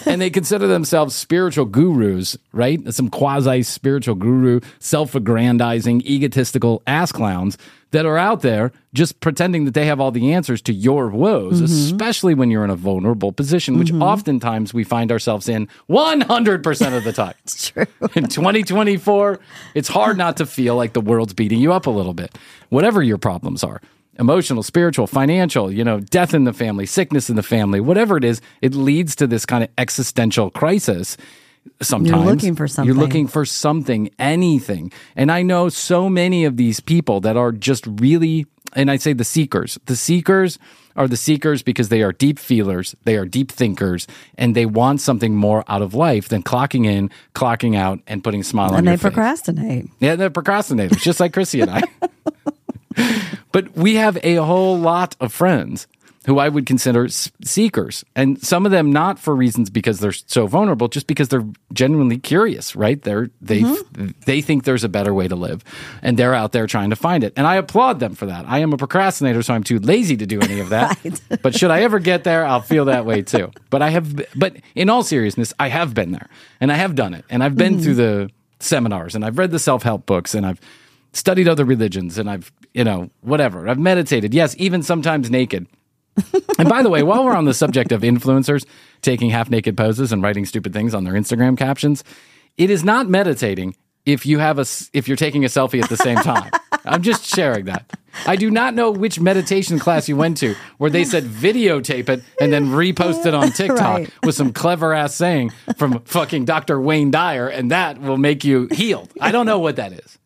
and 0.05 0.21
they 0.21 0.29
consider 0.29 0.67
themselves 0.67 1.15
spiritual 1.15 1.65
gurus, 1.65 2.37
right? 2.51 2.93
Some 2.93 3.09
quasi 3.09 3.63
spiritual 3.63 4.15
guru, 4.15 4.59
self 4.79 5.15
aggrandizing, 5.15 6.01
egotistical 6.01 6.81
ass 6.87 7.11
clowns 7.11 7.57
that 7.91 8.05
are 8.07 8.17
out 8.17 8.41
there 8.41 8.71
just 8.93 9.19
pretending 9.19 9.65
that 9.65 9.75
they 9.75 9.85
have 9.85 9.99
all 9.99 10.11
the 10.11 10.33
answers 10.33 10.61
to 10.63 10.73
your 10.73 11.09
woes, 11.09 11.55
mm-hmm. 11.55 11.65
especially 11.65 12.33
when 12.33 12.49
you're 12.49 12.63
in 12.63 12.71
a 12.71 12.75
vulnerable 12.75 13.31
position, 13.31 13.77
which 13.77 13.89
mm-hmm. 13.89 14.01
oftentimes 14.01 14.73
we 14.73 14.83
find 14.83 15.11
ourselves 15.11 15.47
in 15.47 15.67
100% 15.89 16.97
of 16.97 17.03
the 17.03 17.13
time. 17.13 17.33
It's 17.43 17.69
true. 17.69 17.85
In 18.15 18.27
2024, 18.27 19.39
it's 19.75 19.87
hard 19.87 20.17
not 20.17 20.37
to 20.37 20.45
feel 20.45 20.75
like 20.75 20.93
the 20.93 21.01
world's 21.01 21.33
beating 21.33 21.59
you 21.59 21.73
up 21.73 21.87
a 21.87 21.89
little 21.89 22.13
bit, 22.13 22.37
whatever 22.69 23.03
your 23.03 23.17
problems 23.17 23.63
are 23.63 23.81
emotional, 24.19 24.63
spiritual, 24.63 25.07
financial, 25.07 25.71
you 25.71 25.83
know, 25.83 25.99
death 25.99 26.33
in 26.33 26.43
the 26.43 26.53
family, 26.53 26.85
sickness 26.85 27.29
in 27.29 27.35
the 27.35 27.43
family, 27.43 27.79
whatever 27.79 28.17
it 28.17 28.23
is, 28.23 28.41
it 28.61 28.75
leads 28.75 29.15
to 29.15 29.27
this 29.27 29.45
kind 29.45 29.63
of 29.63 29.69
existential 29.77 30.49
crisis. 30.51 31.17
Sometimes 31.81 32.09
you're 32.09 32.33
looking 32.33 32.55
for 32.55 32.67
something. 32.67 32.87
You're 32.87 33.01
looking 33.01 33.27
for 33.27 33.45
something, 33.45 34.09
anything. 34.19 34.91
And 35.15 35.31
I 35.31 35.41
know 35.41 35.69
so 35.69 36.09
many 36.09 36.45
of 36.45 36.57
these 36.57 36.79
people 36.79 37.21
that 37.21 37.37
are 37.37 37.51
just 37.51 37.85
really, 37.87 38.45
and 38.73 38.91
I 38.91 38.97
say 38.97 39.13
the 39.13 39.23
seekers. 39.23 39.79
The 39.85 39.95
seekers 39.95 40.59
are 40.95 41.07
the 41.07 41.17
seekers 41.17 41.63
because 41.63 41.89
they 41.89 42.03
are 42.03 42.11
deep 42.11 42.37
feelers, 42.37 42.95
they 43.03 43.15
are 43.15 43.25
deep 43.25 43.51
thinkers, 43.51 44.05
and 44.37 44.55
they 44.55 44.65
want 44.65 45.01
something 45.01 45.35
more 45.35 45.63
out 45.67 45.81
of 45.81 45.93
life 45.93 46.29
than 46.29 46.43
clocking 46.43 46.85
in, 46.85 47.09
clocking 47.33 47.75
out, 47.75 47.99
and 48.05 48.23
putting 48.23 48.41
a 48.41 48.43
smile 48.43 48.71
on 48.71 48.79
And 48.79 48.87
they 48.87 48.97
procrastinate. 48.97 49.87
Yeah, 49.99 50.15
they're 50.15 50.29
procrastinators, 50.29 51.01
just 51.01 51.19
like 51.19 51.33
Krissy 51.33 51.63
and 51.63 51.71
I. 51.71 53.29
but 53.53 53.77
we 53.77 53.95
have 53.95 54.17
a 54.23 54.35
whole 54.35 54.77
lot 54.77 55.15
of 55.21 55.31
friends 55.31 55.87
who 56.25 56.39
I 56.39 56.47
would 56.47 56.65
consider 56.65 57.09
seekers, 57.09 58.05
and 58.15 58.41
some 58.41 58.65
of 58.65 58.71
them 58.71 58.93
not 58.93 59.19
for 59.19 59.35
reasons 59.35 59.69
because 59.69 59.99
they're 59.99 60.13
so 60.13 60.47
vulnerable, 60.47 60.87
just 60.87 61.05
because 61.05 61.27
they're 61.27 61.45
genuinely 61.73 62.17
curious, 62.17 62.77
right? 62.77 63.01
They're 63.01 63.29
they 63.41 63.61
mm-hmm. 63.61 64.11
they 64.25 64.41
think 64.41 64.63
there's 64.63 64.85
a 64.85 64.89
better 64.89 65.13
way 65.13 65.27
to 65.27 65.35
live, 65.35 65.63
and 66.01 66.17
they're 66.17 66.33
out 66.33 66.53
there 66.53 66.65
trying 66.65 66.91
to 66.91 66.95
find 66.95 67.23
it, 67.23 67.33
and 67.35 67.45
I 67.45 67.55
applaud 67.55 67.99
them 67.99 68.15
for 68.15 68.25
that. 68.25 68.45
I 68.47 68.59
am 68.59 68.71
a 68.71 68.77
procrastinator, 68.77 69.43
so 69.43 69.53
I'm 69.53 69.63
too 69.63 69.79
lazy 69.79 70.15
to 70.17 70.25
do 70.25 70.39
any 70.41 70.59
of 70.59 70.69
that. 70.69 70.97
but 71.41 71.55
should 71.55 71.71
I 71.71 71.81
ever 71.81 71.99
get 71.99 72.23
there, 72.23 72.45
I'll 72.45 72.61
feel 72.61 72.85
that 72.85 73.05
way 73.05 73.21
too. 73.21 73.51
But 73.69 73.81
I 73.81 73.89
have, 73.89 74.27
but 74.35 74.57
in 74.75 74.87
all 74.87 75.01
seriousness, 75.01 75.51
I 75.59 75.67
have 75.67 75.95
been 75.95 76.11
there, 76.11 76.29
and 76.61 76.71
I 76.71 76.75
have 76.75 76.93
done 76.93 77.15
it, 77.15 77.25
and 77.27 77.43
I've 77.43 77.57
been 77.57 77.73
mm-hmm. 77.73 77.83
through 77.83 77.95
the 77.95 78.29
seminars, 78.59 79.15
and 79.15 79.25
I've 79.25 79.39
read 79.39 79.49
the 79.49 79.57
self 79.57 79.81
help 79.81 80.05
books, 80.05 80.35
and 80.35 80.45
I've 80.45 80.61
studied 81.13 81.47
other 81.47 81.65
religions, 81.65 82.17
and 82.17 82.29
I've 82.29 82.51
you 82.73 82.83
know 82.83 83.09
whatever. 83.21 83.67
I've 83.69 83.79
meditated, 83.79 84.33
yes, 84.33 84.55
even 84.59 84.83
sometimes 84.83 85.29
naked. 85.29 85.67
and 86.59 86.69
by 86.69 86.83
the 86.83 86.89
way, 86.89 87.01
while 87.01 87.25
we're 87.25 87.35
on 87.35 87.45
the 87.45 87.53
subject 87.55 87.91
of 87.91 88.01
influencers 88.01 88.65
taking 89.01 89.31
half 89.31 89.49
naked 89.49 89.75
poses 89.75 90.11
and 90.11 90.21
writing 90.21 90.45
stupid 90.45 90.71
things 90.73 90.93
on 90.93 91.03
their 91.05 91.13
Instagram 91.13 91.57
captions, 91.57 92.03
it 92.57 92.69
is 92.69 92.83
not 92.83 93.09
meditating 93.09 93.75
if 94.05 94.25
you 94.25 94.37
have 94.39 94.59
a 94.59 94.65
if 94.93 95.07
you're 95.07 95.17
taking 95.17 95.43
a 95.43 95.47
selfie 95.47 95.81
at 95.81 95.89
the 95.89 95.97
same 95.97 96.17
time. 96.17 96.51
I'm 96.85 97.01
just 97.01 97.25
sharing 97.25 97.65
that. 97.65 97.97
I 98.27 98.35
do 98.35 98.51
not 98.51 98.73
know 98.75 98.91
which 98.91 99.19
meditation 99.19 99.79
class 99.79 100.09
you 100.09 100.17
went 100.17 100.37
to 100.37 100.53
where 100.77 100.89
they 100.89 101.05
said 101.05 101.23
videotape 101.23 102.09
it 102.09 102.21
and 102.41 102.51
then 102.51 102.67
repost 102.67 103.25
it 103.25 103.33
on 103.33 103.51
TikTok 103.53 103.79
Right. 103.79 104.09
with 104.23 104.35
some 104.35 104.51
clever 104.51 104.93
ass 104.93 105.15
saying 105.15 105.51
from 105.77 106.01
fucking 106.01 106.43
Dr. 106.45 106.79
Wayne 106.81 107.09
Dyer 107.09 107.47
and 107.47 107.71
that 107.71 107.99
will 108.01 108.17
make 108.17 108.43
you 108.43 108.67
healed. 108.71 109.11
I 109.21 109.31
don't 109.31 109.45
know 109.45 109.59
what 109.59 109.77
that 109.77 109.93
is. 109.93 110.19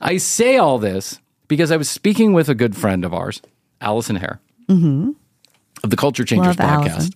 I 0.00 0.18
say 0.18 0.56
all 0.56 0.78
this 0.78 1.18
because 1.48 1.70
I 1.70 1.76
was 1.76 1.88
speaking 1.88 2.32
with 2.32 2.48
a 2.48 2.54
good 2.54 2.76
friend 2.76 3.04
of 3.04 3.14
ours, 3.14 3.40
Allison 3.80 4.16
Hare, 4.16 4.40
of 4.68 5.90
the 5.90 5.96
Culture 5.96 6.24
Changers 6.24 6.58
Love 6.58 6.68
podcast. 6.68 6.90
Allison. 6.90 7.12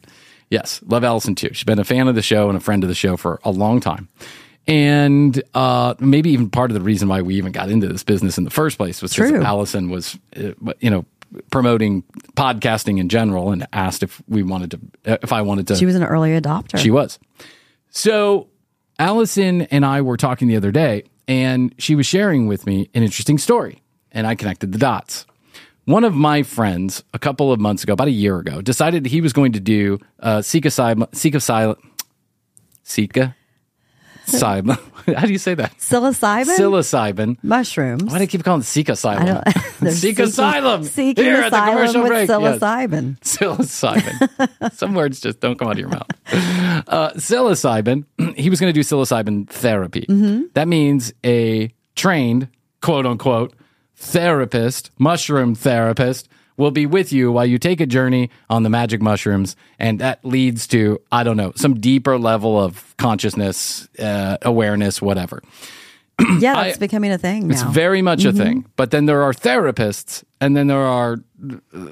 Yes, 0.50 0.80
love 0.86 1.04
Allison 1.04 1.34
too. 1.34 1.50
She's 1.52 1.64
been 1.64 1.78
a 1.78 1.84
fan 1.84 2.08
of 2.08 2.14
the 2.14 2.22
show 2.22 2.48
and 2.48 2.56
a 2.56 2.60
friend 2.60 2.82
of 2.82 2.88
the 2.88 2.94
show 2.94 3.16
for 3.16 3.40
a 3.44 3.50
long 3.50 3.80
time. 3.80 4.08
And 4.66 5.42
uh, 5.54 5.94
maybe 5.98 6.30
even 6.30 6.50
part 6.50 6.70
of 6.70 6.74
the 6.74 6.80
reason 6.80 7.08
why 7.08 7.22
we 7.22 7.36
even 7.36 7.52
got 7.52 7.70
into 7.70 7.88
this 7.88 8.02
business 8.02 8.38
in 8.38 8.44
the 8.44 8.50
first 8.50 8.76
place 8.76 9.00
was 9.02 9.14
because 9.14 9.32
Allison 9.32 9.90
was, 9.90 10.18
uh, 10.36 10.52
you 10.80 10.90
know, 10.90 11.04
promoting 11.50 12.02
podcasting 12.34 12.98
in 12.98 13.08
general 13.08 13.52
and 13.52 13.66
asked 13.72 14.02
if 14.02 14.22
we 14.28 14.42
wanted 14.42 14.70
to, 14.72 15.12
uh, 15.12 15.18
if 15.22 15.32
I 15.32 15.42
wanted 15.42 15.66
to. 15.68 15.76
She 15.76 15.86
was 15.86 15.94
an 15.94 16.04
early 16.04 16.38
adopter. 16.38 16.78
She 16.78 16.90
was. 16.90 17.18
So 17.90 18.48
Allison 18.98 19.62
and 19.62 19.84
I 19.84 20.02
were 20.02 20.16
talking 20.16 20.48
the 20.48 20.56
other 20.56 20.72
day, 20.72 21.04
and 21.30 21.72
she 21.78 21.94
was 21.94 22.06
sharing 22.06 22.48
with 22.48 22.66
me 22.66 22.90
an 22.92 23.04
interesting 23.04 23.38
story, 23.38 23.80
and 24.10 24.26
I 24.26 24.34
connected 24.34 24.72
the 24.72 24.78
dots. 24.78 25.26
One 25.84 26.02
of 26.02 26.12
my 26.12 26.42
friends, 26.42 27.04
a 27.14 27.20
couple 27.20 27.52
of 27.52 27.60
months 27.60 27.84
ago, 27.84 27.92
about 27.92 28.08
a 28.08 28.10
year 28.10 28.40
ago, 28.40 28.60
decided 28.60 29.06
he 29.06 29.20
was 29.20 29.32
going 29.32 29.52
to 29.52 29.60
do 29.60 30.00
uh, 30.18 30.42
Sika 30.42 30.72
Sika 30.72 31.06
Sika 31.12 31.76
Sika 32.82 33.36
Sika. 34.30 34.78
How 35.16 35.26
do 35.26 35.32
you 35.32 35.38
say 35.38 35.54
that? 35.54 35.76
Psilocybin? 35.78 36.56
Psilocybin. 36.56 37.36
Mushrooms. 37.42 38.04
Why 38.04 38.18
do 38.18 38.24
I 38.24 38.26
keep 38.26 38.44
calling 38.44 38.60
it 38.62 38.88
I 38.90 38.92
Asylum? 38.92 39.26
don't, 39.26 39.44
they're 39.80 39.90
Sika 39.92 39.92
seeking- 39.94 40.24
Asylum. 40.24 40.84
Seeking 40.84 41.24
Here 41.24 41.36
at 41.36 41.50
the 41.50 41.58
commercial 41.58 42.06
break. 42.06 42.28
Yes. 42.28 42.58
psilocybin. 42.60 43.18
psilocybin. 43.20 44.72
Some 44.74 44.94
words 44.94 45.20
just 45.20 45.40
don't 45.40 45.58
come 45.58 45.68
out 45.68 45.72
of 45.72 45.78
your 45.78 45.88
mouth. 45.88 46.08
Uh, 46.88 47.10
psilocybin. 47.16 48.04
He 48.36 48.48
was 48.50 48.60
going 48.60 48.72
to 48.72 48.78
do 48.78 48.84
psilocybin 48.84 49.48
therapy. 49.48 50.06
That 50.54 50.68
means 50.68 51.12
a 51.24 51.72
trained, 51.96 52.48
quote 52.80 53.04
unquote, 53.06 53.54
therapist, 53.96 54.90
mushroom 54.98 55.54
therapist, 55.54 56.28
will 56.60 56.70
be 56.70 56.86
with 56.86 57.12
you 57.12 57.32
while 57.32 57.46
you 57.46 57.58
take 57.58 57.80
a 57.80 57.86
journey 57.86 58.30
on 58.48 58.62
the 58.62 58.70
magic 58.70 59.02
mushrooms, 59.02 59.56
and 59.78 59.98
that 59.98 60.24
leads 60.24 60.68
to 60.68 61.00
I 61.10 61.24
don't 61.24 61.36
know 61.36 61.52
some 61.56 61.80
deeper 61.80 62.18
level 62.18 62.60
of 62.60 62.94
consciousness, 62.98 63.88
uh, 63.98 64.36
awareness, 64.42 65.02
whatever. 65.02 65.42
yeah, 66.38 66.54
that's 66.62 66.78
becoming 66.78 67.10
a 67.10 67.18
thing 67.18 67.48
now. 67.48 67.54
It's 67.54 67.62
very 67.62 68.02
much 68.02 68.24
a 68.24 68.32
thing. 68.32 68.66
But 68.76 68.90
then 68.92 69.06
there 69.06 69.22
are 69.22 69.32
therapists, 69.32 70.22
and 70.40 70.56
then 70.56 70.68
there 70.68 70.78
are 70.78 71.16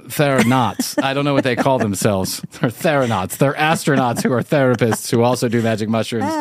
theranauts. 0.09 0.99
I 0.99 1.15
don't 1.15 1.25
know 1.25 1.35
what 1.35 1.45
they 1.45 1.57
call 1.57 1.79
themselves. 1.79 2.43
They're 2.61 2.71
theranauts. 2.71 3.37
They're 3.37 3.55
astronauts 3.55 4.23
who 4.23 4.33
are 4.33 4.43
therapists 4.43 5.11
who 5.11 5.23
also 5.23 5.49
do 5.49 5.63
magic 5.63 5.89
mushrooms, 5.89 6.33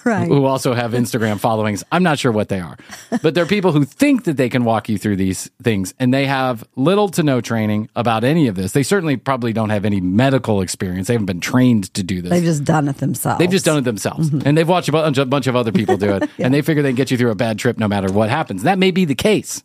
right. 0.04 0.26
who 0.26 0.44
also 0.44 0.74
have 0.74 0.92
Instagram 0.92 1.38
followings. 1.38 1.84
I'm 1.92 2.02
not 2.02 2.18
sure 2.18 2.32
what 2.32 2.48
they 2.48 2.60
are. 2.60 2.76
But 3.22 3.34
they're 3.34 3.46
people 3.46 3.72
who 3.72 3.84
think 3.84 4.24
that 4.24 4.36
they 4.36 4.48
can 4.48 4.64
walk 4.64 4.88
you 4.88 4.98
through 4.98 5.16
these 5.16 5.50
things, 5.62 5.94
and 5.98 6.12
they 6.12 6.26
have 6.26 6.64
little 6.76 7.08
to 7.10 7.22
no 7.22 7.40
training 7.40 7.88
about 7.96 8.24
any 8.24 8.48
of 8.48 8.54
this. 8.54 8.72
They 8.72 8.82
certainly 8.82 9.16
probably 9.16 9.52
don't 9.52 9.70
have 9.70 9.84
any 9.84 10.00
medical 10.00 10.60
experience. 10.60 11.08
They 11.08 11.14
haven't 11.14 11.26
been 11.26 11.40
trained 11.40 11.92
to 11.94 12.02
do 12.02 12.22
this. 12.22 12.30
They've 12.30 12.44
just 12.44 12.64
done 12.64 12.88
it 12.88 12.98
themselves. 12.98 13.38
They've 13.38 13.50
just 13.50 13.64
done 13.64 13.78
it 13.78 13.84
themselves. 13.84 14.32
And 14.32 14.56
they've 14.56 14.68
watched 14.68 14.88
a 14.88 14.92
bunch, 14.92 15.18
a 15.18 15.26
bunch 15.26 15.46
of 15.46 15.56
other 15.56 15.72
people 15.72 15.96
do 15.96 16.16
it. 16.16 16.30
And 16.38 16.52
they 16.52 16.62
figure 16.62 16.82
they 16.82 16.90
can 16.90 16.96
get 16.96 17.10
you 17.10 17.16
through 17.16 17.30
a 17.30 17.34
bad 17.34 17.58
trip 17.58 17.78
no 17.78 17.88
matter 17.88 18.12
what 18.12 18.30
happens. 18.30 18.62
That 18.62 18.78
may 18.78 18.90
be 18.90 19.04
the 19.04 19.14
case 19.14 19.64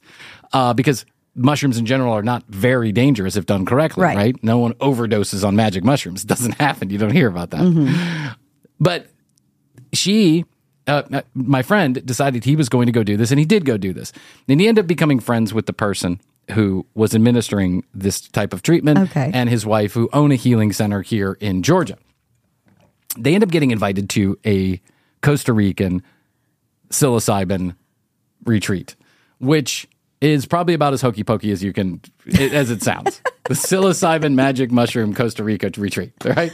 uh, 0.53 0.73
because 0.73 1.05
mushrooms 1.35 1.77
in 1.77 1.85
general 1.85 2.13
are 2.13 2.21
not 2.23 2.43
very 2.47 2.91
dangerous 2.91 3.35
if 3.35 3.45
done 3.45 3.65
correctly, 3.65 4.03
Right. 4.03 4.15
right? 4.17 4.43
No 4.43 4.57
one 4.57 4.73
overdoses 4.75 5.47
on 5.47 5.55
magic 5.55 5.83
mushrooms. 5.83 6.23
It 6.23 6.27
doesn't 6.35 6.55
happen. 6.55 6.89
You 6.89 6.97
don't 6.97 7.11
hear 7.13 7.27
about 7.27 7.51
that. 7.51 8.35
But 8.79 9.07
she, 9.93 10.45
uh, 10.87 11.03
uh, 11.11 11.21
my 11.33 11.61
friend, 11.61 12.05
decided 12.05 12.43
he 12.43 12.55
was 12.55 12.67
going 12.69 12.87
to 12.87 12.91
go 12.91 13.03
do 13.03 13.15
this, 13.17 13.31
and 13.31 13.39
he 13.39 13.45
did 13.45 13.63
go 13.65 13.77
do 13.77 13.93
this. 13.93 14.11
And 14.47 14.59
he 14.59 14.67
ended 14.67 14.83
up 14.83 14.87
becoming 14.87 15.19
friends 15.19 15.53
with 15.53 15.67
the 15.67 15.73
person 15.73 16.19
who 16.51 16.85
was 16.95 17.13
administering 17.15 17.83
this 17.93 18.19
type 18.21 18.51
of 18.53 18.61
treatment 18.61 18.99
Okay. 18.99 19.31
and 19.33 19.49
his 19.49 19.65
wife, 19.65 19.93
who 19.93 20.09
own 20.11 20.31
a 20.31 20.35
healing 20.35 20.73
center 20.73 21.01
here 21.01 21.37
in 21.39 21.63
Georgia. 21.63 21.97
They 23.17 23.35
end 23.35 23.43
up 23.43 23.51
getting 23.51 23.71
invited 23.71 24.09
to 24.11 24.37
a 24.45 24.81
Costa 25.21 25.53
Rican 25.53 26.01
psilocybin 26.89 27.75
retreat, 28.45 28.95
which 29.39 29.87
is 30.21 30.45
probably 30.45 30.73
about 30.75 30.93
as 30.93 31.01
hokey 31.01 31.23
pokey 31.23 31.51
as 31.51 31.63
you 31.63 31.73
can, 31.73 31.99
as 32.39 32.69
it 32.69 32.83
sounds. 32.83 33.21
the 33.45 33.55
psilocybin 33.55 34.33
magic 34.35 34.71
mushroom 34.71 35.13
Costa 35.13 35.43
Rica 35.43 35.71
retreat, 35.77 36.13
right? 36.23 36.53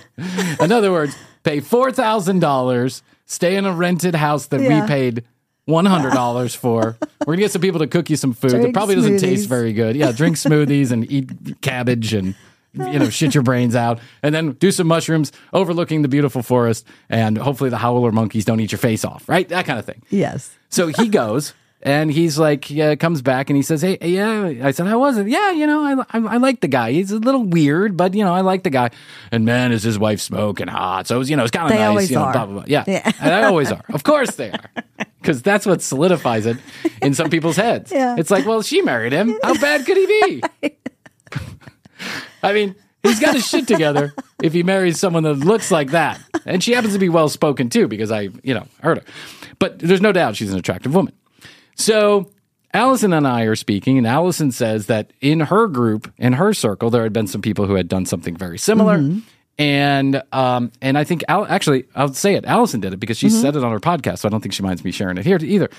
In 0.60 0.72
other 0.72 0.92
words, 0.92 1.16
pay 1.44 1.60
four 1.60 1.92
thousand 1.92 2.40
dollars, 2.40 3.04
stay 3.26 3.56
in 3.58 3.66
a 3.66 3.74
rented 3.74 4.16
house 4.16 4.48
that 4.48 4.62
Yeah. 4.62 4.82
we 4.82 4.88
paid. 4.88 5.24
One 5.66 5.86
hundred 5.86 6.14
dollars 6.14 6.56
for. 6.56 6.98
We're 7.26 7.34
gonna 7.34 7.40
get 7.40 7.52
some 7.52 7.62
people 7.62 7.80
to 7.80 7.88
cook 7.88 8.10
you 8.10 8.16
some 8.16 8.32
food 8.32 8.52
that 8.52 8.60
Drink 8.62 8.74
probably 8.74 8.96
doesn't 8.96 9.16
smoothies. 9.16 9.20
taste 9.20 9.50
very 9.50 9.74
good. 9.74 9.98
Yeah, 9.98 10.14
drink 10.14 10.38
smoothies 10.38 10.94
and 10.94 11.12
eat 11.12 11.60
cabbage 11.60 12.14
and 12.14 12.36
you 12.74 12.98
know 13.00 13.10
shit 13.10 13.34
your 13.36 13.44
brains 13.44 13.76
out, 13.76 14.00
and 14.24 14.34
then 14.34 14.54
do 14.54 14.72
some 14.72 14.88
mushrooms 14.88 15.34
overlooking 15.52 16.04
the 16.04 16.08
beautiful 16.08 16.42
forest, 16.42 16.88
and 17.10 17.38
hopefully 17.38 17.70
the 17.70 17.78
howler 17.80 18.14
monkeys 18.14 18.46
don't 18.46 18.62
eat 18.62 18.72
your 18.72 18.80
face 18.80 19.04
off. 19.04 19.28
Right, 19.28 19.50
that 19.50 19.66
kind 19.66 19.78
of 19.78 19.84
thing. 19.84 20.02
Yes. 20.10 20.50
So 20.70 20.88
he 20.88 21.10
goes 21.10 21.54
and 21.84 22.12
he's 22.12 22.40
like, 22.40 22.72
yeah, 22.72 22.90
uh, 22.90 22.96
comes 22.96 23.22
back 23.22 23.50
and 23.52 23.58
he 23.58 23.62
says, 23.62 23.84
Hey, 23.84 23.98
yeah. 24.02 24.66
I 24.66 24.72
said, 24.72 24.88
How 24.88 24.98
was 25.00 25.18
it? 25.18 25.28
Yeah, 25.28 25.52
you 25.52 25.68
know, 25.68 25.84
I, 25.84 26.18
I, 26.18 26.34
I 26.34 26.38
like 26.38 26.62
the 26.62 26.68
guy. 26.68 26.92
He's 26.92 27.12
a 27.12 27.20
little 27.20 27.44
weird, 27.44 27.96
but, 27.96 28.16
you 28.16 28.24
know, 28.24 28.34
I 28.34 28.42
like 28.42 28.64
the 28.64 28.72
guy. 28.72 28.90
And 29.32 29.46
man, 29.46 29.72
is 29.72 29.84
his 29.84 30.00
wife 30.00 30.20
smoking 30.20 30.68
hot. 30.68 31.08
So 31.08 31.16
it 31.16 31.20
was, 31.20 31.30
you 31.30 31.36
know, 31.36 31.44
it's 31.44 31.52
kind 31.52 31.72
of 31.72 31.78
nice. 31.78 31.88
always 31.88 32.10
you 32.10 32.18
know, 32.18 32.24
are. 32.24 32.34
blah, 32.34 32.46
blah, 32.46 32.54
blah. 32.56 32.64
Yeah. 32.68 32.84
Yeah. 32.88 33.12
And 33.20 33.32
they 33.32 33.44
always 33.44 33.72
are. 33.72 33.84
Of 33.90 34.04
course 34.04 34.36
they 34.36 34.52
are. 34.52 34.70
Because 35.20 35.42
that's 35.42 35.66
what 35.66 35.82
solidifies 35.82 36.46
it 36.46 36.56
in 37.02 37.14
some 37.14 37.30
people's 37.30 37.58
heads. 37.58 37.92
Yeah. 37.92 38.16
It's 38.18 38.32
like, 38.32 38.46
well, 38.46 38.62
she 38.62 38.82
married 38.82 39.12
him. 39.12 39.38
How 39.44 39.56
bad 39.60 39.86
could 39.86 39.98
he 39.98 40.06
be? 40.06 40.72
I 42.42 42.54
mean, 42.54 42.76
he's 43.04 43.20
got 43.20 43.36
his 43.36 43.46
shit 43.46 43.68
together 43.68 44.14
if 44.42 44.54
he 44.54 44.64
marries 44.64 45.02
someone 45.02 45.24
that 45.24 45.34
looks 45.34 45.70
like 45.70 45.92
that. 45.92 46.22
And 46.46 46.64
she 46.64 46.72
happens 46.72 46.94
to 46.94 47.00
be 47.00 47.10
well 47.10 47.28
spoken 47.28 47.70
too, 47.70 47.90
because 47.90 48.10
I, 48.10 48.30
you 48.42 48.54
know, 48.54 48.68
heard 48.82 49.00
her. 49.00 49.04
But 49.60 49.80
there's 49.80 50.00
no 50.00 50.14
doubt 50.14 50.38
she's 50.38 50.54
an 50.54 50.60
attractive 50.60 50.96
woman. 50.96 51.14
So 51.78 52.32
Allison 52.74 53.14
and 53.14 53.26
I 53.28 53.44
are 53.44 53.56
speaking, 53.56 53.98
and 53.98 54.06
Allison 54.06 54.52
says 54.52 54.88
that 54.88 55.14
in 55.22 55.40
her 55.42 55.68
group, 55.68 56.12
in 56.18 56.34
her 56.34 56.54
circle, 56.54 56.90
there 56.90 57.04
had 57.04 57.14
been 57.14 57.28
some 57.28 57.42
people 57.42 57.66
who 57.66 57.76
had 57.76 57.88
done 57.88 58.06
something 58.06 58.36
very 58.36 58.58
similar. 58.58 59.04
And 59.60 60.22
um, 60.32 60.72
and 60.84 60.98
I 60.98 61.04
think 61.04 61.24
Al- 61.28 61.48
actually 61.48 61.86
I'll 61.96 62.14
say 62.14 62.36
it. 62.36 62.46
Allison 62.46 62.80
did 62.80 62.94
it 62.94 62.98
because 63.00 63.18
she 63.18 63.30
said 63.30 63.56
it 63.56 63.64
on 63.64 63.72
her 63.72 63.80
podcast, 63.80 64.20
so 64.20 64.28
I 64.28 64.32
don't 64.32 64.42
think 64.42 64.54
she 64.54 64.62
minds 64.62 64.84
me 64.84 64.92
sharing 64.92 65.18
it 65.18 65.26
here 65.26 65.40
either. 65.42 65.70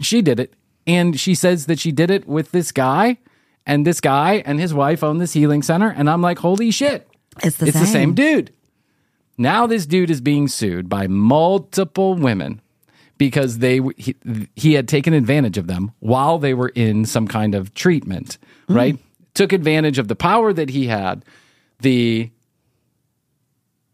She 0.00 0.22
did 0.22 0.40
it, 0.40 0.54
and 0.86 1.18
she 1.20 1.34
says 1.34 1.66
that 1.66 1.78
she 1.78 1.92
did 1.92 2.10
it 2.10 2.26
with 2.26 2.52
this 2.52 2.72
guy, 2.72 3.18
and 3.66 3.86
this 3.86 4.00
guy 4.00 4.42
and 4.46 4.58
his 4.58 4.72
wife 4.72 5.02
own 5.04 5.18
this 5.18 5.34
healing 5.34 5.62
center, 5.62 5.88
and 5.90 6.08
I'm 6.08 6.22
like, 6.22 6.38
holy 6.38 6.70
shit, 6.70 7.08
It's 7.42 7.58
the 7.58 7.66
it's 7.66 7.78
the 7.78 7.84
same. 7.84 7.92
same 7.92 8.14
dude. 8.14 8.52
Now 9.36 9.66
this 9.66 9.84
dude 9.84 10.10
is 10.10 10.22
being 10.22 10.48
sued 10.48 10.88
by 10.88 11.06
multiple 11.06 12.14
women 12.14 12.62
because 13.18 13.58
they 13.58 13.80
he, 13.96 14.14
he 14.54 14.74
had 14.74 14.88
taken 14.88 15.12
advantage 15.14 15.58
of 15.58 15.66
them 15.66 15.92
while 16.00 16.38
they 16.38 16.54
were 16.54 16.68
in 16.70 17.04
some 17.04 17.26
kind 17.28 17.54
of 17.54 17.72
treatment, 17.74 18.38
right? 18.68 18.98
Took 19.34 19.52
advantage 19.52 19.98
of 19.98 20.08
the 20.08 20.16
power 20.16 20.52
that 20.52 20.70
he 20.70 20.86
had, 20.86 21.24
the 21.80 22.30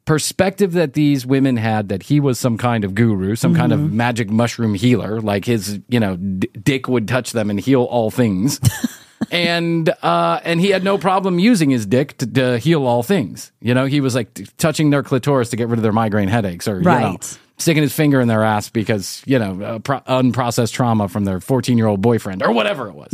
perspective 0.04 0.72
that 0.72 0.94
these 0.94 1.24
women 1.24 1.56
had 1.56 1.88
that 1.88 2.02
he 2.04 2.18
was 2.20 2.38
some 2.38 2.58
kind 2.58 2.84
of 2.84 2.94
guru, 2.94 3.36
some 3.36 3.54
kind 3.54 3.72
of 3.72 3.92
magic 3.92 4.28
mushroom 4.30 4.74
healer, 4.74 5.20
like 5.20 5.44
his, 5.44 5.78
you 5.88 6.00
know, 6.00 6.16
d- 6.16 6.48
dick 6.60 6.88
would 6.88 7.06
touch 7.06 7.32
them 7.32 7.50
and 7.50 7.60
heal 7.60 7.82
all 7.84 8.10
things. 8.10 8.60
and 9.30 9.88
uh, 10.02 10.40
and 10.42 10.60
he 10.60 10.70
had 10.70 10.82
no 10.82 10.98
problem 10.98 11.38
using 11.38 11.70
his 11.70 11.86
dick 11.86 12.18
to, 12.18 12.26
to 12.26 12.58
heal 12.58 12.84
all 12.84 13.04
things. 13.04 13.52
You 13.60 13.74
know, 13.74 13.84
he 13.84 14.00
was 14.00 14.14
like 14.16 14.34
t- 14.34 14.46
touching 14.58 14.90
their 14.90 15.04
clitoris 15.04 15.50
to 15.50 15.56
get 15.56 15.68
rid 15.68 15.78
of 15.78 15.82
their 15.84 15.92
migraine 15.92 16.28
headaches, 16.28 16.66
or 16.66 16.78
you 16.78 16.84
know, 16.84 16.90
Right. 16.90 17.38
Sticking 17.62 17.82
his 17.82 17.92
finger 17.94 18.20
in 18.20 18.28
their 18.28 18.42
ass 18.44 18.68
because 18.68 19.22
you 19.24 19.38
know 19.38 19.62
uh, 19.62 19.78
pro- 19.78 20.00
unprocessed 20.00 20.72
trauma 20.72 21.08
from 21.08 21.24
their 21.24 21.40
fourteen 21.40 21.78
year 21.78 21.86
old 21.86 22.00
boyfriend 22.02 22.42
or 22.42 22.52
whatever 22.52 22.88
it 22.88 22.94
was. 22.94 23.12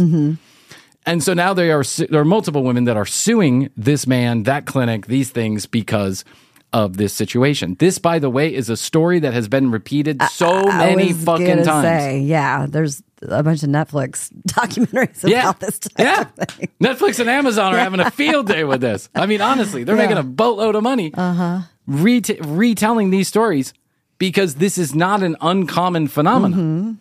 And 1.07 1.23
so 1.23 1.33
now 1.33 1.55
they 1.55 1.71
are 1.71 1.85
su- 1.85 2.07
there 2.09 2.21
are 2.21 2.25
multiple 2.25 2.63
women 2.65 2.85
that 2.85 2.97
are 2.97 3.07
suing 3.07 3.71
this 3.77 4.07
man, 4.07 4.43
that 4.43 4.67
clinic, 4.67 5.07
these 5.07 5.31
things 5.31 5.65
because 5.65 6.23
of 6.75 6.99
this 6.99 7.15
situation. 7.15 7.77
This, 7.79 7.99
by 7.99 8.19
the 8.19 8.29
way, 8.29 8.55
is 8.55 8.69
a 8.69 8.77
story 8.77 9.19
that 9.21 9.33
has 9.33 9.49
been 9.49 9.71
repeated 9.71 10.21
so 10.31 10.69
I 10.69 10.79
many 10.95 11.15
was 11.15 11.25
fucking 11.25 11.65
times. 11.65 11.85
Say, 11.87 12.19
yeah, 12.21 12.67
there's 12.69 13.03
a 13.23 13.43
bunch 13.43 13.63
of 13.63 13.71
Netflix 13.71 14.31
documentaries 14.49 15.27
Yeah. 15.27 15.45
about 15.45 15.61
this 15.61 15.79
type 15.79 15.93
yeah. 15.99 16.21
of 16.37 16.49
thing. 16.49 16.69
Netflix 16.79 17.21
and 17.21 17.31
Amazon 17.31 17.75
are 17.75 17.79
having 17.79 18.01
a 18.01 18.11
field 18.11 18.49
day 18.49 18.65
with 18.65 18.83
this. 18.83 19.09
I 19.15 19.25
mean, 19.25 19.41
honestly, 19.41 19.83
they're 19.85 19.97
Yeah. 19.97 20.03
making 20.03 20.19
a 20.19 20.23
boatload 20.23 20.75
of 20.75 20.83
money 20.83 21.11
Uh-huh. 21.15 21.61
rete- 21.87 22.39
retelling 22.45 23.09
these 23.09 23.29
stories 23.29 23.73
because 24.19 24.57
this 24.57 24.79
is 24.79 24.95
not 24.95 25.23
an 25.23 25.37
uncommon 25.41 26.09
phenomenon. 26.09 26.61
Mm-hmm. 26.61 26.93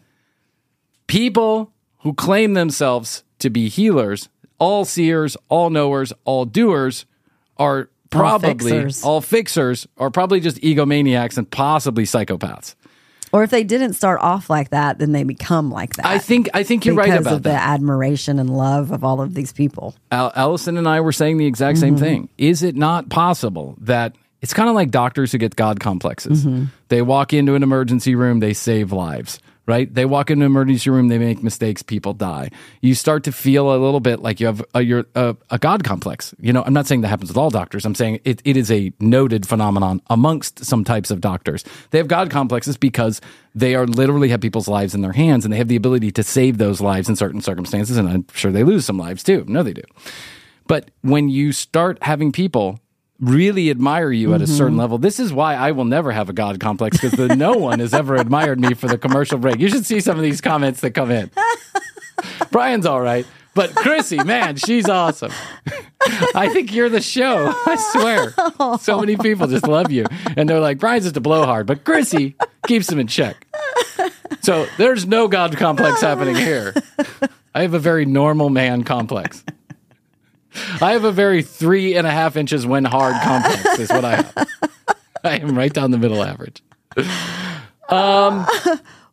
People 1.08 1.72
who 2.00 2.14
claim 2.14 2.54
themselves 2.54 3.24
to 3.40 3.50
be 3.50 3.70
healers, 3.70 4.30
all 4.60 4.86
seers, 4.86 5.38
all 5.50 5.70
knowers, 5.70 6.12
all 6.26 6.46
doers, 6.46 7.06
are 7.58 7.90
probably 8.10 8.72
fixers. 8.72 9.04
all 9.04 9.22
fixers, 9.22 9.88
are 9.98 10.10
probably 10.12 10.40
just 10.40 10.58
egomaniacs 10.58 11.38
and 11.38 11.50
possibly 11.50 12.04
psychopaths. 12.04 12.76
Or 13.34 13.44
if 13.44 13.50
they 13.50 13.64
didn't 13.66 13.94
start 13.94 14.22
off 14.22 14.50
like 14.50 14.70
that, 14.70 15.00
then 15.00 15.12
they 15.12 15.24
become 15.24 15.70
like 15.70 15.96
that. 15.96 16.06
I 16.06 16.18
think 16.18 16.50
I 16.54 16.64
think 16.64 16.86
you're 16.86 16.96
right 16.96 17.10
because 17.10 17.26
about 17.26 17.34
of 17.36 17.44
the 17.44 17.52
admiration 17.52 18.40
and 18.40 18.50
love 18.50 18.92
of 18.92 19.04
all 19.04 19.20
of 19.22 19.34
these 19.34 19.52
people. 19.52 19.96
Al- 20.12 20.32
Allison 20.36 20.78
and 20.78 20.88
I 20.88 21.02
were 21.02 21.12
saying 21.12 21.38
the 21.38 21.46
exact 21.46 21.78
Mm-hmm. 21.78 21.82
same 21.82 21.98
thing. 21.98 22.30
Is 22.38 22.64
it 22.64 22.76
not 22.78 23.10
possible 23.10 23.76
that 23.82 24.16
it's 24.48 24.54
kind 24.54 24.70
of 24.70 24.76
like 24.76 24.92
doctors 24.92 25.34
who 25.34 25.40
get 25.40 25.58
God 25.58 25.82
complexes? 25.82 26.46
Mm-hmm. 26.46 26.68
They 26.88 27.02
walk 27.02 27.34
into 27.34 27.56
an 27.56 27.64
emergency 27.64 28.16
room, 28.16 28.40
they 28.40 28.54
save 28.54 28.94
lives, 28.94 29.42
right? 29.66 29.94
They 29.94 30.06
walk 30.06 30.32
into 30.32 30.46
an 30.46 30.52
emergency 30.54 30.90
room, 30.90 31.10
they 31.10 31.18
make 31.18 31.44
mistakes, 31.44 31.84
people 31.84 32.14
die. 32.14 32.52
You 32.80 32.96
start 32.96 33.26
to 33.26 33.34
feel 33.34 33.76
a 33.76 33.76
little 33.76 34.00
bit 34.00 34.22
like 34.22 34.40
you 34.40 34.46
have 34.46 34.64
a, 34.74 34.82
you're 34.82 35.04
a, 35.16 35.36
a 35.50 35.60
God 35.60 35.84
complex. 35.84 36.34
You 36.40 36.54
know, 36.54 36.64
I'm 36.64 36.72
not 36.72 36.88
saying 36.88 37.02
that 37.02 37.10
happens 37.10 37.30
with 37.30 37.36
all 37.36 37.50
doctors. 37.50 37.84
I'm 37.84 37.94
saying 37.94 38.22
it, 38.24 38.42
it 38.46 38.56
is 38.56 38.72
a 38.72 38.94
noted 39.02 39.46
phenomenon 39.46 40.02
amongst 40.10 40.64
some 40.64 40.86
types 40.86 41.12
of 41.12 41.20
doctors. 41.20 41.66
They 41.92 41.98
have 41.98 42.08
God 42.08 42.30
complexes 42.30 42.78
because 42.78 43.20
they 43.54 43.76
are 43.76 43.86
literally 43.86 44.30
have 44.30 44.40
people's 44.40 44.70
lives 44.70 44.96
in 44.96 45.02
their 45.02 45.12
hands 45.12 45.44
and 45.44 45.54
they 45.54 45.58
have 45.58 45.68
the 45.68 45.76
ability 45.76 46.12
to 46.12 46.24
save 46.24 46.58
those 46.58 46.80
lives 46.80 47.10
in 47.10 47.18
certain 47.18 47.42
circumstances. 47.42 47.98
And 47.98 48.08
I'm 48.08 48.26
sure 48.34 48.54
they 48.54 48.64
lose 48.64 48.86
some 48.86 48.98
lives 48.98 49.24
too. 49.24 49.44
No, 49.46 49.62
they 49.62 49.74
do. 49.74 49.84
But 50.68 50.90
when 51.02 51.28
you 51.28 51.52
start 51.52 52.02
having 52.02 52.32
people 52.32 52.80
really 53.20 53.70
admire 53.70 54.12
you 54.12 54.34
at 54.34 54.42
a 54.42 54.48
certain 54.48 54.74
mm-hmm. 54.74 54.80
level, 54.80 54.98
this 54.98 55.20
is 55.20 55.34
why 55.34 55.56
I 55.56 55.72
will 55.72 55.86
never 55.86 56.12
have 56.12 56.30
a 56.30 56.34
God 56.34 56.60
complex 56.60 57.00
because 57.00 57.36
no 57.36 57.54
one 57.58 57.80
has 57.80 57.94
ever 57.94 58.16
admired 58.16 58.60
me 58.60 58.74
for 58.74 58.88
the 58.88 58.98
commercial 58.98 59.38
break. 59.38 59.60
You 59.60 59.70
should 59.70 59.86
see 59.86 60.00
some 60.00 60.18
of 60.18 60.24
these 60.24 60.42
comments 60.42 60.82
that 60.82 60.92
come 60.92 61.12
in. 61.12 61.32
Bryan's 62.52 62.86
all 62.86 63.02
right. 63.02 63.26
But 63.54 63.72
Krissy, 63.72 64.24
man, 64.24 64.56
she's 64.56 64.88
awesome. 64.88 65.32
I 66.36 66.50
think 66.50 66.72
you're 66.72 66.90
the 66.90 67.02
show. 67.02 67.52
I 67.66 67.76
swear. 67.92 68.78
So 68.78 69.00
many 69.00 69.18
people 69.18 69.48
just 69.48 69.68
love 69.68 69.92
you. 69.92 70.06
And 70.36 70.48
they're 70.48 70.60
like, 70.60 70.78
Bryan's 70.78 71.06
just 71.06 71.18
a 71.18 71.22
blowhard, 71.22 71.66
but 71.66 71.84
Krissy 71.84 72.36
keeps 72.68 72.92
him 72.92 73.00
in 73.00 73.08
check. 73.08 73.48
So 74.42 74.68
there's 74.78 75.08
no 75.08 75.28
God 75.28 75.58
complex 75.58 76.02
happening 76.02 76.36
here. 76.36 76.76
I 77.56 77.64
have 77.64 77.74
a 77.74 77.80
very 77.80 78.06
normal 78.06 78.52
man 78.52 78.84
complex. 78.84 79.44
I 80.82 80.94
have 80.94 81.04
a 81.04 81.12
very 81.12 81.42
three 81.44 81.96
and 81.96 82.06
a 82.08 82.12
half 82.12 82.36
inches 82.38 82.66
when 82.66 82.86
hard 82.86 83.16
complex, 83.24 83.80
is 83.80 83.90
what 83.90 84.06
I 84.06 84.16
have. 84.18 84.48
I 85.24 85.38
am 85.38 85.58
right 85.58 85.74
down 85.74 85.92
the 85.92 85.98
middle 85.98 86.24
average. 86.24 86.62
Well, 87.90 88.48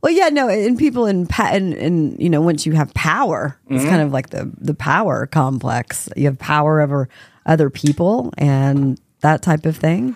Well, 0.03 0.13
yeah, 0.13 0.29
no, 0.29 0.49
and 0.51 0.77
people 0.79 1.07
in 1.07 1.27
pa- 1.27 1.49
and, 1.53 1.73
and 1.73 2.21
you 2.21 2.29
know, 2.29 2.43
once 2.43 2.67
you 2.67 2.73
have 2.73 2.93
power, 2.93 3.59
it's 3.71 3.81
Mm-hmm. 3.83 3.91
kind 3.91 4.03
of 4.03 4.13
like 4.13 4.29
the 4.31 4.53
the 4.59 4.75
power 4.75 5.25
complex. 5.27 6.11
You 6.15 6.27
have 6.27 6.39
power 6.39 6.83
over 6.83 7.09
other 7.47 7.71
people 7.71 8.31
and 8.37 9.01
that 9.21 9.41
type 9.41 9.65
of 9.65 9.77
thing. 9.79 10.15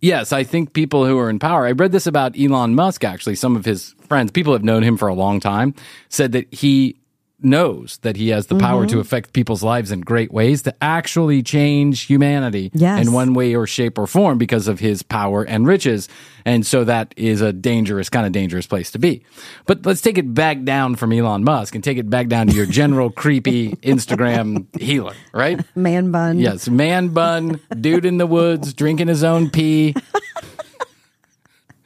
Yes, 0.00 0.32
I 0.32 0.44
think 0.44 0.72
people 0.72 1.04
who 1.04 1.18
are 1.18 1.28
in 1.28 1.38
power. 1.38 1.66
I 1.66 1.72
read 1.72 1.92
this 1.92 2.06
about 2.06 2.38
Elon 2.40 2.74
Musk, 2.74 3.04
actually. 3.04 3.34
Some 3.34 3.54
of 3.56 3.66
his 3.66 3.94
friends, 4.06 4.30
people 4.30 4.54
have 4.54 4.64
known 4.64 4.82
him 4.82 4.96
for 4.96 5.08
a 5.08 5.14
long 5.14 5.40
time, 5.40 5.74
said 6.08 6.32
that 6.32 6.52
he 6.54 6.96
knows 7.40 7.98
that 8.02 8.16
he 8.16 8.28
has 8.30 8.46
the 8.48 8.56
power 8.58 8.82
Mm-hmm. 8.84 8.94
to 8.96 9.00
affect 9.00 9.32
people's 9.32 9.62
lives 9.62 9.90
in 9.92 10.00
great 10.00 10.32
ways 10.32 10.62
to 10.62 10.74
actually 10.82 11.42
change 11.42 12.02
humanity 12.02 12.70
Yes. 12.74 13.06
in 13.06 13.12
one 13.12 13.34
way 13.34 13.54
or 13.54 13.66
shape 13.66 13.96
or 13.98 14.06
form 14.06 14.38
because 14.38 14.68
of 14.68 14.80
his 14.80 15.02
power 15.02 15.42
and 15.44 15.66
riches. 15.66 16.08
And 16.44 16.64
so 16.66 16.84
that 16.84 17.12
is 17.16 17.40
a 17.40 17.52
dangerous, 17.52 18.08
kind 18.08 18.24
of 18.26 18.32
dangerous 18.32 18.66
place 18.66 18.90
to 18.92 18.98
be. 18.98 19.22
But 19.66 19.84
let's 19.86 20.00
take 20.00 20.16
it 20.18 20.32
back 20.34 20.62
down 20.64 20.96
from 20.96 21.12
Elon 21.12 21.44
Musk 21.44 21.74
and 21.74 21.84
take 21.84 21.98
it 21.98 22.08
back 22.08 22.28
down 22.28 22.46
to 22.48 22.54
your 22.54 22.66
general 22.66 23.10
creepy 23.22 23.70
Instagram 23.82 24.66
healer, 24.80 25.14
right? 25.34 25.60
Man 25.76 26.10
bun. 26.10 26.38
Yes, 26.38 26.68
man 26.68 27.08
bun, 27.08 27.60
dude 27.80 28.04
in 28.04 28.18
the 28.18 28.26
woods, 28.26 28.72
drinking 28.72 29.08
his 29.08 29.22
own 29.24 29.50
pee, 29.50 29.94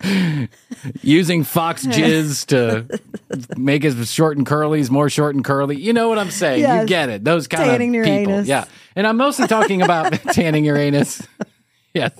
using 1.02 1.44
fox 1.44 1.84
jizz 1.86 2.46
to 2.46 3.00
make 3.56 3.82
his 3.82 4.10
short 4.12 4.36
and 4.36 4.46
curlies 4.46 4.90
more 4.90 5.08
short 5.10 5.34
and 5.34 5.44
curly. 5.44 5.76
You 5.76 5.92
know 5.92 6.08
what 6.08 6.18
I'm 6.18 6.30
saying? 6.30 6.60
You 6.80 6.86
get 6.86 7.08
it. 7.08 7.24
Those 7.24 7.46
kind 7.48 7.64
Tanning 7.70 7.90
of 7.90 7.94
your 7.94 8.04
people. 8.04 8.32
anus. 8.34 8.48
Yeah, 8.48 8.64
and 8.96 9.06
I'm 9.06 9.16
mostly 9.16 9.46
talking 9.46 9.82
about 9.82 10.12
tanning 10.32 10.64
your 10.64 10.76
anus. 10.76 11.22
Yes. 11.94 12.12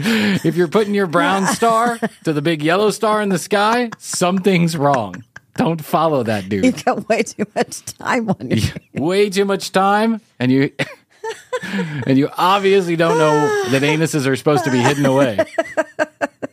If 0.00 0.56
you're 0.56 0.66
putting 0.66 0.92
your 0.92 1.06
brown 1.06 1.46
star 1.46 2.00
to 2.24 2.32
the 2.32 2.42
big 2.42 2.64
yellow 2.64 2.90
star 2.90 3.22
in 3.22 3.28
the 3.28 3.38
sky, 3.38 3.90
something's 3.98 4.76
wrong. 4.76 5.22
Don't 5.56 5.84
follow 5.84 6.24
that 6.24 6.48
dude 6.48 6.64
You've 6.64 6.84
got 6.84 7.08
way 7.08 7.22
too 7.22 7.46
much 7.54 7.84
time 7.96 8.28
on 8.28 8.50
you. 8.50 8.60
way 8.94 9.30
too 9.30 9.44
much 9.44 9.70
time 9.70 10.20
and 10.40 10.50
you 10.50 10.72
and 12.06 12.18
you 12.18 12.28
obviously 12.36 12.96
don't 12.96 13.18
know 13.18 13.70
that 13.70 13.82
anuses 13.82 14.26
are 14.26 14.34
supposed 14.34 14.64
to 14.64 14.72
be 14.72 14.78
hidden 14.80 15.06
away 15.06 15.38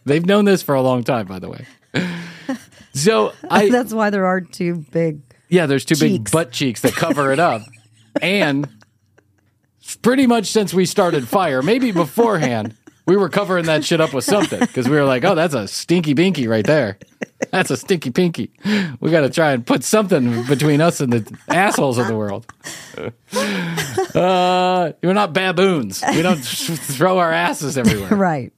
they've 0.09 0.25
known 0.25 0.43
this 0.45 0.61
for 0.61 0.75
a 0.75 0.81
long 0.81 1.03
time 1.03 1.25
by 1.25 1.39
the 1.39 1.49
way 1.49 1.65
so 2.93 3.31
i 3.49 3.69
That's 3.69 3.93
why 3.93 4.09
there 4.09 4.25
are 4.25 4.41
two 4.41 4.85
big. 4.91 5.21
yeah 5.47 5.65
there's 5.65 5.85
two 5.85 5.95
big 5.95 6.29
butt 6.31 6.51
cheeks 6.51 6.81
that 6.81 6.93
cover 6.93 7.31
it 7.31 7.39
up 7.39 7.61
and 8.21 8.67
pretty 10.01 10.27
much 10.27 10.47
since 10.47 10.73
we 10.73 10.85
started 10.85 11.27
fire 11.27 11.61
maybe 11.61 11.91
beforehand 11.91 12.75
we 13.05 13.17
were 13.17 13.29
covering 13.29 13.65
that 13.65 13.83
shit 13.83 13.99
up 14.01 14.13
with 14.13 14.23
something 14.23 14.59
because 14.59 14.87
we 14.87 14.95
were 14.95 15.05
like 15.05 15.23
oh 15.23 15.33
that's 15.35 15.53
a 15.55 15.67
stinky 15.67 16.13
binky 16.13 16.47
right 16.47 16.65
there 16.65 16.97
that's 17.51 17.71
a 17.71 17.77
stinky 17.77 18.11
pinky 18.11 18.51
we 18.99 19.09
got 19.09 19.21
to 19.21 19.29
try 19.29 19.51
and 19.51 19.65
put 19.65 19.83
something 19.83 20.43
between 20.45 20.79
us 20.81 20.99
and 20.99 21.11
the 21.13 21.37
assholes 21.47 21.97
of 21.97 22.07
the 22.07 22.15
world 22.15 22.45
uh, 24.15 24.91
we're 25.03 25.13
not 25.13 25.33
baboons. 25.33 26.03
We 26.13 26.21
don't 26.21 26.37
throw 26.43 27.19
our 27.19 27.31
asses 27.31 27.77
everywhere. 27.77 28.09
Right. 28.15 28.51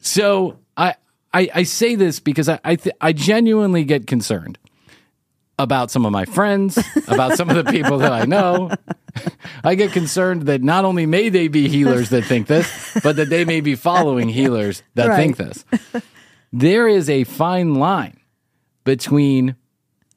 So 0.00 0.58
I, 0.78 0.94
I, 1.34 1.50
I 1.56 1.62
say 1.64 1.94
this 1.94 2.20
because 2.20 2.48
I, 2.48 2.58
I, 2.64 2.76
th- 2.76 2.96
I 3.00 3.12
genuinely 3.12 3.84
get 3.84 4.06
concerned 4.06 4.58
about 5.58 5.90
some 5.90 6.06
of 6.06 6.12
my 6.12 6.24
friends, 6.24 6.78
about 7.08 7.36
some 7.36 7.50
of 7.50 7.56
the 7.56 7.70
people 7.70 7.98
that 7.98 8.12
I 8.12 8.24
know. 8.24 8.70
I 9.64 9.74
get 9.74 9.90
concerned 9.92 10.42
that 10.42 10.62
not 10.62 10.84
only 10.84 11.04
may 11.04 11.28
they 11.28 11.48
be 11.48 11.68
healers 11.68 12.10
that 12.10 12.24
think 12.24 12.46
this, 12.46 12.96
but 13.02 13.16
that 13.16 13.28
they 13.28 13.44
may 13.44 13.60
be 13.60 13.74
following 13.74 14.28
healers 14.28 14.82
that 14.94 15.08
Right. 15.08 15.16
think 15.16 15.36
this. 15.36 15.64
There 16.52 16.86
is 16.88 17.10
a 17.10 17.24
fine 17.24 17.74
line 17.74 18.20
between 18.84 19.56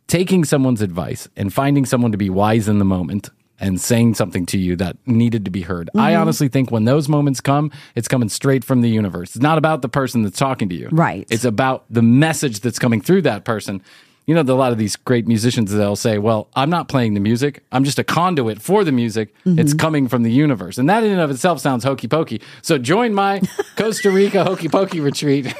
taking 0.07 0.45
someone's 0.45 0.81
advice 0.81 1.27
and 1.35 1.51
finding 1.51 1.85
someone 1.85 2.11
to 2.11 2.17
be 2.17 2.29
wise 2.29 2.67
in 2.67 2.77
the 2.79 2.85
moment 2.85 3.31
and 3.61 3.79
saying 3.79 4.15
something 4.15 4.45
to 4.47 4.57
you 4.57 4.75
that 4.75 4.97
needed 5.05 5.45
to 5.45 5.51
be 5.51 5.61
heard. 5.61 5.89
I 5.95 6.11
Mm-hmm. 6.11 6.21
honestly 6.21 6.47
think 6.49 6.71
when 6.71 6.83
those 6.83 7.07
moments 7.07 7.39
come, 7.39 7.71
it's 7.95 8.07
coming 8.09 8.27
straight 8.27 8.63
from 8.65 8.81
the 8.81 8.89
universe. 8.89 9.35
It's 9.35 9.41
not 9.43 9.57
about 9.57 9.81
the 9.81 9.87
person 9.89 10.23
that's 10.23 10.37
talking 10.37 10.67
to 10.69 10.75
you. 10.75 10.89
Right. 10.91 11.25
It's 11.29 11.45
about 11.45 11.85
the 11.89 12.01
message 12.01 12.59
that's 12.59 12.79
coming 12.79 12.99
through 12.99 13.21
that 13.21 13.45
person. 13.45 13.81
You 14.27 14.35
know, 14.35 14.41
a 14.41 14.55
lot 14.55 14.71
of 14.71 14.77
these 14.77 14.95
great 14.95 15.27
musicians, 15.27 15.71
they'll 15.71 15.95
say, 15.95 16.17
Well, 16.17 16.47
I'm 16.55 16.69
not 16.69 16.87
playing 16.89 17.15
the 17.15 17.19
music. 17.19 17.63
I'm 17.71 17.83
just 17.83 17.97
a 17.99 18.03
conduit 18.03 18.61
for 18.61 18.83
the 18.83 18.91
music. 18.91 19.33
Mm-hmm. 19.45 19.59
It's 19.59 19.73
coming 19.73 20.07
from 20.07 20.23
the 20.23 20.31
universe. 20.31 20.77
And 20.77 20.87
that 20.89 21.03
in 21.03 21.11
and 21.11 21.19
of 21.21 21.31
itself 21.31 21.59
sounds 21.59 21.83
hokey 21.83 22.07
pokey. 22.07 22.41
So 22.61 22.77
join 22.77 23.13
my 23.13 23.41
Costa 23.77 24.11
Rica 24.11 24.43
hokey 24.43 24.69
pokey 24.69 24.99
retreat. 24.99 25.53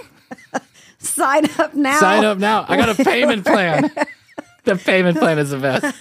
Sign 1.00 1.46
up 1.60 1.74
now. 1.74 2.00
Sign 2.00 2.24
up 2.24 2.38
now. 2.38 2.66
I 2.68 2.78
got 2.78 3.00
a 3.00 3.04
payment 3.04 3.46
plan. 3.46 3.92
the 4.64 4.76
payment 4.76 5.18
plan 5.18 5.40
is 5.40 5.50
the 5.50 5.58
best. 5.58 5.96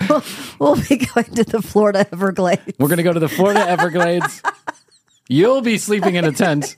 We'll 0.58 0.76
be 0.88 0.96
going 0.96 1.26
to 1.34 1.44
the 1.44 1.62
Florida 1.62 2.06
Everglades. 2.12 2.78
We're 2.78 2.88
going 2.88 2.96
to 2.98 3.02
go 3.04 3.12
to 3.12 3.20
the 3.20 3.28
Florida 3.28 3.60
Everglades. 3.60 4.42
You'll 5.28 5.60
be 5.60 5.78
sleeping 5.78 6.16
in 6.16 6.24
a 6.24 6.32
tent. 6.32 6.76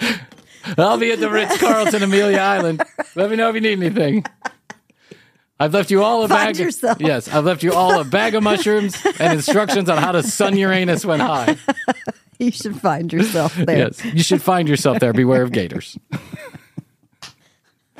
I'll 0.78 0.98
be 0.98 1.12
at 1.12 1.20
the 1.20 1.30
Ritz 1.30 1.58
Carlton, 1.58 2.02
Amelia 2.02 2.38
Island. 2.38 2.82
Let 3.14 3.30
me 3.30 3.36
know 3.36 3.48
if 3.50 3.54
you 3.54 3.60
need 3.60 3.80
anything. 3.82 4.24
I've 5.60 5.72
left 5.72 5.90
you 5.90 6.02
all 6.02 6.24
a 6.24 6.28
Find 6.28 6.56
bag. 6.56 6.58
yourself. 6.58 7.00
Yes, 7.00 7.28
I've 7.28 7.44
left 7.44 7.62
you 7.62 7.72
all 7.72 8.00
a 8.00 8.04
bag 8.04 8.34
of 8.34 8.42
mushrooms 8.42 8.96
and 9.20 9.32
instructions 9.34 9.88
on 9.88 9.98
how 9.98 10.12
to 10.12 10.22
sun 10.22 10.56
Uranus 10.56 11.04
when 11.04 11.20
high. 11.20 11.56
You 12.40 12.50
should 12.50 12.80
find 12.80 13.12
yourself 13.12 13.54
there. 13.54 13.78
Yes, 13.78 14.04
you 14.04 14.24
should 14.24 14.42
find 14.42 14.68
yourself 14.68 14.98
there. 14.98 15.12
Beware 15.12 15.44
of 15.44 15.52
gators. 15.52 15.96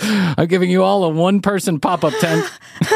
I'm 0.37 0.47
giving 0.47 0.71
you 0.71 0.83
all 0.83 1.05
a 1.05 1.09
one 1.09 1.41
person 1.41 1.81
pop 1.81 2.05
up 2.05 2.13
tent 2.21 2.47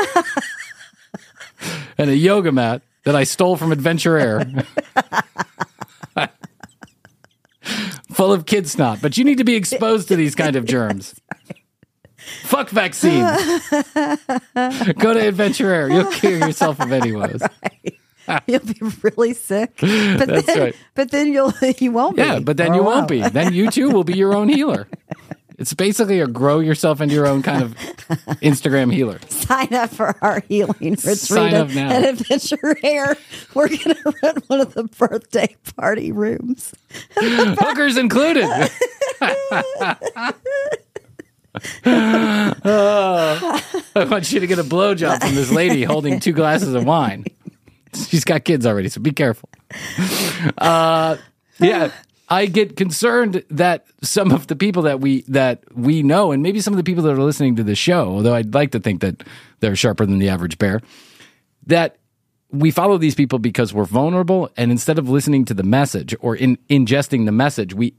and 1.99 2.11
a 2.11 2.17
yoga 2.17 2.53
mat 2.53 2.83
that 3.05 3.17
I 3.17 3.25
stole 3.25 3.57
from 3.57 3.73
Adventure 3.73 4.19
Air. 4.19 4.67
Full 8.13 8.33
of 8.33 8.47
kid 8.47 8.69
snot, 8.69 9.01
but 9.01 9.17
you 9.17 9.25
need 9.25 9.39
to 9.39 9.45
be 9.45 9.55
exposed 9.55 10.09
to 10.09 10.17
these 10.17 10.35
kind 10.35 10.57
of 10.57 10.65
germs. 10.65 11.15
Fuck 12.43 12.71
vaccines. 12.71 13.39
Go 14.99 15.15
to 15.15 15.21
Adventure 15.21 15.73
Air. 15.73 15.89
You'll 15.89 16.11
cure 16.11 16.39
yourself 16.39 16.81
of 16.81 16.91
any 16.91 17.13
woes. 17.13 17.41
You'll 18.47 18.61
be 18.61 18.81
really 19.03 19.35
sick. 19.35 19.77
But 19.81 20.27
That's 20.27 20.47
then, 20.47 20.59
right. 20.59 20.77
But 20.95 21.11
then 21.11 21.33
you'll 21.33 21.53
you 21.79 21.93
won't 21.93 22.17
be. 22.17 22.23
Yeah, 22.23 22.41
but 22.41 22.57
then 22.57 22.75
you 22.75 22.81
oh, 22.81 22.85
won't 22.85 23.09
be. 23.09 23.23
Then 23.23 23.55
you 23.55 23.71
too 23.71 23.91
will 23.91 24.05
be 24.05 24.17
your 24.17 24.35
own 24.35 24.49
healer. 24.49 24.89
It's 25.59 25.75
basically 25.75 26.21
a 26.21 26.27
grow 26.29 26.61
yourself 26.61 27.01
into 27.01 27.15
your 27.15 27.27
own 27.27 27.43
kind 27.43 27.63
of 27.65 27.75
Instagram 28.41 28.93
healer. 28.93 29.19
Sign 29.29 29.75
up 29.75 29.91
for 29.91 30.15
our 30.23 30.41
healing 30.49 30.77
retreat 30.81 31.19
Sign 31.19 31.55
up 31.55 31.69
now. 31.71 31.91
at 31.91 32.05
Adventure 32.09 32.77
Air. 32.85 33.17
We're 33.55 33.69
going 33.69 33.81
to 33.81 34.15
run 34.23 34.37
one 34.47 34.61
of 34.61 34.75
the 34.75 34.85
birthday 34.85 35.57
party 35.77 36.13
rooms. 36.13 36.75
Hookers 37.17 37.97
included. 37.97 38.45
Oh, 41.85 43.61
I 43.97 44.05
want 44.05 44.31
you 44.33 44.41
to 44.41 44.47
get 44.47 44.59
a 44.59 44.65
blowjob 44.65 45.21
from 45.21 45.35
this 45.35 45.51
lady 45.51 45.83
holding 45.83 46.21
two 46.21 46.33
glasses 46.33 46.75
of 46.75 46.85
wine. 46.85 47.25
She's 48.09 48.25
got 48.25 48.45
kids 48.45 48.67
already, 48.67 48.89
so 48.91 49.01
be 49.01 49.11
careful. 49.13 49.49
Uh, 50.57 51.17
yeah, 51.59 51.91
I 52.31 52.47
get 52.47 52.77
concerned 52.77 53.43
that 53.49 53.87
some 54.03 54.33
of 54.33 54.49
the 54.49 54.57
people 54.57 54.83
that 54.83 55.01
we 55.01 55.23
that 55.23 55.63
we 55.75 56.03
know, 56.03 56.33
and 56.33 56.43
maybe 56.43 56.61
some 56.61 56.75
of 56.75 56.77
the 56.77 56.85
people 56.85 57.03
that 57.05 57.13
are 57.13 57.23
listening 57.23 57.57
to 57.57 57.65
the 57.65 57.75
show, 57.75 58.09
although 58.09 58.35
I'd 58.35 58.55
like 58.55 58.73
to 58.73 58.81
think 58.81 59.01
that 59.01 59.23
they're 59.61 59.77
sharper 59.77 60.05
than 60.05 60.19
the 60.19 60.29
average 60.29 60.59
bear, 60.59 60.81
that 61.67 61.97
we 62.51 62.71
follow 62.71 62.99
these 62.99 63.15
people 63.15 63.39
because 63.39 63.73
we're 63.73 63.85
vulnerable, 63.85 64.51
and 64.57 64.71
instead 64.71 64.99
of 64.99 65.09
listening 65.09 65.45
to 65.47 65.55
the 65.55 65.63
message 65.63 66.15
or 66.21 66.37
in 66.37 66.59
ingesting 66.69 67.25
the 67.25 67.33
message, 67.33 67.75
we 67.75 67.95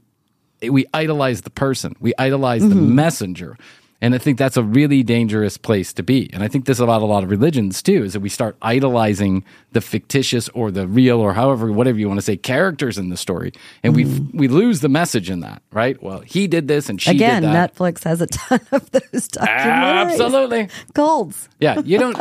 we 0.68 0.86
idolize 0.94 1.42
the 1.42 1.50
person, 1.50 1.96
we 2.00 2.12
idolize 2.18 2.62
the 2.62 2.74
mm-hmm. 2.74 2.94
messenger. 2.94 3.56
And 4.02 4.14
I 4.14 4.18
think 4.18 4.38
that's 4.38 4.56
a 4.56 4.62
really 4.62 5.02
dangerous 5.02 5.58
place 5.58 5.92
to 5.94 6.02
be. 6.02 6.30
And 6.32 6.42
I 6.42 6.48
think 6.48 6.64
this 6.64 6.78
about 6.78 7.02
a 7.02 7.04
lot 7.04 7.22
of 7.22 7.30
religions 7.30 7.82
too, 7.82 8.04
is 8.04 8.14
that 8.14 8.20
we 8.20 8.30
start 8.30 8.56
idolizing 8.62 9.44
the 9.72 9.80
fictitious 9.80 10.48
or 10.50 10.70
the 10.70 10.86
real 10.86 11.20
or 11.20 11.34
however, 11.34 11.70
whatever 11.70 11.98
you 11.98 12.08
want 12.08 12.18
to 12.18 12.24
say, 12.24 12.36
characters 12.36 12.96
in 12.96 13.10
the 13.10 13.16
story. 13.16 13.52
And 13.82 13.94
we 13.94 14.04
mm. 14.04 14.34
we 14.34 14.48
lose 14.48 14.80
the 14.80 14.88
message 14.88 15.28
in 15.28 15.40
that, 15.40 15.62
right? 15.72 16.02
Well, 16.02 16.20
he 16.20 16.46
did 16.46 16.66
this 16.66 16.88
and 16.88 17.00
she 17.00 17.10
Again, 17.10 17.42
did 17.42 17.52
that. 17.52 17.74
Netflix 17.74 18.04
has 18.04 18.20
a 18.20 18.26
ton 18.26 18.60
of 18.72 18.90
those 18.90 19.28
documentaries. 19.28 20.10
Absolutely. 20.10 20.68
Golds. 20.94 21.48
Yeah. 21.58 21.80
You 21.80 21.98
don't, 21.98 22.16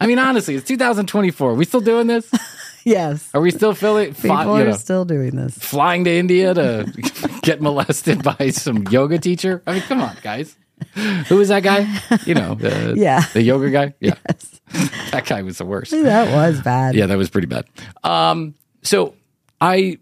I 0.00 0.06
mean, 0.06 0.18
honestly, 0.18 0.56
it's 0.56 0.66
2024. 0.66 1.54
we 1.54 1.64
still 1.64 1.80
doing 1.80 2.06
this? 2.06 2.30
Yes. 2.84 3.30
Are 3.32 3.40
we 3.40 3.52
still 3.52 3.74
feeling, 3.74 4.12
People 4.14 4.32
are 4.32 4.58
you 4.58 4.64
know, 4.64 4.72
still 4.72 5.04
doing 5.04 5.36
this. 5.36 5.56
flying 5.56 6.02
to 6.04 6.10
India 6.10 6.52
to 6.52 6.92
get 7.42 7.60
molested 7.60 8.24
by 8.24 8.50
some 8.50 8.88
yoga 8.88 9.18
teacher? 9.18 9.62
I 9.68 9.74
mean, 9.74 9.82
come 9.82 10.00
on, 10.00 10.16
guys. 10.22 10.56
Who 11.28 11.36
was 11.36 11.48
that 11.48 11.62
guy? 11.62 11.86
You 12.26 12.34
know, 12.34 12.54
the, 12.54 12.94
Yeah. 12.98 13.20
the 13.32 13.42
yoga 13.42 13.70
guy. 13.70 13.94
Yeah, 14.00 14.14
that 15.10 15.24
guy 15.26 15.42
was 15.42 15.58
the 15.58 15.64
worst. 15.64 15.90
That 15.92 16.32
was 16.34 16.60
bad. 16.60 16.94
Yeah, 16.94 17.06
that 17.06 17.18
was 17.18 17.30
pretty 17.30 17.46
bad. 17.46 17.66
Um, 18.04 18.54
so 18.82 19.14
I 19.60 19.98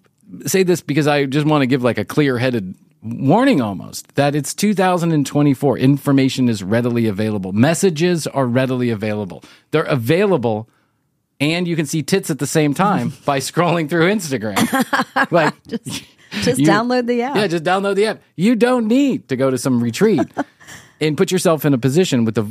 say 0.47 0.63
this 0.63 0.81
because 0.81 1.07
I 1.07 1.27
just 1.27 1.47
want 1.47 1.63
to 1.63 1.67
give 1.67 1.83
like 1.83 1.99
a 1.99 2.05
clear-headed 2.05 2.75
warning 3.03 3.61
almost 3.61 4.15
that 4.17 4.35
it's 4.35 4.53
2024. 4.55 5.79
Information 5.79 6.49
is 6.49 6.63
readily 6.63 7.07
available. 7.07 7.53
Messages 7.53 8.27
are 8.27 8.47
readily 8.47 8.91
available. 8.91 9.43
They're 9.71 9.83
available 9.85 10.69
and 11.41 11.67
you 11.67 11.75
can 11.77 11.87
see 11.87 12.03
tits 12.03 12.29
at 12.31 12.39
the 12.39 12.47
same 12.47 12.75
time 12.75 13.15
by 13.25 13.39
scrolling 13.39 13.89
through 13.89 14.13
Instagram. 14.13 15.33
like 15.33 15.55
Just 15.67 16.05
you- 16.59 16.67
download 16.67 17.07
the 17.07 17.23
app. 17.23 17.37
Yeah, 17.37 17.47
just 17.47 17.65
download 17.65 17.97
the 17.97 18.07
app. 18.07 18.23
You 18.37 18.55
don't 18.57 18.87
need 18.89 19.29
to 19.29 19.37
go 19.37 19.51
to 19.51 19.59
some 19.59 19.83
retreat 19.83 20.21
and 21.01 21.17
put 21.17 21.33
yourself 21.33 21.65
in 21.65 21.73
a 21.73 21.79
position 21.79 22.25
with 22.25 22.35
the 22.35 22.47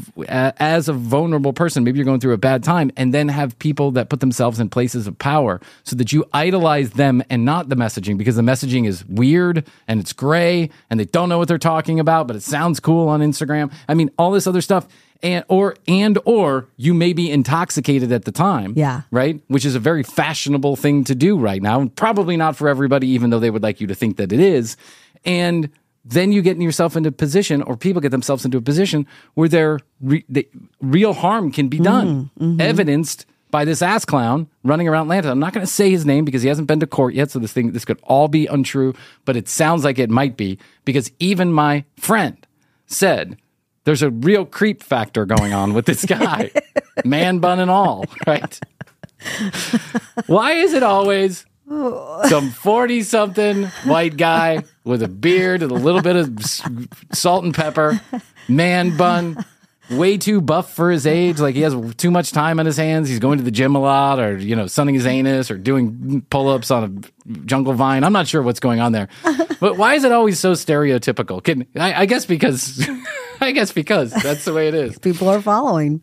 as 0.60 0.90
a 0.90 0.94
vulnerable 0.94 1.54
person. 1.54 1.84
Maybe 1.84 1.98
you're 1.98 2.06
going 2.06 2.20
through 2.20 2.34
a 2.34 2.38
bad 2.38 2.64
time, 2.64 2.92
and 2.98 3.14
then 3.14 3.28
have 3.30 3.58
people 3.60 3.92
that 3.92 4.10
put 4.10 4.20
themselves 4.20 4.60
in 4.60 4.70
places 4.70 5.08
of 5.08 5.18
power, 5.20 5.62
so 5.84 5.96
that 5.98 6.12
you 6.12 6.26
idolize 6.34 6.92
them 6.92 7.24
and 7.30 7.46
not 7.46 7.70
the 7.70 7.76
messaging, 7.76 8.18
because 8.18 8.36
the 8.36 8.42
messaging 8.42 8.88
is 8.88 9.06
weird 9.06 9.66
and 9.88 10.00
it's 10.00 10.14
gray, 10.14 10.70
and 10.90 11.00
they 11.00 11.06
don't 11.06 11.30
know 11.30 11.38
what 11.38 11.48
they're 11.48 11.58
talking 11.58 12.00
about, 12.00 12.28
but 12.28 12.36
it 12.36 12.44
sounds 12.44 12.80
cool 12.80 13.08
on 13.08 13.22
Instagram. 13.22 13.72
I 13.88 13.94
mean, 13.94 14.10
all 14.18 14.32
this 14.32 14.48
other 14.48 14.62
stuff. 14.62 14.88
And 15.22 15.44
or 15.50 15.76
and 15.88 16.18
or 16.24 16.68
you 16.78 16.94
may 16.94 17.12
be 17.12 17.30
intoxicated 17.30 18.12
at 18.14 18.24
the 18.24 18.32
time 18.32 18.74
Yeah. 18.78 19.02
right? 19.12 19.42
Which 19.50 19.66
is 19.66 19.76
a 19.76 19.80
very 19.80 20.02
fashionable 20.04 20.78
thing 20.78 21.04
to 21.06 21.16
do 21.16 21.38
right 21.38 21.62
now, 21.62 21.82
and 21.82 21.94
probably 21.94 22.38
not 22.38 22.56
for 22.56 22.70
everybody, 22.70 23.08
even 23.10 23.30
though 23.30 23.40
they 23.40 23.50
would 23.50 23.64
like 23.64 23.82
you 23.82 23.88
to 23.88 23.96
think 23.96 24.16
that 24.18 24.32
it 24.32 24.40
is. 24.40 24.78
And 25.26 25.70
then 26.06 26.32
you 26.32 26.42
get 26.42 26.58
yourself 26.58 26.96
into 26.96 27.10
a 27.10 27.12
position, 27.12 27.62
or 27.64 27.76
people 27.76 28.02
get 28.02 28.12
themselves 28.12 28.46
into 28.46 28.58
a 28.58 28.62
position 28.62 29.06
where 29.34 29.50
their 29.50 29.80
re- 30.00 30.24
they, 30.30 30.48
real 30.80 31.12
harm 31.12 31.52
can 31.52 31.68
be 31.68 31.80
done, 31.80 32.08
mm-hmm. 32.08 32.44
Mm-hmm. 32.44 32.62
evidenced 32.62 33.26
by 33.52 33.66
this 33.66 33.82
ass 33.82 34.06
clown 34.06 34.48
running 34.64 34.88
around 34.88 35.08
Atlanta. 35.08 35.32
I'm 35.32 35.40
not 35.40 35.52
going 35.54 35.66
to 35.66 35.72
say 35.72 35.90
his 35.90 36.06
name 36.06 36.24
because 36.24 36.44
he 36.44 36.48
hasn't 36.48 36.68
been 36.68 36.80
to 36.80 36.88
court 36.88 37.14
yet, 37.14 37.30
so 37.32 37.40
this 37.40 37.52
thing 37.52 37.74
this 37.74 37.84
could 37.84 38.00
all 38.04 38.30
be 38.30 38.48
untrue, 38.48 38.94
but 39.26 39.36
it 39.36 39.50
sounds 39.50 39.84
like 39.84 40.00
it 40.00 40.10
might 40.10 40.38
be 40.38 40.58
because 40.86 41.12
even 41.20 41.52
my 41.52 41.84
friend 41.98 42.48
said 42.86 43.38
there's 43.90 44.04
a 44.04 44.12
real 44.12 44.46
creep 44.46 44.84
factor 44.84 45.26
going 45.26 45.52
on 45.52 45.74
with 45.74 45.88
this 45.88 46.06
guy, 46.06 46.52
man 47.06 47.40
bun 47.40 47.60
and 47.60 47.72
all, 47.72 48.06
right? 48.28 48.60
Why 50.28 50.52
is 50.52 50.76
it 50.76 50.84
always 50.84 51.44
some 51.68 52.52
40 52.52 53.02
something 53.02 53.64
white 53.86 54.16
guy 54.16 54.64
with 54.84 55.02
a 55.02 55.08
beard 55.08 55.64
and 55.64 55.72
a 55.72 55.76
little 55.76 56.04
bit 56.04 56.16
of 56.16 56.38
salt 57.14 57.44
and 57.44 57.52
pepper, 57.52 58.00
man 58.48 58.96
bun, 58.96 59.44
way 59.90 60.18
too 60.18 60.42
buff 60.42 60.74
for 60.74 60.92
his 60.92 61.06
age? 61.08 61.40
Like 61.40 61.56
he 61.56 61.62
has 61.62 61.76
too 61.96 62.12
much 62.12 62.32
time 62.32 62.60
on 62.60 62.66
his 62.66 62.78
hands. 62.78 63.10
He's 63.10 63.20
going 63.20 63.38
to 63.38 63.44
the 63.44 63.52
gym 63.52 63.76
a 63.76 63.80
lot 63.80 64.20
or, 64.20 64.38
you 64.38 64.56
know, 64.56 64.68
sunning 64.68 64.96
his 64.96 65.06
anus 65.06 65.52
or 65.52 65.58
doing 65.58 66.26
pull 66.30 66.50
ups 66.50 66.72
on 66.72 66.84
a 67.28 67.36
jungle 67.46 67.74
vine. 67.74 68.04
I'm 68.04 68.14
not 68.14 68.28
sure 68.28 68.42
what's 68.42 68.60
going 68.60 68.80
on 68.80 68.92
there. 68.92 69.10
But 69.60 69.76
why 69.76 69.96
is 69.96 70.06
it 70.06 70.14
always 70.14 70.40
so 70.40 70.54
stereotypical? 70.54 71.44
Can, 71.44 71.68
I, 71.76 72.04
I 72.04 72.06
guess 72.06 72.26
because. 72.26 72.88
I 73.42 73.52
guess 73.52 73.72
because 73.72 74.12
that's 74.12 74.46
the 74.46 74.54
way 74.54 74.68
it 74.68 74.74
is. 74.74 74.98
People 75.00 75.30
are 75.30 75.42
following. 75.42 76.02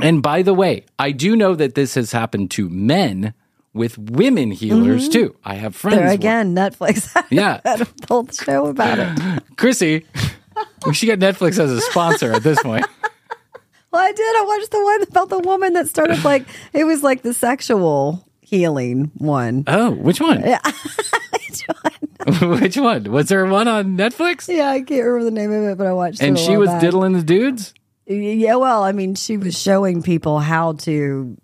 And 0.00 0.22
by 0.22 0.42
the 0.42 0.54
way, 0.54 0.86
I 0.98 1.12
do 1.12 1.36
know 1.36 1.54
that 1.54 1.74
this 1.74 1.94
has 1.94 2.12
happened 2.12 2.50
to 2.52 2.68
men 2.68 3.34
with 3.72 3.98
women 3.98 4.50
healers 4.50 5.04
mm-hmm. 5.04 5.12
too. 5.12 5.36
I 5.44 5.54
have 5.54 5.74
friends. 5.74 5.96
There 5.96 6.06
with- 6.06 6.14
again, 6.14 6.54
Netflix. 6.54 7.10
Yeah. 7.30 7.60
had 7.64 7.82
a 7.82 7.86
whole 8.08 8.26
show 8.28 8.66
about 8.66 8.98
it. 8.98 9.08
Krissy, 9.56 10.04
we 10.86 10.94
should 10.94 11.06
get 11.06 11.18
Netflix 11.18 11.58
as 11.58 11.70
a 11.70 11.80
sponsor 11.80 12.32
at 12.32 12.42
this 12.42 12.62
point. 12.62 12.86
Well, 13.94 14.02
I 14.02 14.10
did. 14.10 14.22
I 14.36 14.44
watched 14.44 14.70
the 14.72 14.82
one 14.82 15.02
about 15.02 15.28
the 15.28 15.38
woman 15.38 15.72
that 15.74 15.88
started 15.88 16.24
like 16.24 16.44
it 16.72 16.82
was 16.82 17.04
like 17.04 17.22
the 17.22 17.32
sexual 17.32 18.26
healing 18.40 19.12
one. 19.14 19.62
Oh, 19.68 19.92
which 19.92 20.20
one? 20.20 20.40
Yeah. 20.42 20.60
which 22.40 22.76
one? 22.76 23.04
Was 23.12 23.28
there 23.28 23.46
one 23.46 23.68
on 23.68 23.96
Netflix? 23.96 24.48
Yeah, 24.52 24.68
I 24.70 24.80
can't 24.80 25.04
remember 25.04 25.24
the 25.24 25.30
name 25.30 25.52
of 25.52 25.62
it, 25.64 25.78
but 25.78 25.86
I 25.86 25.92
watched 25.92 26.20
it. 26.20 26.26
And 26.26 26.36
a 26.36 26.40
she 26.40 26.56
was 26.56 26.70
back. 26.70 26.80
diddling 26.80 27.12
the 27.12 27.22
dudes? 27.22 27.72
Yeah, 28.06 28.56
well, 28.56 28.82
I 28.82 28.90
mean, 28.92 29.14
she 29.14 29.36
was 29.36 29.56
showing 29.60 30.02
people 30.02 30.40
how 30.40 30.72
to. 30.72 31.36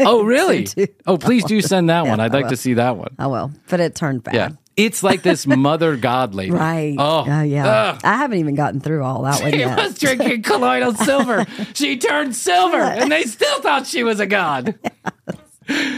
Oh, 0.00 0.24
really? 0.24 0.64
to- 0.64 0.88
Oh, 1.06 1.16
please 1.16 1.44
do 1.44 1.60
send 1.60 1.90
that 1.90 2.06
one. 2.06 2.18
I'd 2.20 2.34
I 2.34 2.40
like 2.40 2.48
to 2.48 2.56
see 2.56 2.74
that 2.74 2.96
one. 2.96 3.14
I 3.18 3.28
will. 3.28 3.52
but 3.68 3.80
it 3.80 3.94
turned 3.94 4.24
bad. 4.24 4.34
Yeah. 4.34 4.48
It's 4.76 5.02
like 5.02 5.22
this 5.22 5.46
mother 5.46 5.96
god 5.96 6.34
lady. 6.34 6.50
Right. 6.52 6.94
Oh, 6.98 7.20
Uh, 7.30 7.42
yeah. 7.42 7.66
ugh. 7.66 8.00
I 8.04 8.16
haven't 8.18 8.38
even 8.38 8.54
gotten 8.54 8.80
through 8.80 9.02
all 9.02 9.22
that 9.22 9.40
one 9.42 9.52
She 9.52 9.64
was 9.64 9.98
drinking 9.98 10.42
colloidal 10.42 10.94
silver. 11.04 11.46
She 11.74 11.96
turned 11.98 12.36
silver, 12.36 12.76
and 12.76 13.10
they 13.10 13.22
still 13.24 13.60
thought 13.62 13.86
she 13.86 14.04
was 14.04 14.20
a 14.20 14.26
god. 14.26 14.74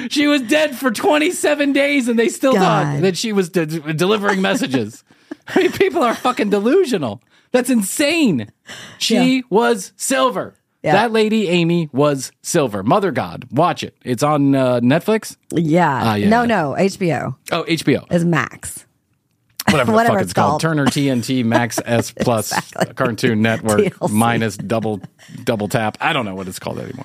She 0.08 0.26
was 0.26 0.40
dead 0.42 0.76
for 0.76 0.90
27 0.90 1.72
days, 1.74 2.08
and 2.08 2.18
they 2.18 2.28
still 2.30 2.54
thought 2.54 3.02
that 3.02 3.16
she 3.18 3.32
was 3.32 3.50
de- 3.50 3.66
delivering 3.66 4.40
messages. 4.40 5.04
I 5.48 5.62
mean, 5.62 5.72
people 5.72 6.02
are 6.02 6.14
fucking 6.14 6.48
delusional. 6.50 7.22
That's 7.52 7.68
insane. 7.70 8.50
She 8.98 9.36
Yeah. 9.36 9.40
was 9.50 9.92
silver. 9.96 10.54
Yeah. 10.88 10.92
That 10.94 11.12
lady, 11.12 11.48
Amy, 11.48 11.88
was 11.92 12.32
silver. 12.42 12.82
Mother 12.82 13.10
God. 13.10 13.46
Watch 13.50 13.82
it. 13.82 13.94
It's 14.04 14.22
on 14.22 14.54
uh, 14.54 14.80
Netflix. 14.80 15.36
Yeah. 15.52 16.00
Ah, 16.02 16.14
yeah, 16.14 16.28
no, 16.28 16.44
no. 16.44 16.74
HBO 16.78 17.36
Oh, 17.52 17.64
HBO. 17.64 18.10
is 18.12 18.24
Max. 18.24 18.84
Whatever, 19.70 19.92
the 19.92 19.98
fuck 20.04 20.22
it's 20.22 20.32
called. 20.32 20.50
called. 20.52 20.60
Turner 20.62 20.86
TNT 20.86 21.44
Max 21.44 21.78
S 21.84 22.10
Plus 22.10 22.52
Exactly. 22.56 22.94
Cartoon 22.94 23.42
Network 23.42 23.92
minus 24.10 24.56
double 24.56 25.02
double 25.44 25.68
tap. 25.68 25.98
I 26.00 26.14
don't 26.14 26.24
know 26.24 26.34
what 26.34 26.48
it's 26.48 26.58
called 26.58 26.78
anymore. 26.78 27.04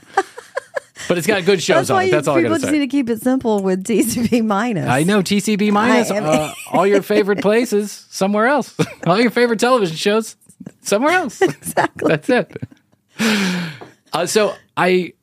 But 1.10 1.18
it's 1.18 1.28
got 1.28 1.44
good 1.44 1.62
shows 1.62 1.90
on 1.92 2.04
it. 2.04 2.12
That's 2.12 2.30
all 2.30 2.36
I 2.38 2.40
people 2.40 2.52
gotta 2.52 2.62
just 2.62 2.72
need 2.72 2.80
to 2.80 2.88
keep 2.88 3.10
it 3.10 3.22
simple 3.22 3.62
with 3.62 3.84
TCB 3.84 4.46
minus. 4.46 4.88
I 4.88 5.04
know 5.04 5.22
TCB 5.22 5.72
minus 5.74 6.10
uh, 6.10 6.54
all 6.72 6.88
your 6.88 7.02
favorite 7.02 7.42
places 7.42 7.92
somewhere 8.10 8.46
else. 8.48 8.74
all 9.06 9.20
your 9.20 9.32
favorite 9.32 9.60
television 9.60 9.98
shows 9.98 10.38
somewhere 10.84 11.12
else. 11.12 11.42
Exactly. 11.42 12.08
That's 12.08 12.30
it. 12.30 12.56
Uh, 13.20 14.26
so 14.26 14.56
I 14.78 15.14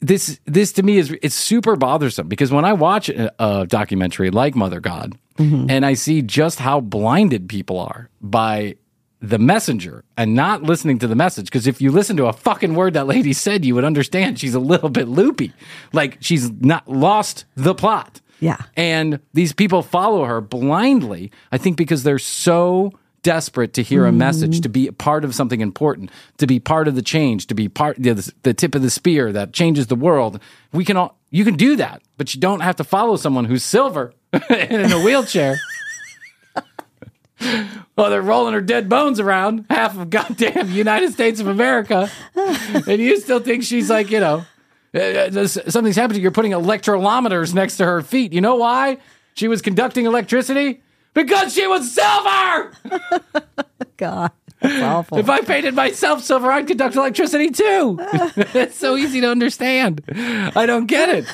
this 0.00 0.40
this 0.44 0.72
to 0.72 0.82
me 0.82 0.98
is 0.98 1.14
it's 1.22 1.34
super 1.34 1.76
bothersome 1.76 2.28
because 2.28 2.50
when 2.50 2.64
I 2.64 2.72
watch 2.72 3.08
a, 3.08 3.32
a 3.42 3.66
documentary 3.66 4.30
like 4.30 4.54
Mother 4.54 4.80
God 4.80 5.16
and 5.38 5.84
I 5.84 5.92
see 5.94 6.22
just 6.22 6.58
how 6.60 6.80
blinded 6.80 7.48
people 7.48 7.78
are 7.78 8.08
by 8.22 8.76
the 9.20 9.38
messenger 9.38 10.02
and 10.16 10.34
not 10.34 10.62
listening 10.62 10.98
to 11.00 11.06
the 11.06 11.14
message 11.14 11.46
because 11.46 11.66
if 11.66 11.80
you 11.80 11.90
listen 11.90 12.16
to 12.16 12.26
a 12.26 12.32
fucking 12.32 12.74
word 12.74 12.94
that 12.94 13.06
lady 13.06 13.32
said 13.32 13.64
you 13.64 13.74
would 13.74 13.84
understand 13.84 14.38
she's 14.38 14.54
a 14.54 14.60
little 14.60 14.88
bit 14.88 15.08
loopy. 15.08 15.52
Like 15.92 16.18
she's 16.20 16.50
not 16.50 16.88
lost 16.88 17.44
the 17.54 17.74
plot. 17.74 18.20
Yeah. 18.38 18.58
and 18.76 19.20
these 19.32 19.54
people 19.54 19.80
follow 19.80 20.24
her 20.24 20.42
blindly, 20.42 21.32
I 21.52 21.56
think 21.56 21.78
because 21.78 22.02
they're 22.02 22.18
so 22.18 22.92
desperate 23.26 23.72
to 23.72 23.82
hear 23.82 24.06
a 24.06 24.12
message, 24.12 24.60
to 24.60 24.68
be 24.68 24.86
a 24.86 24.92
part 24.92 25.24
of 25.24 25.34
something 25.34 25.60
important, 25.60 26.12
to 26.38 26.46
be 26.46 26.60
part 26.60 26.86
of 26.86 26.94
the 26.94 27.02
change, 27.02 27.48
to 27.48 27.56
be 27.56 27.68
part 27.68 27.96
the, 27.98 28.32
the 28.44 28.54
tip 28.54 28.76
of 28.76 28.82
the 28.82 28.88
spear 28.88 29.32
that 29.32 29.52
changes 29.52 29.88
the 29.88 29.96
world. 29.96 30.38
We 30.72 30.84
can 30.84 30.96
all 30.96 31.18
you 31.30 31.44
can 31.44 31.56
do 31.56 31.74
that, 31.74 32.02
but 32.18 32.32
you 32.32 32.40
don't 32.40 32.60
have 32.60 32.76
to 32.76 32.84
follow 32.84 33.16
someone 33.16 33.44
who's 33.44 33.64
silver 33.64 34.14
and 34.32 34.42
in 34.70 34.92
a 34.92 35.00
wheelchair. 35.00 35.56
Well, 37.96 38.08
they're 38.08 38.22
rolling 38.22 38.54
her 38.54 38.62
dead 38.62 38.88
bones 38.88 39.20
around 39.20 39.66
half 39.68 39.98
of 39.98 40.08
goddamn 40.08 40.70
United 40.70 41.12
States 41.12 41.38
of 41.38 41.46
America, 41.46 42.10
and 42.34 42.98
you 42.98 43.20
still 43.20 43.40
think 43.40 43.62
she's 43.62 43.90
like, 43.90 44.10
you 44.10 44.20
know, 44.20 44.46
uh, 44.94 44.98
uh, 44.98 45.46
something's 45.46 45.96
happening. 45.96 46.22
You're 46.22 46.30
putting 46.30 46.52
electrolometers 46.52 47.52
next 47.52 47.76
to 47.76 47.84
her 47.84 48.00
feet. 48.00 48.32
You 48.32 48.40
know 48.40 48.56
why? 48.56 48.98
She 49.34 49.48
was 49.48 49.60
conducting 49.60 50.06
electricity 50.06 50.80
because 51.16 51.54
she 51.54 51.66
was 51.66 51.90
silver. 51.90 52.72
God, 53.96 54.30
that's 54.60 54.82
awful. 54.82 55.18
If 55.18 55.30
I 55.30 55.40
painted 55.40 55.74
myself 55.74 56.22
silver, 56.22 56.52
I'd 56.52 56.68
conduct 56.68 56.94
electricity 56.94 57.50
too. 57.50 57.96
it's 58.54 58.76
so 58.76 58.96
easy 58.96 59.22
to 59.22 59.30
understand. 59.30 60.02
I 60.14 60.66
don't 60.66 60.86
get 60.86 61.08
it. 61.08 61.24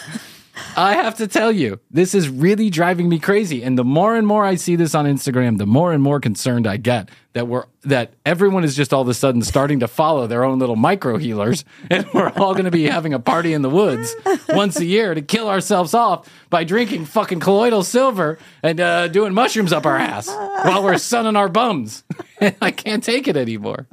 I 0.76 0.94
have 0.94 1.16
to 1.16 1.26
tell 1.26 1.50
you, 1.50 1.80
this 1.90 2.14
is 2.14 2.28
really 2.28 2.68
driving 2.68 3.08
me 3.08 3.18
crazy. 3.18 3.62
And 3.62 3.78
the 3.78 3.84
more 3.84 4.16
and 4.16 4.26
more 4.26 4.44
I 4.44 4.56
see 4.56 4.76
this 4.76 4.94
on 4.94 5.06
Instagram, 5.06 5.58
the 5.58 5.66
more 5.66 5.92
and 5.92 6.02
more 6.02 6.20
concerned 6.20 6.66
I 6.66 6.76
get 6.76 7.10
that 7.32 7.48
we're 7.48 7.64
that 7.84 8.12
everyone 8.26 8.62
is 8.62 8.76
just 8.76 8.92
all 8.92 9.02
of 9.02 9.08
a 9.08 9.14
sudden 9.14 9.42
starting 9.42 9.80
to 9.80 9.88
follow 9.88 10.26
their 10.26 10.44
own 10.44 10.58
little 10.58 10.76
micro 10.76 11.16
healers, 11.16 11.64
and 11.90 12.06
we're 12.12 12.30
all 12.36 12.52
going 12.52 12.66
to 12.66 12.70
be 12.70 12.84
having 12.84 13.14
a 13.14 13.18
party 13.18 13.54
in 13.54 13.62
the 13.62 13.70
woods 13.70 14.14
once 14.50 14.78
a 14.78 14.84
year 14.84 15.14
to 15.14 15.22
kill 15.22 15.48
ourselves 15.48 15.94
off 15.94 16.28
by 16.50 16.64
drinking 16.64 17.06
fucking 17.06 17.40
colloidal 17.40 17.82
silver 17.82 18.38
and 18.62 18.80
uh, 18.80 19.08
doing 19.08 19.32
mushrooms 19.32 19.72
up 19.72 19.86
our 19.86 19.96
ass 19.96 20.28
while 20.28 20.82
we're 20.82 20.98
sunning 20.98 21.36
our 21.36 21.48
bums. 21.48 22.04
I 22.60 22.70
can't 22.70 23.02
take 23.02 23.26
it 23.26 23.36
anymore. 23.36 23.86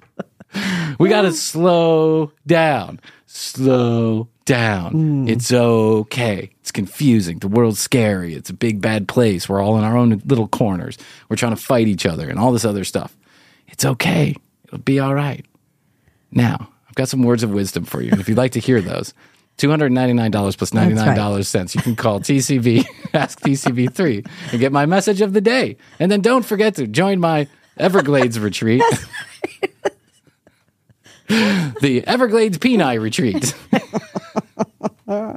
We 1.00 1.10
got 1.10 1.22
to 1.22 1.32
slow 1.34 2.32
down. 2.46 3.00
Slow 3.32 4.28
down. 4.46 4.92
Hmm. 4.92 5.28
It's 5.28 5.54
okay. 5.54 6.50
It's 6.62 6.72
confusing. 6.72 7.38
The 7.38 7.48
world's 7.48 7.80
scary. 7.80 8.34
It's 8.34 8.50
a 8.50 8.56
big 8.56 8.82
bad 8.82 9.08
place. 9.08 9.48
We're 9.48 9.62
all 9.62 9.78
in 9.78 9.84
our 9.84 9.96
own 9.96 10.20
little 10.26 10.48
corners. 10.48 10.98
We're 11.30 11.36
trying 11.36 11.56
to 11.56 11.62
fight 11.62 11.88
each 11.88 12.08
other 12.08 12.28
and 12.28 12.40
all 12.40 12.52
this 12.52 12.66
other 12.66 12.84
stuff. 12.84 13.16
It's 13.68 13.86
okay. 13.86 14.36
It'll 14.66 14.80
be 14.80 15.00
all 15.00 15.14
right. 15.14 15.46
Now, 16.32 16.70
I've 16.88 16.96
got 16.96 17.08
some 17.08 17.22
words 17.22 17.44
of 17.44 17.52
wisdom 17.52 17.86
for 17.86 18.02
you. 18.02 18.12
If 18.14 18.28
you'd 18.28 18.38
like 18.38 18.54
to 18.54 18.60
hear 18.60 18.82
those, 18.82 19.14
$299 19.60 20.58
plus 20.58 20.72
That's 20.72 20.94
right. 20.94 21.16
$99 21.18 21.46
cents. 21.46 21.76
You 21.76 21.82
can 21.84 21.96
call 21.96 22.20
TCB, 22.20 22.84
ask 23.14 23.40
TCB3 23.42 24.28
and 24.52 24.60
get 24.60 24.72
my 24.72 24.88
message 24.88 25.22
of 25.22 25.34
the 25.34 25.42
day. 25.42 25.78
And 26.00 26.12
then 26.12 26.22
don't 26.22 26.44
forget 26.46 26.74
to 26.76 26.88
join 26.88 27.20
my 27.20 27.48
Everglades 27.78 28.40
retreat. 28.40 28.82
the 31.30 32.04
Everglades 32.08 32.58
Peni 32.58 33.00
retreat. 33.00 33.54
I 35.08 35.36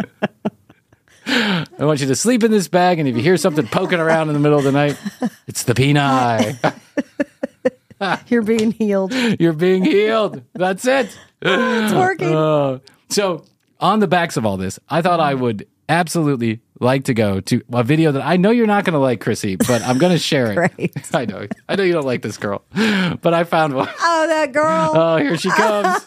want 1.85 2.01
you 2.01 2.07
to 2.07 2.17
sleep 2.17 2.43
in 2.45 2.51
this 2.51 2.67
bag, 2.67 2.99
and 2.99 3.07
if 3.07 3.15
you 3.15 3.23
hear 3.23 3.37
something 3.37 3.67
poking 3.67 4.01
around 4.01 4.29
in 4.29 4.35
the 4.35 4.41
middle 4.41 4.57
of 4.57 4.65
the 4.65 4.73
night, 4.73 4.99
it's 5.47 5.65
the 5.65 5.75
peni. 5.75 6.57
You're 8.31 8.41
being 8.41 8.73
healed. 8.73 9.13
You're 9.13 9.53
being 9.53 9.85
healed. 9.85 10.43
That's 10.55 10.87
it. 10.87 11.15
It's 11.43 11.93
working. 11.93 12.35
Uh, 12.35 12.79
so, 13.11 13.45
on 13.79 14.01
the 14.01 14.09
backs 14.09 14.39
of 14.39 14.47
all 14.47 14.57
this, 14.57 14.79
I 14.89 15.03
thought 15.03 15.21
I 15.21 15.35
would 15.35 15.69
absolutely 15.91 16.61
like 16.83 17.05
to 17.05 17.15
go 17.15 17.41
to 17.41 17.63
a 17.73 17.83
video 17.83 18.13
that 18.13 18.23
I 18.23 18.37
know 18.37 18.51
you're 18.51 18.67
not 18.67 18.85
going 18.85 18.95
to 18.95 18.99
like, 18.99 19.21
Krissy, 19.21 19.57
but 19.57 19.83
I'm 19.83 19.99
going 19.99 20.13
to 20.19 20.19
share 20.19 20.71
it. 20.79 20.93
I 21.15 21.25
know. 21.25 21.47
I 21.69 21.77
know 21.77 21.83
you 21.85 21.93
don't 21.93 22.05
like 22.07 22.23
this 22.23 22.37
girl, 22.37 22.63
but 22.75 23.33
I 23.33 23.45
found 23.45 23.75
one. 23.75 23.89
Oh, 24.01 24.27
that 24.29 24.53
girl. 24.53 24.93
Oh, 25.03 25.17
here 25.17 25.37
she 25.39 25.51
comes. 25.51 26.05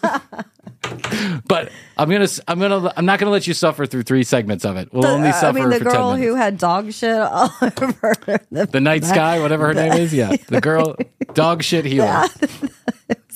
but 1.46 1.70
I'm 1.96 2.08
gonna, 2.08 2.28
I'm 2.46 2.58
gonna, 2.60 2.92
I'm 2.96 3.04
not 3.04 3.18
gonna 3.18 3.32
let 3.32 3.46
you 3.46 3.54
suffer 3.54 3.86
through 3.86 4.04
three 4.04 4.22
segments 4.22 4.64
of 4.64 4.76
it. 4.76 4.92
We'll 4.92 5.02
The- 5.02 5.08
only 5.08 5.28
uh, 5.30 5.32
suffer 5.32 5.58
I 5.58 5.60
mean, 5.62 5.70
the 5.70 5.80
girl 5.80 6.12
10 6.12 6.22
who 6.22 6.34
had 6.34 6.58
dog 6.58 6.92
shit 6.92 7.18
all 7.18 7.50
over 7.60 8.14
the, 8.50 8.66
the 8.70 8.80
night 8.80 9.04
sky, 9.04 9.40
whatever 9.40 9.66
her 9.66 9.74
name 9.74 9.92
is, 9.94 10.14
yeah, 10.14 10.36
the 10.48 10.60
girl, 10.60 10.96
dog 11.34 11.62
shit 11.62 11.84
healer. 11.84 12.24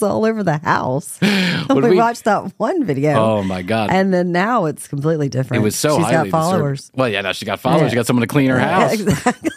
It's 0.00 0.10
all 0.10 0.24
over 0.24 0.42
the 0.42 0.58
house. 0.58 1.18
We, 1.70 1.80
we- 1.90 1.96
watched 1.96 2.24
that 2.24 2.52
one 2.56 2.84
video. 2.84 3.12
Oh 3.12 3.42
my 3.44 3.62
god! 3.62 3.90
And 3.92 4.12
then 4.12 4.32
now 4.32 4.64
it's 4.64 4.88
completely 4.88 5.28
different. 5.28 5.60
it 5.60 5.64
was 5.64 5.76
so 5.76 5.96
She's 5.98 6.06
highly 6.06 6.30
got 6.30 6.40
followers. 6.40 6.80
disturbed. 6.80 6.98
Well, 6.98 7.08
yeah, 7.08 7.20
now 7.20 7.32
she 7.32 7.44
got 7.44 7.60
followers. 7.60 7.82
Yeah. 7.82 7.88
She 7.90 7.94
got 7.96 8.06
someone 8.06 8.22
to 8.22 8.26
clean 8.26 8.50
her 8.50 8.56
Yeah, 8.58 8.80
house. 8.80 8.92
exactly. 9.00 9.50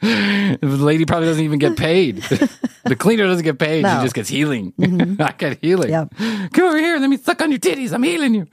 the 0.00 0.58
lady 0.60 1.06
probably 1.06 1.28
doesn't 1.28 1.42
even 1.44 1.58
get 1.58 1.76
paid. 1.78 2.16
the 2.18 2.96
cleaner 2.98 3.24
doesn't 3.26 3.44
get 3.44 3.58
paid. 3.58 3.82
No. 3.82 3.88
Mm-hmm. 3.88 4.00
She 4.00 4.04
just 4.04 4.14
gets 4.14 4.28
healing. 4.28 4.74
I 5.18 5.32
get 5.38 5.58
healing. 5.62 5.88
Yep. 5.90 6.14
Come 6.52 6.64
over 6.66 6.76
here. 6.78 6.98
Let 6.98 7.08
me 7.08 7.16
suck 7.16 7.40
on 7.40 7.50
your 7.50 7.60
titties. 7.60 7.92
I'm 7.92 8.02
healing 8.02 8.34
you. 8.34 8.46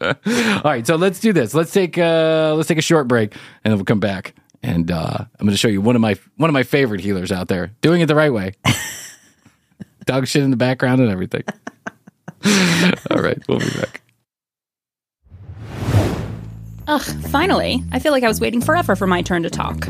All 0.00 0.62
right, 0.64 0.84
so 0.86 0.96
let's 0.96 1.20
do 1.20 1.32
this. 1.32 1.54
Let's 1.54 1.70
take 1.72 1.96
uh 1.98 2.54
let's 2.56 2.66
take 2.68 2.78
a 2.78 2.82
short 2.82 3.06
break 3.06 3.34
and 3.62 3.70
then 3.70 3.78
we'll 3.78 3.84
come 3.84 4.00
back. 4.00 4.34
And 4.62 4.90
uh 4.90 5.16
I'm 5.38 5.46
gonna 5.46 5.56
show 5.56 5.68
you 5.68 5.80
one 5.80 5.94
of 5.96 6.00
my 6.02 6.16
one 6.36 6.50
of 6.50 6.54
my 6.54 6.62
favorite 6.62 7.00
healers 7.00 7.30
out 7.32 7.48
there 7.48 7.72
doing 7.80 8.00
it 8.00 8.06
the 8.06 8.14
right 8.14 8.32
way. 8.32 8.52
Dog 10.06 10.26
shit 10.26 10.42
in 10.42 10.50
the 10.50 10.56
background 10.56 11.00
and 11.00 11.10
everything. 11.10 11.44
All 13.10 13.20
right, 13.20 13.38
we'll 13.48 13.58
be 13.58 13.70
back. 13.70 14.00
Ugh, 16.86 17.02
finally. 17.28 17.84
I 17.92 17.98
feel 17.98 18.12
like 18.12 18.24
I 18.24 18.28
was 18.28 18.40
waiting 18.40 18.62
forever 18.62 18.96
for 18.96 19.06
my 19.06 19.20
turn 19.20 19.42
to 19.42 19.50
talk. 19.50 19.86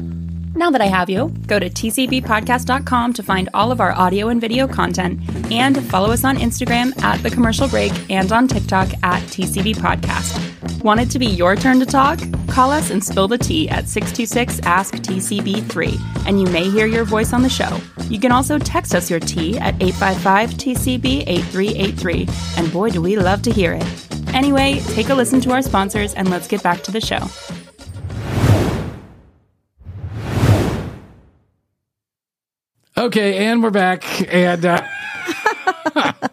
Now 0.57 0.71
that 0.73 0.81
I 0.81 0.87
have 0.87 1.09
you, 1.09 1.29
go 1.47 1.61
to 1.61 1.71
tcbpodcast.com 1.71 3.13
to 3.13 3.23
find 3.23 3.49
all 3.55 3.71
of 3.71 3.81
our 3.81 3.93
audio 3.93 4.27
and 4.29 4.41
video 4.41 4.67
content 4.67 5.21
and 5.53 5.81
follow 5.85 6.11
us 6.11 6.25
on 6.25 6.37
Instagram 6.37 7.01
at 7.01 7.23
The 7.23 7.31
Commercial 7.31 7.69
Break 7.69 7.93
and 8.11 8.33
on 8.33 8.49
TikTok 8.49 8.89
at 9.05 9.23
TCB 9.25 9.77
Podcast. 9.77 10.83
Want 10.83 10.99
it 10.99 11.11
to 11.11 11.21
be 11.21 11.27
your 11.27 11.55
turn 11.55 11.79
to 11.79 11.87
talk? 11.87 12.19
Call 12.49 12.71
us 12.71 12.91
and 12.91 13.03
spill 13.03 13.29
the 13.29 13.39
tea 13.39 13.69
at 13.69 13.89
626 13.89 14.61
Ask 14.65 14.95
TCB3 14.95 16.27
and 16.27 16.41
you 16.41 16.47
may 16.49 16.69
hear 16.69 16.87
your 16.87 17.05
voice 17.05 17.33
on 17.33 17.43
the 17.43 17.49
show. 17.49 17.81
You 18.09 18.19
can 18.19 18.33
also 18.33 18.59
text 18.59 18.95
us 18.95 19.11
your 19.11 19.21
tea 19.21 19.59
at 19.59 19.75
855 19.81 20.51
TCB 20.51 21.25
8383 21.27 22.29
and 22.57 22.73
boy, 22.73 22.91
do 22.91 23.01
we 23.01 23.17
love 23.17 23.43
to 23.43 23.53
hear 23.53 23.75
it. 23.75 24.35
Anyway, 24.35 24.81
take 24.89 25.09
a 25.09 25.15
listen 25.15 25.41
to 25.43 25.53
our 25.53 25.63
sponsors 25.63 26.15
and 26.15 26.31
let's 26.31 26.49
get 26.49 26.63
back 26.63 26.83
to 26.83 26.91
the 26.91 27.01
show. 27.01 27.21
Okay, 32.97 33.47
and 33.47 33.63
we're 33.63 33.71
back. 33.71 34.05
And 34.33 34.67
uh, 34.67 34.83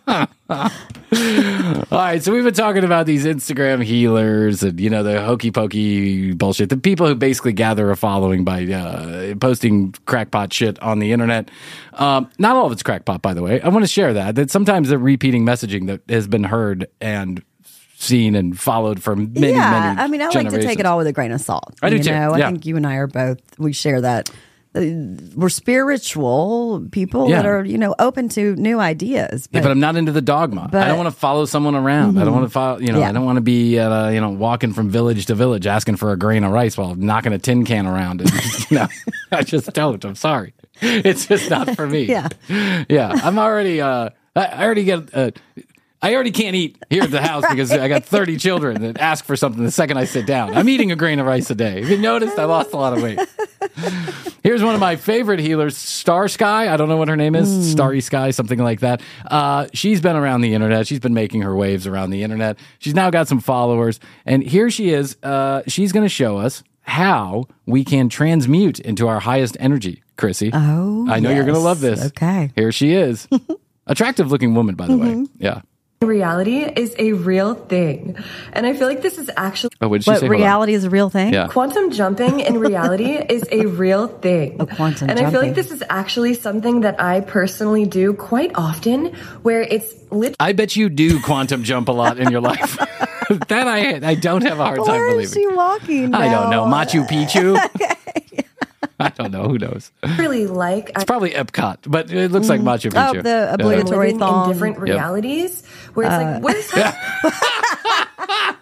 all 0.47 0.69
right, 1.91 2.21
so 2.21 2.31
we've 2.31 2.43
been 2.43 2.53
talking 2.53 2.83
about 2.83 3.07
these 3.07 3.25
Instagram 3.25 3.83
healers 3.83 4.61
and 4.61 4.79
you 4.79 4.91
know 4.91 5.01
the 5.01 5.21
hokey 5.23 5.49
pokey 5.49 6.33
bullshit. 6.33 6.69
The 6.69 6.77
people 6.77 7.07
who 7.07 7.15
basically 7.15 7.53
gather 7.53 7.89
a 7.89 7.97
following 7.97 8.43
by 8.43 8.65
uh, 8.65 9.35
posting 9.35 9.93
crackpot 10.05 10.53
shit 10.53 10.79
on 10.83 10.99
the 10.99 11.11
internet. 11.11 11.49
Um, 11.93 12.29
not 12.37 12.55
all 12.55 12.67
of 12.67 12.71
it's 12.71 12.83
crackpot, 12.83 13.23
by 13.23 13.33
the 13.33 13.41
way. 13.41 13.59
I 13.59 13.69
want 13.69 13.83
to 13.85 13.91
share 13.91 14.13
that. 14.13 14.35
That 14.35 14.51
sometimes 14.51 14.89
the 14.89 14.99
repeating 14.99 15.45
messaging 15.45 15.87
that 15.87 16.01
has 16.09 16.27
been 16.27 16.43
heard 16.43 16.87
and 17.01 17.43
seen 17.97 18.35
and 18.35 18.59
followed 18.59 19.01
for 19.01 19.15
many, 19.15 19.51
yeah, 19.53 19.71
many. 19.71 19.99
I 20.01 20.07
mean, 20.07 20.21
I 20.21 20.27
like 20.27 20.49
to 20.49 20.61
take 20.61 20.79
it 20.79 20.85
all 20.85 20.97
with 20.99 21.07
a 21.07 21.13
grain 21.13 21.31
of 21.31 21.41
salt. 21.41 21.73
I 21.81 21.89
do 21.89 21.97
you 21.97 22.03
too, 22.03 22.11
Know? 22.11 22.35
yeah. 22.35 22.47
I 22.47 22.51
think 22.51 22.65
you 22.67 22.77
and 22.77 22.85
I 22.85 22.95
are 22.97 23.07
both. 23.07 23.39
We 23.57 23.73
share 23.73 24.01
that. 24.01 24.29
Uh, 24.75 24.81
We're 25.35 25.49
spiritual 25.49 26.85
people 26.91 27.29
that 27.29 27.45
are, 27.45 27.63
you 27.63 27.77
know, 27.77 27.95
open 27.99 28.29
to 28.29 28.55
new 28.55 28.79
ideas. 28.79 29.47
Yeah, 29.51 29.61
but 29.61 29.71
I'm 29.71 29.79
not 29.79 29.95
into 29.95 30.11
the 30.11 30.21
dogma. 30.21 30.69
I 30.73 30.87
don't 30.87 30.97
want 30.97 31.07
to 31.13 31.17
follow 31.19 31.45
someone 31.45 31.75
around. 31.75 32.17
I 32.19 32.25
don't 32.25 32.33
want 32.33 32.45
to 32.45 32.49
follow, 32.49 32.79
you 32.79 32.91
know, 32.91 32.99
Yeah. 32.99 33.09
I 33.09 33.11
don't 33.11 33.25
want 33.25 33.37
to 33.37 33.41
be, 33.41 33.79
uh, 33.79 34.09
you 34.09 34.19
know, 34.21 34.29
walking 34.31 34.73
from 34.73 34.89
village 34.89 35.25
to 35.27 35.35
village 35.35 35.65
asking 35.67 35.95
for 35.97 36.11
a 36.11 36.17
grain 36.17 36.43
of 36.43 36.51
rice 36.51 36.77
while 36.77 36.95
knocking 36.95 37.33
a 37.33 37.39
tin 37.39 37.63
can 37.65 37.87
around. 37.87 38.21
And, 38.21 38.31
you 38.69 38.77
know, 38.77 38.87
I 39.31 39.43
just 39.43 39.71
don't. 39.73 40.03
I'm 40.03 40.15
sorry. 40.15 40.53
It's 40.81 41.25
just 41.25 41.49
not 41.49 41.75
for 41.75 41.87
me. 41.87 42.03
Yeah. 42.15 42.27
Yeah. 42.89 43.11
I'm 43.23 43.39
already, 43.39 43.81
uh, 43.81 44.09
I 44.35 44.45
I 44.45 44.63
already 44.65 44.83
get, 44.83 45.13
uh, 45.13 45.31
I 46.05 46.13
already 46.13 46.29
can't 46.31 46.55
eat 46.55 46.77
here 46.89 47.01
at 47.01 47.09
the 47.09 47.21
house 47.21 47.43
because 47.49 47.71
I 47.71 47.87
got 47.87 48.05
30 48.05 48.37
children 48.47 48.81
that 48.83 48.99
ask 48.99 49.25
for 49.25 49.35
something 49.35 49.63
the 49.63 49.71
second 49.71 49.97
I 49.97 50.05
sit 50.05 50.27
down. 50.27 50.55
I'm 50.55 50.69
eating 50.69 50.91
a 50.91 50.95
grain 50.95 51.17
of 51.19 51.25
rice 51.25 51.49
a 51.49 51.55
day. 51.55 51.81
Have 51.81 51.89
you 51.89 51.97
noticed? 51.97 52.37
I 52.37 52.45
lost 52.45 52.73
a 52.73 52.77
lot 52.77 52.93
of 52.95 53.01
weight. 53.01 53.19
Here's 54.43 54.61
one 54.61 54.75
of 54.75 54.79
my 54.79 54.95
favorite 54.95 55.39
healers, 55.39 55.75
Star 55.75 56.27
Sky. 56.27 56.71
I 56.71 56.77
don't 56.77 56.89
know 56.89 56.97
what 56.97 57.07
her 57.07 57.15
name 57.15 57.33
is, 57.33 57.71
Starry 57.71 58.01
Sky, 58.01 58.29
something 58.29 58.59
like 58.59 58.81
that. 58.81 59.01
Uh, 59.25 59.65
she's 59.73 59.99
been 60.01 60.15
around 60.15 60.41
the 60.41 60.53
internet. 60.53 60.85
She's 60.85 60.99
been 60.99 61.15
making 61.15 61.41
her 61.41 61.55
waves 61.55 61.87
around 61.87 62.11
the 62.11 62.21
internet. 62.21 62.59
She's 62.77 62.93
now 62.93 63.09
got 63.09 63.27
some 63.27 63.39
followers, 63.39 63.99
and 64.27 64.43
here 64.43 64.69
she 64.69 64.91
is. 64.91 65.17
Uh, 65.23 65.63
she's 65.67 65.91
going 65.91 66.05
to 66.05 66.09
show 66.09 66.37
us 66.37 66.61
how 66.81 67.45
we 67.65 67.83
can 67.83 68.09
transmute 68.09 68.79
into 68.79 69.07
our 69.07 69.19
highest 69.19 69.57
energy. 69.59 70.03
Krissy, 70.17 70.51
Oh, 70.53 71.07
I 71.09 71.19
know 71.19 71.31
you're 71.31 71.43
going 71.43 71.55
to 71.55 71.59
love 71.59 71.79
this. 71.79 72.05
Okay. 72.05 72.51
here 72.55 72.71
she 72.71 72.93
is. 72.93 73.27
Attractive 73.87 74.31
looking 74.31 74.53
woman, 74.53 74.75
by 74.75 74.85
the 74.87 74.97
way. 74.97 75.25
Yeah. 75.37 75.61
Reality 76.01 76.57
is 76.59 76.93
a 76.99 77.13
real 77.13 77.55
thing. 77.55 78.17
And 78.53 78.67
I 78.67 78.73
feel 78.73 78.87
like 78.87 79.01
this 79.01 79.17
is 79.17 79.31
actually 79.35 79.71
Oh, 79.81 79.87
what 79.87 79.97
did 79.97 80.03
she 80.03 80.11
What 80.11 80.19
say? 80.19 80.27
Hold 80.27 80.35
on. 80.35 80.41
reality 80.41 80.73
is 80.73 80.83
a 80.83 80.89
real 80.89 81.09
thing? 81.09 81.33
Yeah. 81.33 81.47
quantum 81.47 81.89
jumping 81.89 82.41
in 82.41 82.59
reality 82.59 83.11
is 83.29 83.43
a 83.51 83.65
real 83.65 84.07
thing. 84.07 84.57
Oh, 84.59 84.65
quantum 84.67 85.09
and 85.09 85.17
I 85.17 85.23
feel 85.23 85.31
jumping. 85.31 85.49
like 85.49 85.55
this 85.55 85.71
is 85.71 85.83
actually 85.89 86.33
something 86.35 86.81
that 86.81 87.01
I 87.01 87.21
personally 87.21 87.85
do 87.85 88.13
quite 88.13 88.51
often 88.55 89.15
where 89.41 89.61
it's 89.61 89.93
literally 90.11 90.35
I 90.39 90.51
bet 90.53 90.75
you 90.75 90.89
do 90.89 91.19
quantum 91.21 91.63
jump 91.63 91.87
a 91.87 91.93
lot 91.93 92.19
in 92.19 92.29
your 92.29 92.41
life. 92.41 92.75
that 93.47 93.67
I 93.67 94.05
I 94.07 94.15
don't 94.15 94.43
have 94.43 94.59
a 94.59 94.65
hard 94.65 94.79
time 94.79 94.87
Where 94.87 95.19
is 95.19 95.33
believing. 95.33 95.51
she 95.51 95.55
walking? 95.55 96.13
I 96.13 96.29
don't 96.29 96.51
know. 96.51 96.65
Machu 96.65 97.07
Picchu. 97.07 97.57
I 98.99 99.09
don't 99.09 99.31
know. 99.31 99.47
Who 99.47 99.57
knows? 99.57 99.91
Really 100.17 100.47
like 100.47 100.91
It's 100.95 101.03
probably 101.03 101.31
Epcot, 101.31 101.79
but 101.87 102.11
it 102.11 102.31
looks 102.31 102.47
like 102.47 102.61
mm-hmm. 102.61 102.69
Machu 102.69 102.91
Picchu. 102.91 103.09
Oh, 103.09 103.13
Picchu. 103.13 103.23
the 103.23 103.47
I'm 103.49 103.53
obligatory 103.55 104.07
living 104.07 104.15
in 104.15 104.19
thong. 104.19 104.51
different 104.51 104.79
realities 104.79 105.65
where 105.93 106.05
it's 106.05 106.13
like, 106.13 106.35
uh, 106.35 106.39
where's 106.39 106.71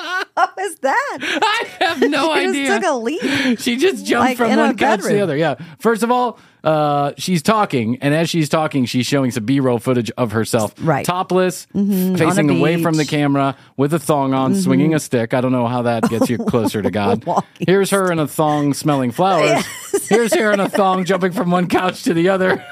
What 0.34 0.56
was 0.56 0.76
that? 0.76 1.18
I 1.22 1.84
have 1.84 2.00
no 2.00 2.34
She 2.34 2.40
idea. 2.48 2.66
just 2.66 2.82
took 2.82 2.90
a 2.90 2.96
leap. 2.96 3.58
she 3.60 3.76
just 3.76 4.04
jumped 4.04 4.28
Like 4.30 4.36
from 4.36 4.56
one 4.56 4.76
couch 4.76 5.02
to 5.02 5.08
the 5.08 5.20
other. 5.20 5.36
Yeah. 5.36 5.54
First 5.78 6.02
of 6.02 6.10
all, 6.10 6.38
uh, 6.64 7.12
she's 7.18 7.42
talking, 7.42 7.98
and 8.00 8.14
as 8.14 8.28
she's 8.30 8.48
talking, 8.48 8.84
she's 8.86 9.06
showing 9.06 9.30
some 9.30 9.44
B-roll 9.44 9.78
footage 9.78 10.10
of 10.16 10.32
herself, 10.32 10.74
Right. 10.80 11.04
topless, 11.06 11.66
On 11.74 12.16
facing 12.16 12.50
away 12.50 12.82
from 12.82 12.94
the. 12.96 13.02
Mm-hmm. 13.04 13.10
camera 13.10 13.56
with 13.76 13.92
a 13.94 13.98
thong 13.98 14.32
on, 14.34 14.54
swinging 14.54 14.94
a 14.94 14.98
stick. 14.98 15.34
I 15.34 15.40
don't 15.40 15.52
know 15.52 15.66
how 15.68 15.82
that 15.82 16.08
gets 16.08 16.28
you 16.30 16.38
closer 16.48 16.80
to 16.82 16.90
God. 16.90 17.22
Here's 17.60 17.90
her 17.90 18.10
in 18.10 18.18
a 18.18 18.26
thong, 18.26 18.72
smelling 18.74 19.10
flowers. 19.12 19.64
Here's 20.08 20.34
her 20.34 20.50
in 20.52 20.58
a 20.60 20.68
thong, 20.68 21.04
jumping 21.04 21.32
from 21.32 21.50
one 21.50 21.68
couch 21.68 22.02
to 22.04 22.14
the 22.14 22.30
other. 22.30 22.64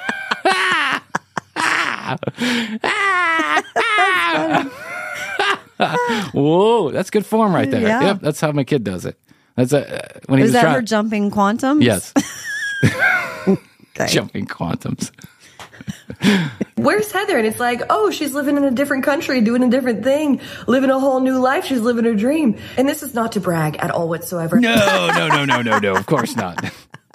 Whoa, 6.32 6.90
that's 6.90 7.10
good 7.10 7.26
form 7.26 7.54
right 7.54 7.70
there. 7.70 7.80
Yeah. 7.82 8.02
Yep, 8.02 8.20
that's 8.20 8.40
how 8.40 8.52
my 8.52 8.64
kid 8.64 8.84
does 8.84 9.04
it. 9.04 9.18
That's 9.56 9.72
a, 9.72 10.04
uh, 10.16 10.20
when 10.26 10.38
he 10.38 10.44
Is 10.44 10.48
was 10.48 10.52
that 10.54 10.62
trying. 10.62 10.74
her 10.76 10.82
jumping 10.82 11.30
quantum? 11.30 11.82
Yes, 11.82 12.12
Okay. 13.96 14.12
jumping 14.12 14.46
quantums. 14.46 15.10
where's 16.76 17.10
Heather? 17.12 17.38
And 17.38 17.46
it's 17.46 17.60
like, 17.60 17.82
oh, 17.90 18.10
she's 18.10 18.34
living 18.34 18.56
in 18.56 18.64
a 18.64 18.70
different 18.70 19.04
country, 19.04 19.40
doing 19.40 19.62
a 19.62 19.70
different 19.70 20.04
thing, 20.04 20.40
living 20.66 20.90
a 20.90 20.98
whole 20.98 21.20
new 21.20 21.38
life. 21.38 21.64
She's 21.64 21.80
living 21.80 22.04
her 22.04 22.14
dream. 22.14 22.58
And 22.76 22.88
this 22.88 23.02
is 23.02 23.14
not 23.14 23.32
to 23.32 23.40
brag 23.40 23.76
at 23.76 23.90
all 23.90 24.08
whatsoever. 24.08 24.58
No, 24.60 25.10
no, 25.14 25.28
no, 25.28 25.44
no, 25.44 25.62
no, 25.62 25.78
no. 25.78 25.96
Of 25.96 26.06
course 26.06 26.36
not. 26.36 26.64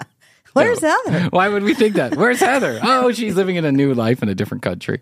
Where's 0.52 0.80
Heather? 0.80 1.28
Why 1.30 1.48
would 1.48 1.62
we 1.62 1.74
think 1.74 1.94
that? 1.96 2.16
Where's 2.16 2.40
Heather? 2.40 2.80
Oh, 2.82 3.12
she's 3.12 3.36
living 3.36 3.56
in 3.56 3.64
a 3.64 3.70
new 3.70 3.94
life 3.94 4.22
in 4.22 4.28
a 4.28 4.34
different 4.34 4.62
country. 4.62 5.00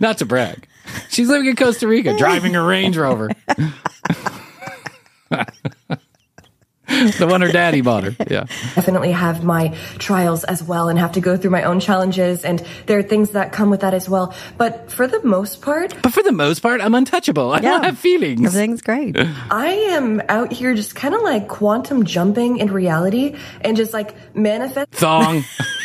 not 0.00 0.18
to 0.18 0.26
brag. 0.26 0.68
She's 1.08 1.28
living 1.28 1.48
in 1.48 1.56
Costa 1.56 1.88
Rica, 1.88 2.14
driving 2.18 2.54
a 2.54 2.62
Range 2.62 2.94
Rover. 2.94 3.30
the 7.18 7.26
one 7.28 7.40
her 7.40 7.50
daddy 7.50 7.80
bought 7.80 8.04
her. 8.04 8.16
Yeah. 8.30 8.44
definitely 8.74 9.12
have 9.12 9.42
my 9.44 9.68
trials 9.98 10.44
as 10.44 10.62
well 10.62 10.88
and 10.88 10.98
have 10.98 11.12
to 11.12 11.20
go 11.20 11.36
through 11.36 11.50
my 11.50 11.62
own 11.64 11.80
challenges 11.80 12.44
and 12.44 12.62
there 12.86 12.98
are 12.98 13.02
things 13.02 13.30
that 13.30 13.52
come 13.52 13.70
with 13.70 13.80
that 13.80 13.94
as 13.94 14.08
well 14.08 14.34
but 14.58 14.92
for 14.92 15.06
the 15.06 15.22
most 15.24 15.62
part 15.62 15.94
But 16.02 16.12
for 16.12 16.22
the 16.22 16.32
most 16.32 16.60
part, 16.60 16.80
I'm 16.80 16.94
untouchable. 16.94 17.52
I 17.52 17.56
Yeah. 17.56 17.70
don't 17.70 17.84
have 17.84 17.98
feelings. 17.98 18.44
Everything's 18.44 18.82
great. 18.82 19.16
i 19.50 19.68
am 19.96 20.20
out 20.28 20.52
here 20.52 20.74
just 20.74 20.94
kind 20.94 21.14
of 21.14 21.22
like 21.22 21.48
quantum 21.48 22.04
jumping 22.04 22.58
in 22.58 22.70
reality 22.72 23.36
and 23.62 23.76
just 23.76 23.92
like 23.92 24.14
manifest 24.36 24.90
Thong. 24.92 25.42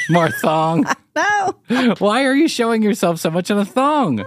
More 0.09 0.29
thong. 0.29 0.85
No. 1.15 1.55
Why 1.99 2.25
are 2.25 2.35
you 2.35 2.47
showing 2.47 2.81
yourself 2.81 3.19
so 3.19 3.29
much 3.29 3.49
in 3.51 3.57
a 3.57 3.65
thong? 3.65 4.25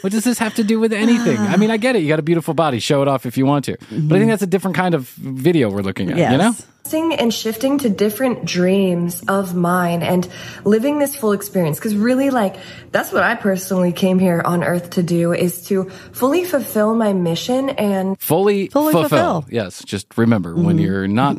What 0.00 0.12
does 0.12 0.24
this 0.24 0.38
have 0.38 0.54
to 0.54 0.64
do 0.64 0.80
with 0.80 0.92
anything? 0.92 1.38
I 1.38 1.56
mean, 1.56 1.70
I 1.70 1.76
get 1.76 1.96
it. 1.96 2.02
You 2.02 2.08
got 2.08 2.18
a 2.18 2.22
beautiful 2.22 2.54
body. 2.54 2.78
Show 2.78 3.02
it 3.02 3.08
off 3.08 3.26
if 3.26 3.36
you 3.36 3.46
want 3.46 3.64
to. 3.66 3.76
But 3.90 4.16
I 4.16 4.18
think 4.18 4.30
that's 4.30 4.42
a 4.42 4.46
different 4.46 4.76
kind 4.76 4.94
of 4.94 5.08
video 5.08 5.70
we're 5.70 5.82
looking 5.82 6.10
at, 6.10 6.16
Yes. 6.16 6.32
you 6.32 6.38
know? 6.38 6.54
and 6.92 7.32
shifting 7.32 7.78
to 7.78 7.88
different 7.88 8.44
dreams 8.44 9.22
of 9.28 9.54
mine 9.54 10.02
and 10.02 10.28
living 10.64 10.98
this 10.98 11.14
full 11.14 11.30
experience 11.30 11.78
because 11.78 11.94
really 11.94 12.30
like 12.30 12.56
that's 12.90 13.12
what 13.12 13.22
i 13.22 13.36
personally 13.36 13.92
came 13.92 14.18
here 14.18 14.42
on 14.44 14.64
earth 14.64 14.90
to 14.90 15.00
do 15.00 15.32
is 15.32 15.66
to 15.66 15.88
fully 16.10 16.44
fulfill 16.44 16.92
my 16.96 17.12
mission 17.12 17.70
and 17.70 18.18
Fully, 18.20 18.68
Fully 18.68 18.92
fulfill. 18.92 19.42
fulfill. 19.42 19.44
Yes. 19.50 19.82
Just 19.84 20.16
remember, 20.18 20.54
when 20.54 20.76
mm-hmm. 20.76 20.78
you're 20.78 21.08
not 21.08 21.36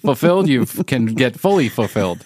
fulfilled, 0.00 0.48
you 0.48 0.66
can 0.66 1.06
get 1.06 1.38
fully 1.38 1.68
fulfilled. 1.68 2.24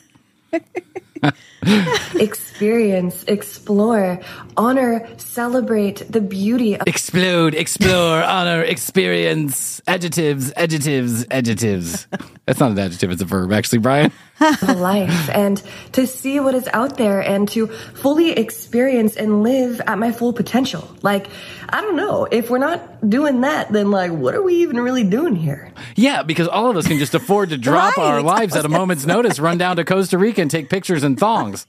experience 2.21 3.25
explore 3.25 4.21
honor 4.57 5.07
celebrate 5.19 6.05
the 6.11 6.21
beauty 6.21 6.75
of 6.75 6.87
Explode, 6.87 7.55
explore, 7.55 8.23
honor, 8.23 8.63
experience, 8.63 9.81
adjectives, 9.87 10.53
adjectives, 10.57 11.27
adjectives. 11.31 12.07
That's 12.47 12.61
not 12.61 12.73
an 12.73 12.79
adjective, 12.79 13.11
it's 13.11 13.23
a 13.23 13.25
verb, 13.25 13.53
actually, 13.53 13.79
Bryan. 13.79 14.13
life 14.63 15.31
and 15.31 15.63
to 15.93 16.07
see 16.07 16.41
what 16.41 16.55
is 16.55 16.69
out 16.73 16.97
there 16.97 17.21
and 17.21 17.49
to 17.49 17.67
fully 17.67 18.33
experience 18.33 19.17
and 19.17 19.43
live 19.43 19.81
at 19.87 19.99
my 19.99 20.13
full 20.13 20.33
potential. 20.33 20.95
Like, 21.03 21.29
I 21.69 21.81
don't 21.81 21.97
know. 21.97 22.27
If 22.31 22.51
we're 22.51 22.59
not 22.59 23.09
doing 23.09 23.41
that, 23.43 23.73
then 23.73 23.91
like, 23.91 24.13
what 24.13 24.35
are 24.35 24.43
we 24.43 24.57
even 24.57 24.79
really 24.81 25.05
doing 25.05 25.37
here? 25.37 25.73
Yeah, 25.95 26.23
because 26.23 26.49
all 26.49 26.71
of 26.71 26.77
us 26.77 26.87
can 26.87 26.99
just 26.99 27.15
afford 27.15 27.51
to 27.51 27.59
drop 27.59 27.97
our 27.99 28.21
lives 28.21 28.55
at 28.57 28.65
a 28.65 28.69
moment's 28.69 29.07
notice, 29.07 29.39
run 29.39 29.59
down 29.59 29.77
to 29.77 29.85
Costa 29.85 30.19
Rica 30.19 30.43
and 30.43 30.51
take 30.51 30.69
pictures 30.69 31.03
in 31.03 31.17
thongs. 31.17 31.67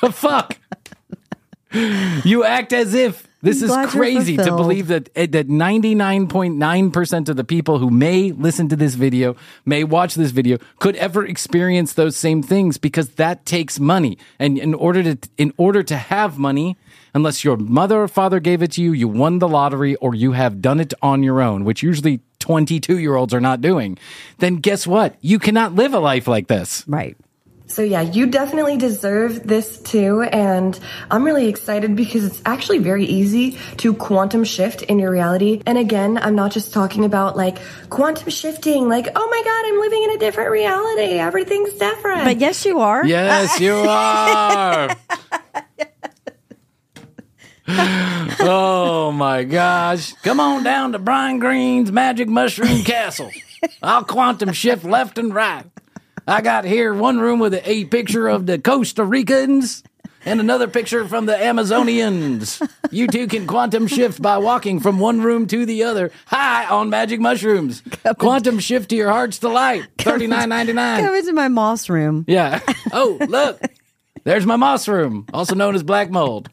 the 0.00 0.12
fuck? 0.12 0.58
You 1.72 2.44
act 2.44 2.72
as 2.72 2.94
if 2.94 3.26
this 3.42 3.62
I'm 3.62 3.84
is 3.84 3.90
crazy 3.90 4.36
to 4.36 4.56
believe 4.56 4.88
that 4.88 5.08
eh, 5.16 5.26
that 5.30 5.48
99.9% 5.48 7.28
of 7.28 7.36
the 7.36 7.44
people 7.44 7.78
who 7.78 7.90
may 7.90 8.32
listen 8.32 8.68
to 8.68 8.76
this 8.76 8.94
video, 8.94 9.36
may 9.64 9.84
watch 9.84 10.14
this 10.14 10.30
video, 10.30 10.58
could 10.78 10.96
ever 10.96 11.24
experience 11.24 11.94
those 11.94 12.16
same 12.16 12.42
things 12.42 12.76
because 12.76 13.10
that 13.10 13.46
takes 13.46 13.80
money. 13.80 14.18
And 14.38 14.58
in 14.58 14.74
order 14.74 15.14
to 15.14 15.28
in 15.38 15.52
order 15.56 15.82
to 15.82 15.96
have 15.96 16.38
money, 16.38 16.76
unless 17.14 17.44
your 17.44 17.56
mother 17.56 18.02
or 18.02 18.08
father 18.08 18.40
gave 18.40 18.62
it 18.62 18.72
to 18.72 18.82
you, 18.82 18.92
you 18.92 19.08
won 19.08 19.38
the 19.38 19.48
lottery 19.48 19.96
or 19.96 20.14
you 20.14 20.32
have 20.32 20.60
done 20.60 20.80
it 20.80 20.92
on 21.00 21.22
your 21.22 21.40
own, 21.40 21.64
which 21.64 21.82
usually 21.82 22.20
22 22.40 22.98
year 22.98 23.14
olds 23.14 23.32
are 23.32 23.40
not 23.40 23.60
doing, 23.60 23.98
then 24.38 24.56
guess 24.56 24.86
what? 24.86 25.16
You 25.20 25.38
cannot 25.38 25.74
live 25.74 25.94
a 25.94 26.00
life 26.00 26.26
like 26.26 26.48
this. 26.48 26.84
Right. 26.86 27.16
So 27.70 27.82
yeah, 27.82 28.00
you 28.00 28.26
definitely 28.26 28.76
deserve 28.76 29.46
this 29.46 29.78
too. 29.78 30.22
And 30.22 30.78
I'm 31.08 31.22
really 31.24 31.46
excited 31.48 31.94
because 31.94 32.24
it's 32.24 32.42
actually 32.44 32.78
very 32.78 33.04
easy 33.04 33.58
to 33.76 33.94
quantum 33.94 34.42
shift 34.42 34.82
in 34.82 34.98
your 34.98 35.12
reality. 35.12 35.62
And 35.66 35.78
again, 35.78 36.18
I'm 36.18 36.34
not 36.34 36.50
just 36.50 36.74
talking 36.74 37.04
about 37.04 37.36
like 37.36 37.58
quantum 37.88 38.28
shifting, 38.28 38.88
like, 38.88 39.06
oh 39.14 39.28
my 39.30 39.42
God, 39.44 39.72
I'm 39.72 39.78
living 39.78 40.02
in 40.02 40.10
a 40.10 40.18
different 40.18 40.50
reality. 40.50 41.18
Everything's 41.20 41.74
different. 41.74 42.24
But 42.24 42.40
yes, 42.40 42.64
you 42.64 42.80
are. 42.80 43.06
Yes, 43.06 43.60
you 43.60 43.74
are. 43.76 44.96
oh 48.40 49.12
my 49.14 49.44
gosh. 49.44 50.12
Come 50.24 50.40
on 50.40 50.64
down 50.64 50.90
to 50.90 50.98
Bryan 50.98 51.38
Green's 51.38 51.92
Magic 51.92 52.28
Mushroom 52.28 52.82
Castle. 52.82 53.30
I'll 53.80 54.02
quantum 54.02 54.52
shift 54.52 54.84
left 54.84 55.18
and 55.18 55.32
right. 55.32 55.66
I 56.30 56.42
got 56.42 56.64
here 56.64 56.94
one 56.94 57.18
room 57.18 57.40
with 57.40 57.54
a, 57.54 57.84
picture 57.86 58.28
of 58.28 58.46
the 58.46 58.56
Costa 58.56 59.04
Ricans 59.04 59.82
and 60.24 60.38
another 60.38 60.68
picture 60.68 61.04
from 61.08 61.26
the 61.26 61.32
Amazonians. 61.32 62.64
You 62.92 63.08
two 63.08 63.26
can 63.26 63.48
quantum 63.48 63.88
shift 63.88 64.22
by 64.22 64.38
walking 64.38 64.78
from 64.78 65.00
one 65.00 65.22
room 65.22 65.48
to 65.48 65.66
the 65.66 65.82
other. 65.82 66.12
Hi 66.26 66.66
on 66.66 66.88
magic 66.88 67.18
mushrooms. 67.18 67.82
Quantum 68.18 68.60
shift 68.60 68.90
to 68.90 68.96
your 68.96 69.10
heart's 69.10 69.40
delight. 69.40 69.88
Thirty 69.98 70.28
nine 70.28 70.50
ninety 70.50 70.72
nine. 70.72 71.02
Come 71.04 71.16
into 71.16 71.32
my 71.32 71.48
moss 71.48 71.88
room. 71.88 72.24
Yeah. 72.28 72.60
Oh, 72.92 73.18
look. 73.28 73.60
There's 74.22 74.46
my 74.46 74.56
moss 74.56 74.86
room, 74.86 75.26
also 75.32 75.56
known 75.56 75.74
as 75.74 75.82
black 75.82 76.10
mold. 76.10 76.48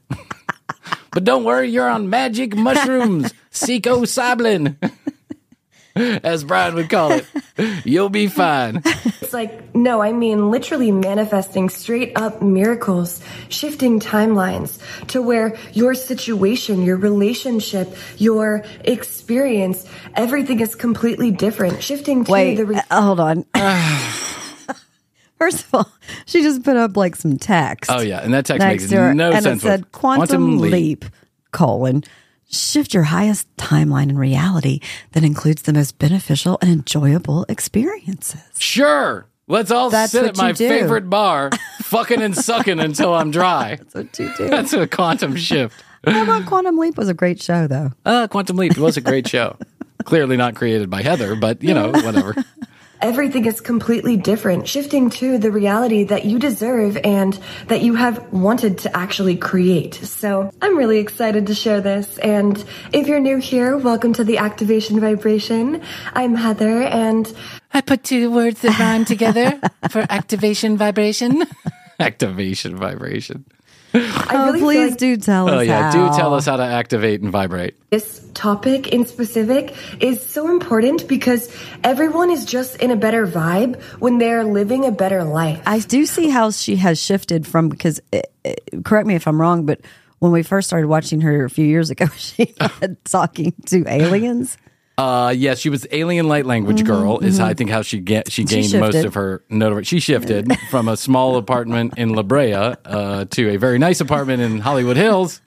but 1.11 1.23
don't 1.23 1.43
worry, 1.43 1.69
you're 1.69 1.89
on 1.89 2.09
magic 2.09 2.55
mushrooms, 2.55 3.31
psilocybin, 3.51 4.75
as 5.95 6.43
Bryan 6.43 6.73
would 6.73 6.89
call 6.89 7.11
it. 7.11 7.27
You'll 7.85 8.09
be 8.09 8.25
fine. 8.27 8.81
It's 9.27 9.33
like, 9.33 9.75
no, 9.75 10.01
I 10.01 10.13
mean 10.13 10.51
literally 10.51 10.89
manifesting 10.89 11.67
straight 11.67 12.13
up 12.15 12.41
miracles, 12.41 13.21
shifting 13.49 13.99
timelines 13.99 14.79
to 15.07 15.21
where 15.21 15.57
your 15.73 15.95
situation, 15.95 16.83
your 16.83 16.95
relationship, 16.95 17.93
your 18.15 18.63
experience, 18.85 19.85
everything 20.15 20.61
is 20.61 20.75
completely 20.75 21.31
different. 21.31 21.83
Shifting 21.83 22.23
to 22.23 22.31
Wait, 22.31 22.55
the 22.55 22.67
re- 22.67 22.81
uh, 22.89 23.01
hold 23.01 23.19
on. 23.19 23.43
First 25.37 25.65
of 25.65 25.73
all, 25.73 25.91
she 26.25 26.41
just 26.41 26.63
put 26.63 26.77
up 26.77 26.95
like 26.95 27.17
some 27.17 27.37
text. 27.37 27.91
Oh, 27.91 27.99
yeah. 27.99 28.21
And 28.21 28.33
that 28.33 28.45
text 28.45 28.65
makes 28.65 28.87
to 28.87 28.95
her, 28.95 29.13
no 29.13 29.31
and 29.33 29.43
sense. 29.43 29.61
it 29.61 29.67
said 29.67 29.79
with- 29.81 29.91
quantum, 29.91 30.59
leap. 30.59 31.03
colon 31.51 32.01
shift 32.49 32.93
your 32.93 33.03
highest 33.03 33.53
timeline 33.57 34.09
in 34.09 34.17
reality 34.17 34.79
that 35.11 35.23
includes 35.23 35.63
the 35.63 35.73
most 35.73 35.99
beneficial 35.99 36.57
and 36.61 36.69
enjoyable 36.71 37.45
experiences. 37.49 38.41
Sure. 38.57 39.27
Let's 39.49 39.71
all 39.71 39.89
That's 39.89 40.11
sit 40.11 40.25
at 40.25 40.35
my 40.35 40.51
do. 40.51 40.67
favorite 40.67 41.09
bar, 41.09 41.51
fucking 41.83 42.21
and 42.21 42.35
sucking 42.35 42.79
until 42.79 43.13
I'm 43.13 43.31
dry. 43.31 43.75
That's 43.93 43.95
what 43.95 44.19
you 44.19 44.31
do. 44.37 44.49
That's 44.49 44.73
a 44.73 44.87
quantum 44.87 45.37
shift. 45.37 45.83
I 46.05 46.25
thought 46.25 46.45
Quantum 46.45 46.77
Leap 46.77 46.97
was 46.97 47.09
a 47.09 47.13
great 47.13 47.41
show, 47.41 47.67
though. 47.67 47.91
Uh, 48.05 48.27
Quantum 48.27 48.57
Leap 48.57 48.77
was 48.77 48.97
a 48.97 49.01
great 49.01 49.27
show. 49.27 49.57
Clearly 50.03 50.37
not 50.37 50.55
created 50.55 50.89
by 50.89 51.01
Heather, 51.01 51.35
but 51.35 51.63
you 51.63 51.73
know, 51.73 51.91
whatever. 51.91 52.35
everything 53.01 53.45
is 53.45 53.61
completely 53.61 54.17
different, 54.17 54.67
shifting 54.67 55.09
to 55.11 55.37
the 55.37 55.51
reality 55.51 56.03
that 56.05 56.25
you 56.25 56.39
deserve 56.39 56.97
and 56.97 57.37
that 57.67 57.81
you 57.81 57.95
have 57.95 58.31
wanted 58.33 58.77
to 58.79 58.95
actually 58.95 59.37
create. 59.37 59.95
So 59.95 60.51
I'm 60.61 60.77
really 60.77 60.99
excited 60.99 61.47
to 61.47 61.55
share 61.55 61.81
this. 61.81 62.17
And 62.19 62.63
if 62.93 63.07
you're 63.07 63.19
new 63.19 63.37
here, 63.37 63.77
welcome 63.77 64.13
to 64.13 64.23
the 64.23 64.37
Activation 64.37 64.99
Vibration. 64.99 65.81
I'm 66.13 66.35
Heather 66.35 66.83
and 66.83 67.31
I 67.73 67.81
put 67.81 68.03
two 68.03 68.31
words 68.31 68.61
that 68.61 68.79
rhyme 68.79 69.05
together 69.05 69.59
for 69.89 69.99
activation 70.09 70.77
vibration. 70.77 71.43
activation 71.99 72.75
vibration. 72.75 73.45
I 73.93 74.25
Oh, 74.31 74.45
really 74.47 74.59
feel 74.59 74.67
please 74.67 74.89
like 74.91 74.99
do 74.99 75.17
tell 75.17 75.47
us. 75.49 75.53
Oh 75.55 75.59
yeah, 75.61 75.91
how. 75.91 76.09
do 76.11 76.17
tell 76.17 76.33
us 76.33 76.45
how 76.45 76.57
to 76.57 76.63
activate 76.63 77.21
and 77.21 77.31
vibrate. 77.31 77.75
this 77.89 78.23
topic 78.33 78.89
in 78.89 79.05
specific 79.05 79.75
is 79.99 80.23
so 80.23 80.49
important 80.51 81.07
because 81.07 81.51
everyone 81.83 82.29
is 82.29 82.45
just 82.45 82.75
in 82.77 82.91
a 82.91 82.95
better 82.95 83.25
vibe 83.25 83.81
when 83.99 84.17
they're 84.19 84.43
living 84.43 84.85
a 84.85 84.91
better 84.91 85.23
life. 85.23 85.61
I 85.65 85.79
do 85.79 86.05
see 86.05 86.29
how 86.29 86.51
she 86.51 86.75
has 86.75 87.01
shifted 87.01 87.47
from 87.47 87.69
because, 87.69 87.99
uh, 88.13 88.19
uh, 88.45 88.53
correct 88.83 89.07
me 89.07 89.15
if 89.15 89.27
I'm 89.27 89.39
wrong, 89.41 89.65
but 89.65 89.81
when 90.19 90.31
we 90.31 90.43
first 90.43 90.67
started 90.67 90.87
watching 90.87 91.21
her 91.21 91.45
a 91.45 91.49
few 91.49 91.65
years 91.65 91.89
ago, 91.89 92.05
she 92.17 92.53
had 92.59 93.03
talking 93.05 93.53
to 93.67 93.87
aliens. 93.87 94.57
Uh 94.97 95.31
yes, 95.35 95.59
she 95.59 95.69
was 95.69 95.85
alien 95.91 96.27
light 96.27 96.45
language 96.47 96.83
girl 96.83 97.19
is 97.19 97.39
I 97.39 97.53
think 97.53 97.69
how 97.69 97.83
she 97.83 97.99
get 97.99 98.31
she 98.31 98.43
gained 98.43 98.73
most 98.73 98.93
shifted. 98.93 99.05
of 99.05 99.13
her 99.13 99.43
notoriety. 99.49 99.85
She 99.85 99.99
shifted 99.99 100.51
from 100.71 100.87
a 100.87 100.97
small 100.97 101.35
apartment 101.37 101.93
in 101.97 102.13
La 102.15 102.23
Brea 102.23 102.53
uh, 102.53 103.25
to 103.25 103.49
a 103.51 103.57
very 103.57 103.77
nice 103.77 104.01
apartment 104.01 104.41
in 104.41 104.59
Hollywood 104.59 104.97
Hills. 104.97 105.39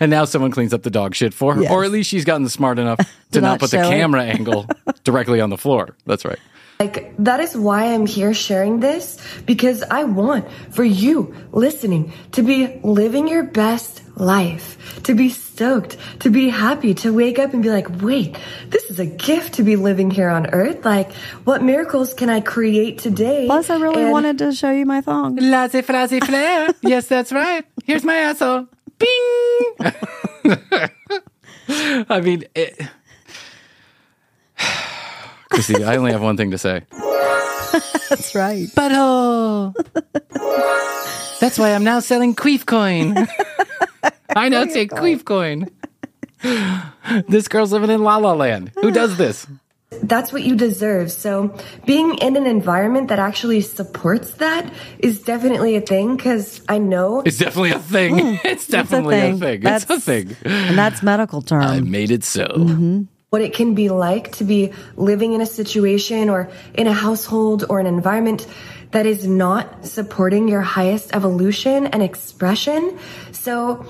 And 0.00 0.10
now 0.10 0.24
someone 0.24 0.50
cleans 0.50 0.74
up 0.74 0.82
the 0.82 0.90
dog 0.90 1.14
shit 1.14 1.32
for 1.32 1.54
her. 1.54 1.62
Yes. 1.62 1.70
Or 1.70 1.84
at 1.84 1.90
least 1.90 2.10
she's 2.10 2.24
gotten 2.24 2.48
smart 2.48 2.78
enough 2.78 2.98
to 3.32 3.40
not, 3.40 3.48
not 3.48 3.60
put 3.60 3.70
the 3.70 3.78
show 3.78 3.88
it. 3.88 3.90
camera 3.90 4.22
angle 4.24 4.66
directly 5.04 5.40
on 5.40 5.50
the 5.50 5.56
floor. 5.58 5.96
That's 6.06 6.24
right. 6.24 6.38
Like, 6.80 7.14
that 7.18 7.40
is 7.40 7.56
why 7.56 7.92
I'm 7.92 8.06
here 8.06 8.32
sharing 8.34 8.78
this 8.80 9.18
because 9.46 9.82
I 9.82 10.04
want 10.04 10.48
for 10.70 10.84
you 10.84 11.34
listening 11.50 12.12
to 12.32 12.42
be 12.42 12.80
living 12.84 13.26
your 13.26 13.42
best 13.42 14.02
life, 14.16 15.02
to 15.04 15.14
be 15.14 15.28
stoked, 15.58 15.96
to 16.20 16.30
be 16.30 16.48
happy, 16.48 16.94
to 16.94 17.12
wake 17.12 17.40
up 17.40 17.52
and 17.52 17.64
be 17.64 17.70
like, 17.70 17.88
wait, 18.00 18.38
this 18.68 18.84
is 18.90 19.00
a 19.00 19.06
gift 19.06 19.54
to 19.54 19.64
be 19.64 19.74
living 19.74 20.08
here 20.08 20.28
on 20.28 20.46
earth. 20.50 20.84
Like, 20.84 21.12
what 21.42 21.64
miracles 21.64 22.14
can 22.14 22.30
I 22.30 22.40
create 22.40 22.98
today? 23.00 23.46
Plus, 23.46 23.68
I 23.68 23.76
really 23.78 24.02
And- 24.02 24.12
wanted 24.12 24.38
to 24.38 24.52
show 24.52 24.70
you 24.70 24.86
my 24.86 25.00
thong. 25.00 25.34
Laissez 25.34 25.82
frasez 25.82 26.24
flair. 26.24 26.70
yes, 26.82 27.06
that's 27.06 27.32
right. 27.32 27.64
Here's 27.84 28.04
my 28.04 28.14
asshole. 28.14 28.68
Bing. 28.98 29.64
I 32.08 32.20
mean, 32.22 32.44
it... 32.54 32.78
Krissy, 35.50 35.84
I 35.84 35.96
only 35.96 36.12
have 36.12 36.22
one 36.22 36.36
thing 36.36 36.52
to 36.52 36.58
say. 36.58 36.84
That's 38.08 38.34
right. 38.34 38.66
Butthole. 38.68 39.74
That's 41.40 41.58
why 41.58 41.74
I'm 41.74 41.84
now 41.84 42.00
selling 42.00 42.34
Queef 42.34 42.64
coin. 42.64 43.14
I 44.34 44.48
now 44.48 44.64
take 44.64 44.90
Queef 44.90 45.24
coin. 45.24 45.70
this 47.28 47.48
girl's 47.48 47.72
living 47.72 47.90
in 47.90 48.02
La 48.02 48.16
La 48.16 48.32
Land. 48.32 48.72
Who 48.80 48.90
does 48.90 49.16
this? 49.16 49.46
That's 49.90 50.32
what 50.32 50.42
you 50.42 50.54
deserve. 50.54 51.10
So 51.10 51.56
being 51.86 52.18
in 52.18 52.36
an 52.36 52.46
environment 52.46 53.08
that 53.08 53.18
actually 53.18 53.62
supports 53.62 54.32
that 54.32 54.70
is 54.98 55.22
definitely 55.22 55.76
a 55.76 55.80
thing 55.80 56.16
because 56.16 56.60
I 56.68 56.78
know 56.78 57.22
It's 57.24 57.38
definitely 57.38 57.70
a 57.70 57.78
thing. 57.78 58.38
It's 58.44 58.66
definitely 58.66 59.18
a 59.18 59.34
thing. 59.36 59.62
It's 59.64 59.88
a 59.88 60.00
thing. 60.00 60.36
And 60.44 60.76
that's 60.76 61.02
medical 61.02 61.40
term. 61.40 61.62
I 61.62 61.80
made 61.80 62.10
it 62.10 62.22
so. 62.22 62.46
Mm-hmm. 62.46 63.02
what 63.30 63.42
it 63.42 63.54
can 63.54 63.74
be 63.74 63.88
like 63.88 64.32
to 64.32 64.44
be 64.44 64.72
living 64.96 65.32
in 65.32 65.40
a 65.40 65.46
situation 65.46 66.28
or 66.28 66.50
in 66.74 66.86
a 66.86 66.92
household 66.92 67.64
or 67.68 67.80
an 67.80 67.86
environment 67.86 68.46
that 68.90 69.06
is 69.06 69.26
not 69.26 69.86
supporting 69.86 70.48
your 70.48 70.62
highest 70.62 71.14
evolution 71.14 71.86
and 71.86 72.02
expression. 72.02 72.98
So 73.32 73.84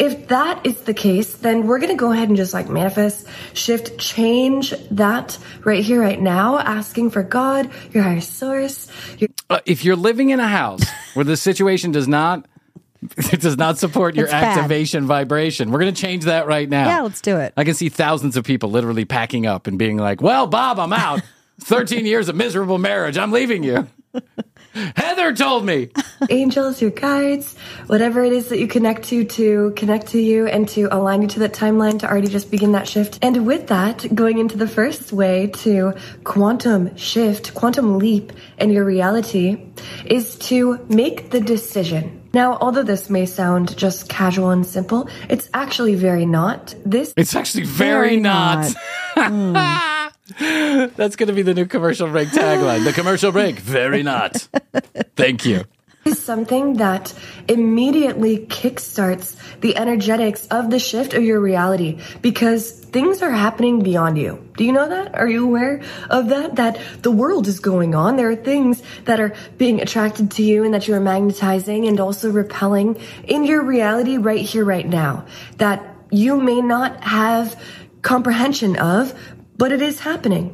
if 0.00 0.28
that 0.28 0.64
is 0.66 0.80
the 0.82 0.94
case, 0.94 1.36
then 1.36 1.66
we're 1.66 1.78
going 1.78 1.90
to 1.90 1.96
go 1.96 2.10
ahead 2.10 2.28
and 2.28 2.36
just 2.36 2.54
like 2.54 2.68
manifest, 2.68 3.26
shift, 3.52 3.98
change 3.98 4.72
that 4.90 5.38
right 5.64 5.84
here, 5.84 6.00
right 6.00 6.20
now, 6.20 6.58
asking 6.58 7.10
for 7.10 7.22
God, 7.22 7.70
your 7.92 8.02
higher 8.02 8.20
source, 8.22 8.88
your 9.18 9.28
Uh, 9.50 9.60
if 9.66 9.84
you're 9.84 9.96
living 9.96 10.30
in 10.30 10.40
a 10.40 10.48
house 10.48 10.82
where 11.14 11.24
the 11.24 11.36
situation 11.36 11.92
does 11.92 12.08
not 12.08 12.46
it 13.32 13.40
does 13.46 13.56
not 13.56 13.78
support 13.78 14.14
your 14.14 14.24
It's 14.26 14.32
bad. 14.32 14.58
activation 14.58 15.06
vibration, 15.06 15.70
we're 15.70 15.80
going 15.80 15.94
to 15.94 16.00
change 16.00 16.24
that 16.24 16.46
right 16.46 16.68
now. 16.68 16.86
Yeah, 16.86 17.00
let's 17.02 17.20
do 17.20 17.36
it. 17.38 17.52
I 17.56 17.64
can 17.64 17.74
see 17.74 17.88
thousands 17.88 18.36
of 18.36 18.44
people 18.44 18.70
literally 18.70 19.04
packing 19.04 19.46
up 19.46 19.66
and 19.66 19.78
being 19.78 19.96
like, 19.96 20.20
"Well, 20.20 20.46
Bob, 20.46 20.78
I'm 20.78 20.92
out. 20.92 21.20
13 21.60 22.06
years 22.06 22.28
of 22.30 22.36
miserable 22.36 22.78
marriage. 22.78 23.16
I'm 23.18 23.32
leaving 23.32 23.62
you." 23.62 23.86
Heather 24.74 25.32
told 25.34 25.64
me. 25.64 25.90
angels, 26.30 26.80
your 26.80 26.90
guides, 26.90 27.56
whatever 27.86 28.24
it 28.24 28.32
is 28.32 28.48
that 28.48 28.58
you 28.58 28.66
connect 28.66 29.04
to 29.04 29.24
to 29.24 29.72
connect 29.76 30.08
to 30.08 30.20
you 30.20 30.46
and 30.46 30.68
to 30.70 30.88
align 30.94 31.22
you 31.22 31.28
to 31.28 31.40
that 31.40 31.52
timeline 31.52 31.98
to 32.00 32.08
already 32.08 32.28
just 32.28 32.50
begin 32.50 32.72
that 32.72 32.88
shift. 32.88 33.18
And 33.22 33.46
with 33.46 33.68
that, 33.68 34.14
going 34.14 34.38
into 34.38 34.56
the 34.56 34.68
first 34.68 35.12
way 35.12 35.48
to 35.64 35.94
quantum 36.24 36.96
shift, 36.96 37.54
quantum 37.54 37.98
leap 37.98 38.32
in 38.58 38.70
your 38.70 38.84
reality 38.84 39.66
is 40.04 40.36
to 40.50 40.84
make 40.88 41.30
the 41.30 41.40
decision. 41.40 42.20
Now, 42.32 42.58
although 42.60 42.84
this 42.84 43.10
may 43.10 43.26
sound 43.26 43.76
just 43.76 44.08
casual 44.08 44.50
and 44.50 44.64
simple, 44.64 45.08
it's 45.28 45.50
actually 45.52 45.96
very 45.96 46.26
not. 46.26 46.74
This 46.86 47.12
It's 47.16 47.34
actually 47.34 47.64
very, 47.64 48.08
Very 48.08 48.20
not. 48.20 48.72
Hmm. 49.16 49.56
That's 50.96 51.16
going 51.16 51.28
to 51.28 51.32
be 51.32 51.42
the 51.42 51.54
new 51.54 51.66
commercial 51.66 52.08
break 52.08 52.28
tagline. 52.28 52.84
The 52.84 52.92
commercial 52.92 53.32
break, 53.32 53.58
very 53.58 54.02
not. 54.02 54.48
Thank 55.16 55.44
you. 55.44 55.64
is 56.04 56.22
something 56.22 56.74
that 56.74 57.12
immediately 57.48 58.38
kickstarts 58.46 59.36
the 59.60 59.76
energetics 59.76 60.46
of 60.46 60.70
the 60.70 60.78
shift 60.78 61.12
of 61.14 61.22
your 61.22 61.40
reality 61.40 62.00
because 62.22 62.70
things 62.70 63.22
are 63.22 63.30
happening 63.30 63.82
beyond 63.82 64.16
you. 64.16 64.42
Do 64.56 64.64
you 64.64 64.72
know 64.72 64.88
that? 64.88 65.14
Are 65.14 65.28
you 65.28 65.44
aware 65.44 65.82
of 66.08 66.28
that? 66.28 66.56
That 66.56 66.80
the 67.02 67.10
world 67.10 67.46
is 67.48 67.60
going 67.60 67.94
on. 67.94 68.16
There 68.16 68.30
are 68.30 68.36
things 68.36 68.82
that 69.04 69.20
are 69.20 69.34
being 69.58 69.80
attracted 69.80 70.30
to 70.32 70.42
you 70.42 70.64
and 70.64 70.72
that 70.74 70.88
you 70.88 70.94
are 70.94 71.00
magnetizing 71.00 71.86
and 71.86 72.00
also 72.00 72.30
repelling 72.30 72.98
in 73.24 73.44
your 73.44 73.62
reality 73.62 74.16
right 74.16 74.44
here, 74.44 74.64
right 74.64 74.86
now 74.86 75.26
that 75.58 75.84
you 76.10 76.40
may 76.40 76.60
not 76.60 77.04
have 77.04 77.60
comprehension 78.02 78.76
of, 78.78 79.14
but 79.60 79.70
it 79.76 79.82
is 79.82 80.00
happening. 80.00 80.44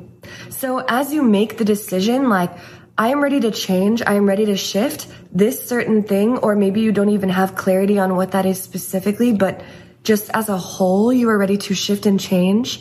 So 0.50 0.78
as 0.98 1.14
you 1.14 1.22
make 1.22 1.56
the 1.58 1.64
decision, 1.64 2.28
like, 2.28 2.50
I 2.98 3.08
am 3.14 3.22
ready 3.22 3.40
to 3.46 3.50
change, 3.50 4.02
I 4.02 4.14
am 4.20 4.26
ready 4.26 4.46
to 4.46 4.56
shift 4.56 5.06
this 5.30 5.56
certain 5.68 6.02
thing, 6.02 6.38
or 6.38 6.56
maybe 6.56 6.80
you 6.80 6.92
don't 6.92 7.10
even 7.18 7.28
have 7.30 7.54
clarity 7.54 7.98
on 8.04 8.16
what 8.18 8.32
that 8.32 8.46
is 8.46 8.58
specifically, 8.60 9.32
but 9.32 9.62
just 10.02 10.30
as 10.34 10.48
a 10.48 10.56
whole, 10.56 11.12
you 11.12 11.28
are 11.28 11.38
ready 11.38 11.58
to 11.68 11.74
shift 11.74 12.06
and 12.06 12.18
change. 12.18 12.80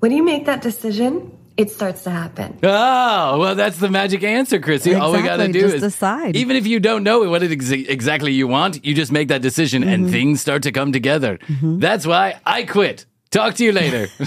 When 0.00 0.12
you 0.12 0.22
make 0.22 0.46
that 0.46 0.62
decision, 0.62 1.36
it 1.56 1.70
starts 1.70 2.04
to 2.04 2.10
happen. 2.10 2.58
Oh, 2.62 3.38
well, 3.40 3.54
that's 3.54 3.78
the 3.78 3.90
magic 3.90 4.22
answer, 4.22 4.60
Krissy. 4.60 4.98
All 4.98 5.12
we 5.12 5.22
got 5.22 5.38
to 5.38 5.48
do 5.52 5.60
just 5.60 5.76
is 5.76 5.82
decide. 5.82 6.36
Even 6.36 6.54
if 6.56 6.66
you 6.66 6.78
don't 6.80 7.02
know 7.02 7.28
what 7.28 7.42
it 7.42 7.50
ex- 7.50 7.70
exactly 7.70 8.32
you 8.32 8.46
want, 8.46 8.84
you 8.84 8.94
just 8.94 9.10
make 9.10 9.28
that 9.28 9.42
decision 9.42 9.82
Mm-hmm. 9.82 9.94
and 10.04 10.10
things 10.10 10.40
start 10.40 10.62
to 10.64 10.72
come 10.72 10.92
together. 10.92 11.38
That's 11.62 12.06
why 12.06 12.40
I 12.44 12.64
quit. 12.64 13.06
Talk 13.36 13.54
to 13.56 13.64
you 13.64 13.72
later. 13.72 14.08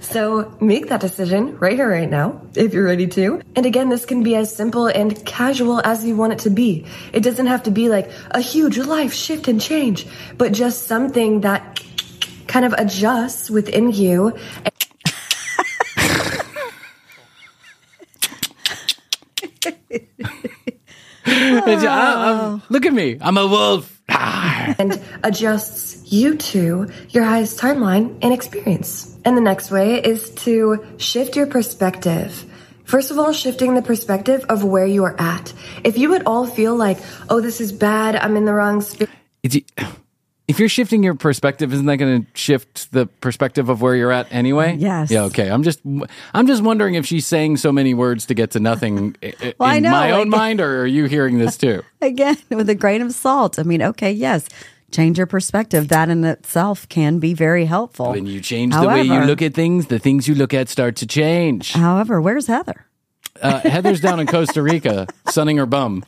So 0.00 0.56
make 0.60 0.88
that 0.90 1.00
decision 1.00 1.58
right 1.58 1.74
here, 1.74 1.90
right 1.90 2.08
now, 2.08 2.40
if 2.54 2.72
you're 2.72 2.84
ready 2.84 3.08
to. 3.08 3.42
And 3.56 3.66
again, 3.66 3.88
this 3.88 4.06
can 4.06 4.22
be 4.22 4.36
as 4.36 4.54
simple 4.54 4.86
and 4.86 5.24
casual 5.26 5.80
as 5.84 6.04
you 6.04 6.14
want 6.16 6.34
it 6.34 6.38
to 6.40 6.50
be. 6.50 6.86
It 7.12 7.24
doesn't 7.24 7.48
have 7.48 7.64
to 7.64 7.72
be 7.72 7.88
like 7.88 8.08
a 8.30 8.40
huge 8.40 8.78
life 8.78 9.12
shift 9.12 9.48
and 9.48 9.60
change, 9.60 10.06
but 10.38 10.52
just 10.52 10.86
something 10.86 11.40
that 11.40 11.80
kind 12.46 12.64
of 12.64 12.74
adjusts 12.74 13.50
within 13.50 13.90
you 13.90 14.38
I- 21.26 21.26
I'm- 21.26 21.86
uh, 21.86 21.86
uh, 21.86 22.58
look 22.68 22.86
at 22.86 22.92
me. 22.92 23.18
I'm 23.20 23.36
a 23.38 23.46
wolf. 23.46 23.93
And 24.78 25.00
adjusts 25.22 26.12
you 26.12 26.36
to 26.36 26.88
your 27.10 27.24
highest 27.24 27.58
timeline 27.58 28.18
and 28.22 28.32
experience. 28.32 29.16
And 29.24 29.36
the 29.36 29.40
next 29.40 29.70
way 29.70 30.00
is 30.02 30.30
to 30.30 30.84
shift 30.98 31.36
your 31.36 31.46
perspective. 31.46 32.44
First 32.84 33.10
of 33.10 33.18
all, 33.18 33.32
shifting 33.32 33.74
the 33.74 33.82
perspective 33.82 34.44
of 34.48 34.62
where 34.62 34.86
you 34.86 35.04
are 35.04 35.18
at. 35.18 35.52
If 35.82 35.96
you 35.96 36.14
at 36.14 36.26
all 36.26 36.46
feel 36.46 36.76
like, 36.76 36.98
oh, 37.30 37.40
this 37.40 37.60
is 37.60 37.72
bad, 37.72 38.16
I'm 38.16 38.36
in 38.36 38.44
the 38.44 38.52
wrong 38.52 38.82
space. 38.82 39.08
If 40.46 40.58
you're 40.58 40.68
shifting 40.68 41.02
your 41.02 41.14
perspective, 41.14 41.72
isn't 41.72 41.86
that 41.86 41.96
going 41.96 42.24
to 42.24 42.28
shift 42.34 42.92
the 42.92 43.06
perspective 43.06 43.70
of 43.70 43.80
where 43.80 43.96
you're 43.96 44.12
at 44.12 44.26
anyway? 44.30 44.76
Yes. 44.76 45.10
Yeah. 45.10 45.22
Okay. 45.24 45.48
I'm 45.50 45.62
just, 45.62 45.80
I'm 46.34 46.46
just 46.46 46.62
wondering 46.62 46.96
if 46.96 47.06
she's 47.06 47.26
saying 47.26 47.56
so 47.56 47.72
many 47.72 47.94
words 47.94 48.26
to 48.26 48.34
get 48.34 48.50
to 48.50 48.60
nothing 48.60 49.16
Well, 49.22 49.70
I 49.70 49.76
in 49.76 49.84
know, 49.84 49.90
my 49.90 50.10
own 50.10 50.28
mind, 50.28 50.60
or 50.60 50.82
are 50.82 50.86
you 50.86 51.06
hearing 51.06 51.38
this 51.38 51.56
too? 51.56 51.82
Again, 52.02 52.36
with 52.50 52.68
a 52.68 52.74
grain 52.74 53.00
of 53.00 53.12
salt. 53.12 53.58
I 53.58 53.62
mean, 53.62 53.80
okay, 53.82 54.12
yes, 54.12 54.46
change 54.92 55.16
your 55.16 55.26
perspective. 55.26 55.88
That 55.88 56.10
in 56.10 56.22
itself 56.24 56.86
can 56.90 57.20
be 57.20 57.32
very 57.32 57.64
helpful. 57.64 58.10
When 58.10 58.26
you 58.26 58.42
change 58.42 58.74
the 58.74 58.86
way 58.86 59.02
you 59.02 59.20
look 59.20 59.40
at 59.40 59.54
things, 59.54 59.86
the 59.86 59.98
things 59.98 60.28
you 60.28 60.34
look 60.34 60.52
at 60.52 60.68
start 60.68 60.96
to 60.96 61.06
change. 61.06 61.72
However, 61.72 62.20
where's 62.20 62.48
Heather? 62.48 62.86
Uh, 63.40 63.60
Heather's 63.60 64.00
down 64.00 64.20
in 64.20 64.26
Costa 64.26 64.62
Rica, 64.62 65.06
sunning 65.28 65.56
her 65.56 65.66
bum, 65.66 66.04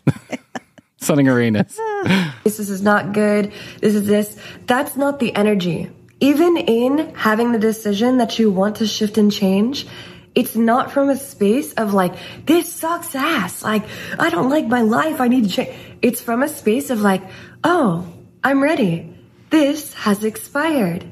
sunning 0.99 1.27
her 1.27 1.41
anus. 1.41 1.79
This 2.45 2.61
is 2.61 2.81
not 2.81 3.13
good. 3.13 3.53
This 3.81 3.95
is 3.95 4.07
this. 4.07 4.37
That's 4.67 4.97
not 4.97 5.19
the 5.19 5.35
energy. 5.35 5.91
Even 6.21 6.57
in 6.57 7.15
having 7.15 7.51
the 7.53 7.59
decision 7.59 8.19
that 8.19 8.39
you 8.39 8.51
want 8.53 8.77
to 8.77 8.87
shift 8.87 9.19
and 9.19 9.33
change, 9.33 9.87
it's 10.37 10.55
not 10.55 10.93
from 10.93 11.09
a 11.09 11.17
space 11.17 11.73
of 11.75 11.93
like, 11.93 12.15
this 12.47 12.73
sucks 12.73 13.15
ass. 13.15 13.65
Like, 13.65 13.85
I 14.19 14.31
don't 14.31 14.49
like 14.49 14.67
my 14.69 14.83
life. 14.83 15.21
I 15.21 15.29
need 15.29 15.45
to 15.45 15.51
change. 15.51 15.77
It's 16.03 16.21
from 16.21 16.43
a 16.43 16.49
space 16.49 16.91
of 16.91 17.01
like, 17.01 17.23
oh, 17.65 18.07
I'm 18.45 18.63
ready. 18.63 19.13
This 19.51 19.93
has 19.95 20.23
expired. 20.23 21.05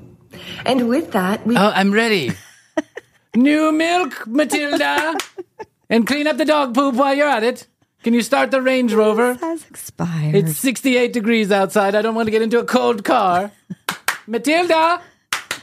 And 0.64 0.88
with 0.88 1.12
that, 1.12 1.46
we 1.46 1.56
Oh, 1.56 1.72
I'm 1.74 1.92
ready. 1.92 2.32
New 3.34 3.72
milk, 3.72 4.26
Matilda. 4.26 5.16
and 5.90 6.06
clean 6.06 6.26
up 6.26 6.36
the 6.36 6.44
dog 6.44 6.74
poop 6.74 6.94
while 6.94 7.14
you're 7.14 7.28
at 7.28 7.42
it. 7.42 7.66
Can 8.04 8.12
you 8.12 8.20
start 8.20 8.50
the 8.50 8.60
Range 8.60 8.92
Rover? 8.92 9.32
Has 9.32 9.64
expired. 9.70 10.34
It's 10.34 10.58
68 10.58 11.14
degrees 11.14 11.50
outside. 11.50 11.94
I 11.94 12.02
don't 12.02 12.14
want 12.14 12.26
to 12.26 12.30
get 12.30 12.42
into 12.42 12.58
a 12.58 12.64
cold 12.64 13.02
car. 13.02 13.50
Matilda! 14.26 15.00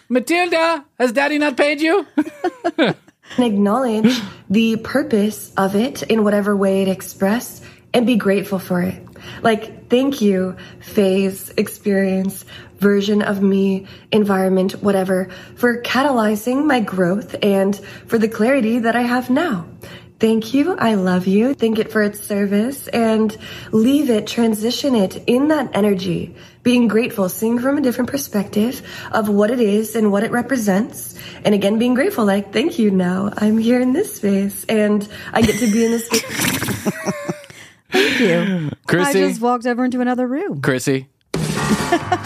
Matilda! 0.09 0.83
Has 0.97 1.11
daddy 1.11 1.37
not 1.37 1.55
paid 1.55 1.81
you? 1.81 2.07
and 2.79 2.95
acknowledge 3.37 4.19
the 4.49 4.77
purpose 4.77 5.53
of 5.55 5.75
it 5.75 6.01
in 6.01 6.23
whatever 6.23 6.57
way 6.57 6.81
it 6.81 6.87
expressed 6.87 7.63
and 7.93 8.07
be 8.07 8.15
grateful 8.15 8.57
for 8.57 8.81
it. 8.81 9.05
Like, 9.43 9.87
thank 9.91 10.19
you, 10.19 10.55
phase, 10.79 11.49
experience, 11.57 12.43
version 12.79 13.21
of 13.21 13.43
me, 13.43 13.85
environment, 14.11 14.81
whatever, 14.81 15.29
for 15.55 15.79
catalyzing 15.83 16.65
my 16.65 16.79
growth 16.79 17.35
and 17.43 17.75
for 18.07 18.17
the 18.17 18.27
clarity 18.27 18.79
that 18.79 18.95
I 18.95 19.01
have 19.03 19.29
now. 19.29 19.67
Thank 20.21 20.53
you. 20.53 20.75
I 20.77 20.93
love 20.93 21.25
you. 21.25 21.55
Thank 21.55 21.79
it 21.79 21.91
for 21.91 22.03
its 22.03 22.19
service 22.19 22.87
and 22.89 23.35
leave 23.71 24.11
it, 24.11 24.27
transition 24.27 24.93
it 24.93 25.15
in 25.25 25.47
that 25.47 25.75
energy, 25.75 26.35
being 26.61 26.87
grateful, 26.87 27.27
seeing 27.27 27.57
from 27.57 27.79
a 27.79 27.81
different 27.81 28.11
perspective 28.11 28.87
of 29.11 29.29
what 29.29 29.49
it 29.49 29.59
is 29.59 29.95
and 29.95 30.11
what 30.11 30.21
it 30.23 30.29
represents. 30.29 31.17
And 31.43 31.55
again, 31.55 31.79
being 31.79 31.95
grateful, 31.95 32.23
like, 32.23 32.53
thank 32.53 32.77
you 32.77 32.91
now. 32.91 33.33
I'm 33.35 33.57
here 33.57 33.81
in 33.81 33.93
this 33.93 34.15
space 34.17 34.63
and 34.65 35.09
I 35.33 35.41
get 35.41 35.55
to 35.55 35.71
be 35.71 35.85
in 35.85 35.91
this 35.91 36.05
space. 36.05 36.21
Thank 37.89 38.19
you. 38.19 38.69
Krissy. 38.87 39.05
I 39.05 39.13
just 39.13 39.41
walked 39.41 39.65
over 39.65 39.83
into 39.83 40.01
another 40.01 40.27
room. 40.27 40.61
Krissy, 40.61 41.07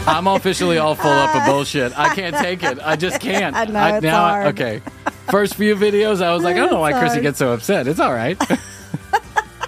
I'm 0.06 0.28
officially 0.28 0.78
all 0.80 0.96
full 0.96 1.10
up 1.10 1.34
of 1.34 1.46
bullshit. 1.48 1.98
I 1.98 2.14
can't 2.14 2.36
take 2.36 2.62
it. 2.62 2.78
I 2.82 2.98
just 2.98 3.22
can't. 3.22 3.56
I 3.56 3.64
know, 3.64 3.96
it's 3.96 4.04
now, 4.04 4.28
hard. 4.28 4.48
okay. 4.60 4.82
First 5.30 5.56
few 5.56 5.76
videos, 5.76 6.22
I 6.22 6.34
was 6.34 6.44
like, 6.44 6.56
I 6.56 6.60
don't 6.60 6.72
know 6.72 6.80
why 6.80 6.92
It's 6.92 7.16
Krissy 7.16 7.22
gets 7.22 7.40
so 7.40 7.54
upset. 7.54 7.88
It's 7.88 8.00
all 8.00 8.14
right. 8.14 8.40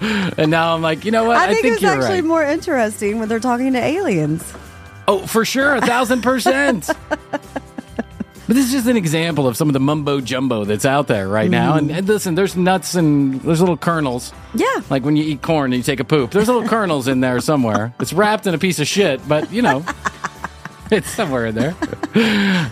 and 0.00 0.50
now 0.50 0.74
I'm 0.74 0.82
like, 0.82 1.04
you 1.04 1.10
know 1.10 1.24
what? 1.24 1.36
I 1.36 1.52
think, 1.52 1.64
it's 1.64 1.82
you're 1.82 1.92
actually 1.92 2.20
right. 2.20 2.24
more 2.24 2.44
interesting 2.44 3.18
when 3.18 3.28
they're 3.28 3.40
talking 3.40 3.72
to 3.72 3.78
aliens. 3.78 4.52
Oh, 5.08 5.26
for 5.26 5.44
sure, 5.44 5.74
a 5.74 5.80
thousand 5.80 6.22
percent. 6.22 6.88
But 8.48 8.56
this 8.56 8.64
is 8.64 8.72
just 8.72 8.86
an 8.86 8.96
example 8.96 9.46
of 9.46 9.58
some 9.58 9.68
of 9.68 9.74
the 9.74 9.80
mumbo 9.80 10.22
jumbo 10.22 10.64
that's 10.64 10.86
out 10.86 11.06
there 11.06 11.28
right 11.28 11.50
now. 11.50 11.74
And, 11.74 11.90
and 11.90 12.08
listen, 12.08 12.34
there's 12.34 12.56
nuts 12.56 12.94
and 12.94 13.42
there's 13.42 13.60
little 13.60 13.76
kernels. 13.76 14.32
Yeah. 14.54 14.80
Like 14.88 15.04
when 15.04 15.16
you 15.16 15.24
eat 15.24 15.42
corn 15.42 15.74
and 15.74 15.76
you 15.76 15.82
take 15.82 16.00
a 16.00 16.04
poop, 16.04 16.30
there's 16.30 16.48
little 16.48 16.66
kernels 16.66 17.08
in 17.08 17.20
there 17.20 17.40
somewhere. 17.40 17.92
It's 18.00 18.14
wrapped 18.14 18.46
in 18.46 18.54
a 18.54 18.58
piece 18.58 18.78
of 18.78 18.86
shit, 18.86 19.20
but 19.28 19.52
you 19.52 19.60
know, 19.60 19.84
it's 20.96 21.10
somewhere 21.10 21.46
in 21.46 21.54
there. 21.54 21.74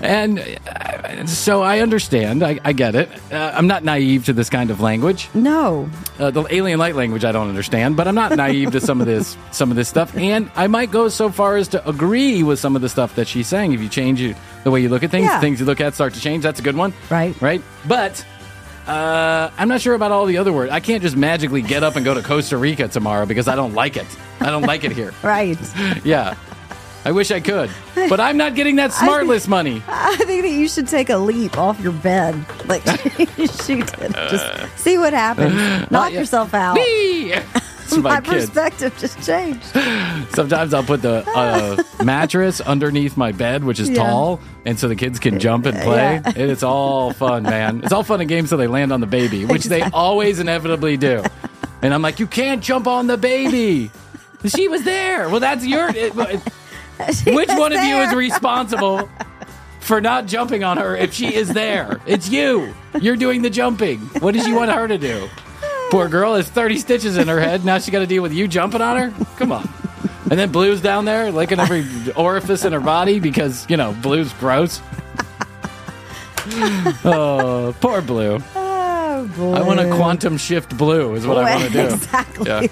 And 0.02 0.38
uh, 0.66 1.26
so 1.26 1.62
I 1.62 1.80
understand. 1.80 2.42
I, 2.42 2.58
I 2.64 2.72
get 2.72 2.94
it. 2.94 3.08
Uh, 3.32 3.52
I'm 3.54 3.66
not 3.66 3.84
naive 3.84 4.24
to 4.26 4.32
this 4.32 4.50
kind 4.50 4.70
of 4.70 4.80
language. 4.80 5.28
No. 5.34 5.88
Uh, 6.18 6.30
the 6.30 6.44
alien 6.54 6.78
light 6.78 6.94
language 6.96 7.24
I 7.24 7.32
don't 7.32 7.48
understand, 7.48 7.96
but 7.96 8.08
I'm 8.08 8.14
not 8.14 8.36
naive 8.36 8.72
to 8.72 8.80
some 8.80 9.00
of 9.00 9.06
this 9.06 9.36
some 9.52 9.70
of 9.70 9.76
this 9.76 9.88
stuff. 9.88 10.16
And 10.16 10.50
I 10.56 10.66
might 10.66 10.90
go 10.90 11.08
so 11.08 11.30
far 11.30 11.56
as 11.56 11.68
to 11.68 11.88
agree 11.88 12.42
with 12.42 12.58
some 12.58 12.76
of 12.76 12.82
the 12.82 12.88
stuff 12.88 13.14
that 13.16 13.28
she's 13.28 13.46
saying. 13.46 13.72
If 13.72 13.80
you 13.80 13.88
change 13.88 14.20
you, 14.20 14.34
the 14.64 14.70
way 14.70 14.80
you 14.80 14.88
look 14.88 15.02
at 15.02 15.10
things, 15.10 15.24
Yeah. 15.26 15.40
things 15.40 15.60
you 15.60 15.66
look 15.66 15.80
at 15.80 15.94
start 15.94 16.14
to 16.14 16.20
change. 16.20 16.42
That's 16.42 16.60
a 16.60 16.62
good 16.62 16.76
one, 16.76 16.92
Right. 17.10 17.40
right? 17.40 17.62
But 17.86 18.24
uh, 18.86 19.50
I'm 19.58 19.68
not 19.68 19.80
sure 19.80 19.94
about 19.94 20.12
all 20.12 20.26
the 20.26 20.38
other 20.38 20.52
words. 20.52 20.70
I 20.72 20.80
can't 20.80 21.02
just 21.02 21.16
magically 21.16 21.60
get 21.62 21.82
up 21.82 21.96
and 21.96 22.04
go 22.04 22.14
to 22.14 22.22
Costa 22.22 22.56
Rica 22.56 22.86
tomorrow 22.88 23.26
because 23.26 23.48
I 23.48 23.56
don't 23.56 23.74
like 23.74 23.96
it. 23.96 24.06
I 24.40 24.50
don't 24.50 24.62
like 24.62 24.84
it 24.84 24.92
here. 24.92 25.12
Right. 25.22 25.58
Yeah. 26.04 26.34
I 27.06 27.12
wish 27.12 27.30
I 27.30 27.38
could, 27.38 27.70
but 27.94 28.18
I'm 28.18 28.36
not 28.36 28.56
getting 28.56 28.74
that 28.76 28.90
smartless 29.02 29.46
money. 29.46 29.80
I 29.86 30.16
think 30.16 30.42
that 30.42 30.50
you 30.50 30.66
should 30.66 30.88
take 30.88 31.08
a 31.08 31.16
leap 31.16 31.56
off 31.56 31.78
your 31.78 31.92
bed. 31.92 32.34
Like 32.66 32.82
she 33.64 33.76
did. 33.82 34.12
Just 34.12 34.76
see 34.76 34.98
what 34.98 35.12
happens. 35.12 35.54
Knock 35.92 36.12
yourself 36.12 36.52
out. 36.52 36.76
My 37.98 37.98
my 37.98 38.20
perspective 38.20 38.92
just 38.98 39.24
changed. 39.24 39.62
Sometimes 40.34 40.74
I'll 40.74 40.82
put 40.82 41.02
the 41.02 41.24
uh, 41.36 41.80
mattress 42.02 42.60
underneath 42.60 43.16
my 43.16 43.30
bed, 43.30 43.62
which 43.62 43.78
is 43.78 43.88
Yeah. 43.88 44.02
tall, 44.02 44.40
and 44.64 44.76
so 44.76 44.88
the 44.88 44.96
kids 44.96 45.20
can 45.20 45.38
jump 45.38 45.66
and 45.66 45.78
play. 45.78 46.14
Yeah. 46.14 46.22
And 46.34 46.50
it's 46.50 46.64
all 46.64 47.12
fun, 47.12 47.44
man. 47.44 47.82
It's 47.84 47.92
all 47.92 48.02
fun 48.02 48.20
and 48.20 48.28
games 48.28 48.48
till 48.48 48.58
they 48.58 48.66
land 48.66 48.92
on 48.92 48.98
the 49.00 49.06
baby, 49.06 49.44
which 49.44 49.66
they 49.66 49.82
always 49.82 50.40
inevitably 50.40 50.96
do. 50.96 51.22
And 51.80 51.94
I'm 51.94 52.02
like, 52.02 52.18
you 52.18 52.26
can't 52.26 52.60
jump 52.60 52.88
on 52.88 53.06
the 53.06 53.16
baby. 53.16 53.92
She 54.46 54.66
was 54.66 54.82
there. 54.82 55.28
Well, 55.28 55.38
that's 55.40 55.64
your. 55.64 55.88
It, 55.88 56.12
She 56.12 56.40
which 57.26 57.48
one 57.48 57.72
of 57.72 57.82
you 57.84 57.96
is 57.98 58.14
responsible 58.14 59.08
for 59.80 60.00
not 60.00 60.26
jumping 60.26 60.64
on 60.64 60.76
her 60.78 60.96
if 60.96 61.12
she 61.14 61.34
is 61.34 61.48
there? 61.48 62.00
It's 62.06 62.28
you. 62.28 62.74
You're 63.00 63.16
doing 63.16 63.42
the 63.42 63.50
jumping. 63.50 64.00
What 64.20 64.34
does 64.34 64.44
she 64.44 64.52
want 64.52 64.70
her 64.72 64.88
to 64.88 64.98
do? 64.98 65.28
Poor 65.90 66.08
girl 66.08 66.34
has 66.34 66.48
30 66.48 66.78
stitches 66.78 67.16
in 67.16 67.28
her 67.28 67.40
head. 67.40 67.64
Now 67.64 67.78
she 67.78 67.90
got 67.90 68.00
to 68.00 68.06
deal 68.06 68.22
with 68.22 68.32
you 68.32 68.48
jumping 68.48 68.80
on 68.80 68.96
her? 68.96 69.24
Come 69.36 69.52
on. 69.52 69.68
And 70.28 70.38
then 70.40 70.50
Blue's 70.50 70.80
down 70.80 71.04
there 71.04 71.30
licking 71.30 71.60
every 71.60 71.86
orifice 72.14 72.64
in 72.64 72.72
her 72.72 72.80
body 72.80 73.20
because, 73.20 73.64
you 73.70 73.76
know, 73.76 73.92
Blue's 74.02 74.32
gross. 74.34 74.80
oh, 77.04 77.74
poor 77.80 78.02
Blue. 78.02 78.40
Oh 78.56 79.30
boy. 79.36 79.52
I 79.52 79.62
want 79.62 79.78
to 79.78 79.86
quantum 79.94 80.36
shift 80.36 80.76
Blue, 80.76 81.14
is 81.14 81.26
what 81.26 81.38
I 81.38 81.56
want 81.56 81.72
to 81.72 81.72
do. 81.72 81.86
Exactly. 81.94 82.46
Yeah. 82.46 82.66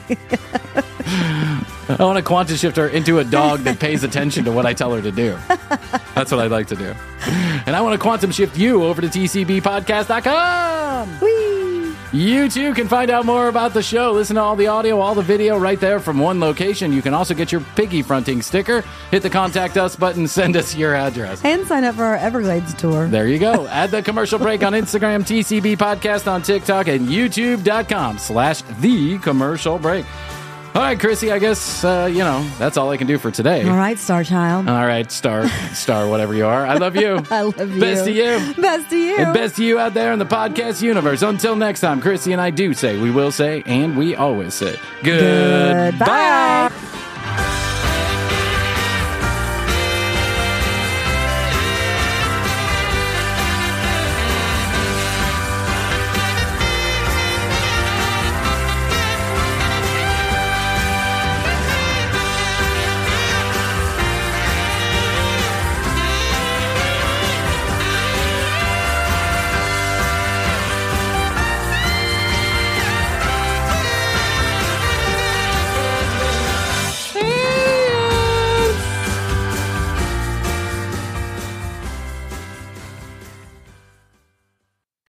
I 1.88 2.04
want 2.04 2.16
to 2.16 2.22
quantum 2.22 2.56
shift 2.56 2.76
her 2.76 2.88
into 2.88 3.18
a 3.18 3.24
dog 3.24 3.60
that 3.60 3.78
pays 3.78 4.04
attention 4.04 4.44
to 4.44 4.52
what 4.52 4.66
I 4.66 4.72
tell 4.72 4.92
her 4.94 5.02
to 5.02 5.12
do. 5.12 5.36
That's 6.14 6.30
what 6.30 6.40
I'd 6.40 6.50
like 6.50 6.68
to 6.68 6.76
do. 6.76 6.94
And 7.66 7.74
I 7.76 7.80
want 7.80 7.94
to 7.94 7.98
quantum 7.98 8.30
shift 8.30 8.56
you 8.56 8.84
over 8.84 9.00
to 9.00 9.08
tcbpodcast.com. 9.08 11.20
Whee! 11.20 11.94
You 12.12 12.48
too 12.48 12.74
can 12.74 12.86
find 12.86 13.10
out 13.10 13.26
more 13.26 13.48
about 13.48 13.74
the 13.74 13.82
show. 13.82 14.12
Listen 14.12 14.36
to 14.36 14.42
all 14.42 14.54
the 14.54 14.68
audio, 14.68 15.00
all 15.00 15.16
the 15.16 15.22
video 15.22 15.58
right 15.58 15.80
there 15.80 15.98
from 15.98 16.20
one 16.20 16.38
location. 16.38 16.92
You 16.92 17.02
can 17.02 17.12
also 17.12 17.34
get 17.34 17.50
your 17.50 17.60
piggy 17.74 18.02
fronting 18.02 18.40
sticker. 18.40 18.84
Hit 19.10 19.24
the 19.24 19.30
contact 19.30 19.76
us 19.76 19.96
button, 19.96 20.28
send 20.28 20.56
us 20.56 20.76
your 20.76 20.94
address. 20.94 21.44
And 21.44 21.66
sign 21.66 21.82
up 21.82 21.96
for 21.96 22.04
our 22.04 22.16
Everglades 22.16 22.72
tour. 22.74 23.08
There 23.08 23.26
you 23.26 23.40
go. 23.40 23.66
Add 23.66 23.90
the 23.90 24.00
commercial 24.00 24.38
break 24.38 24.62
on 24.62 24.74
Instagram, 24.74 25.22
TCB 25.22 25.76
Podcast 25.76 26.30
on 26.30 26.42
TikTok, 26.42 26.86
and 26.86 27.08
YouTube.com 27.08 28.18
slash 28.18 28.62
the 28.78 29.18
commercial 29.18 29.80
break. 29.80 30.06
All 30.74 30.82
right, 30.82 30.98
Krissy, 30.98 31.30
I 31.32 31.38
guess, 31.38 31.84
uh, 31.84 32.08
you 32.10 32.18
know, 32.18 32.42
that's 32.58 32.76
all 32.76 32.90
I 32.90 32.96
can 32.96 33.06
do 33.06 33.16
for 33.16 33.30
today. 33.30 33.62
All 33.68 33.76
right, 33.76 33.96
Star 33.96 34.24
Child. 34.24 34.68
All 34.68 34.84
right, 34.84 35.08
star, 35.10 35.46
star, 35.72 36.08
whatever 36.08 36.34
you 36.34 36.46
are. 36.46 36.66
I 36.66 36.74
love 36.78 36.96
you. 36.96 37.24
I 37.30 37.42
love 37.42 37.70
you. 37.72 37.80
Best 37.80 38.04
to 38.06 38.10
you. 38.12 38.54
Best 38.60 38.90
to 38.90 38.96
you. 38.96 39.16
And 39.18 39.32
best 39.32 39.54
to 39.56 39.64
you 39.64 39.78
out 39.78 39.94
there 39.94 40.12
in 40.12 40.18
the 40.18 40.26
podcast 40.26 40.82
universe. 40.82 41.22
Until 41.22 41.54
next 41.54 41.80
time, 41.80 42.02
Krissy 42.02 42.32
and 42.32 42.40
I 42.40 42.50
do 42.50 42.74
say, 42.74 42.98
we 42.98 43.12
will 43.12 43.30
say, 43.30 43.62
and 43.66 43.96
we 43.96 44.16
always 44.16 44.52
say, 44.52 44.76
goodbye. 45.04 45.90
Goodbye. 45.92 46.93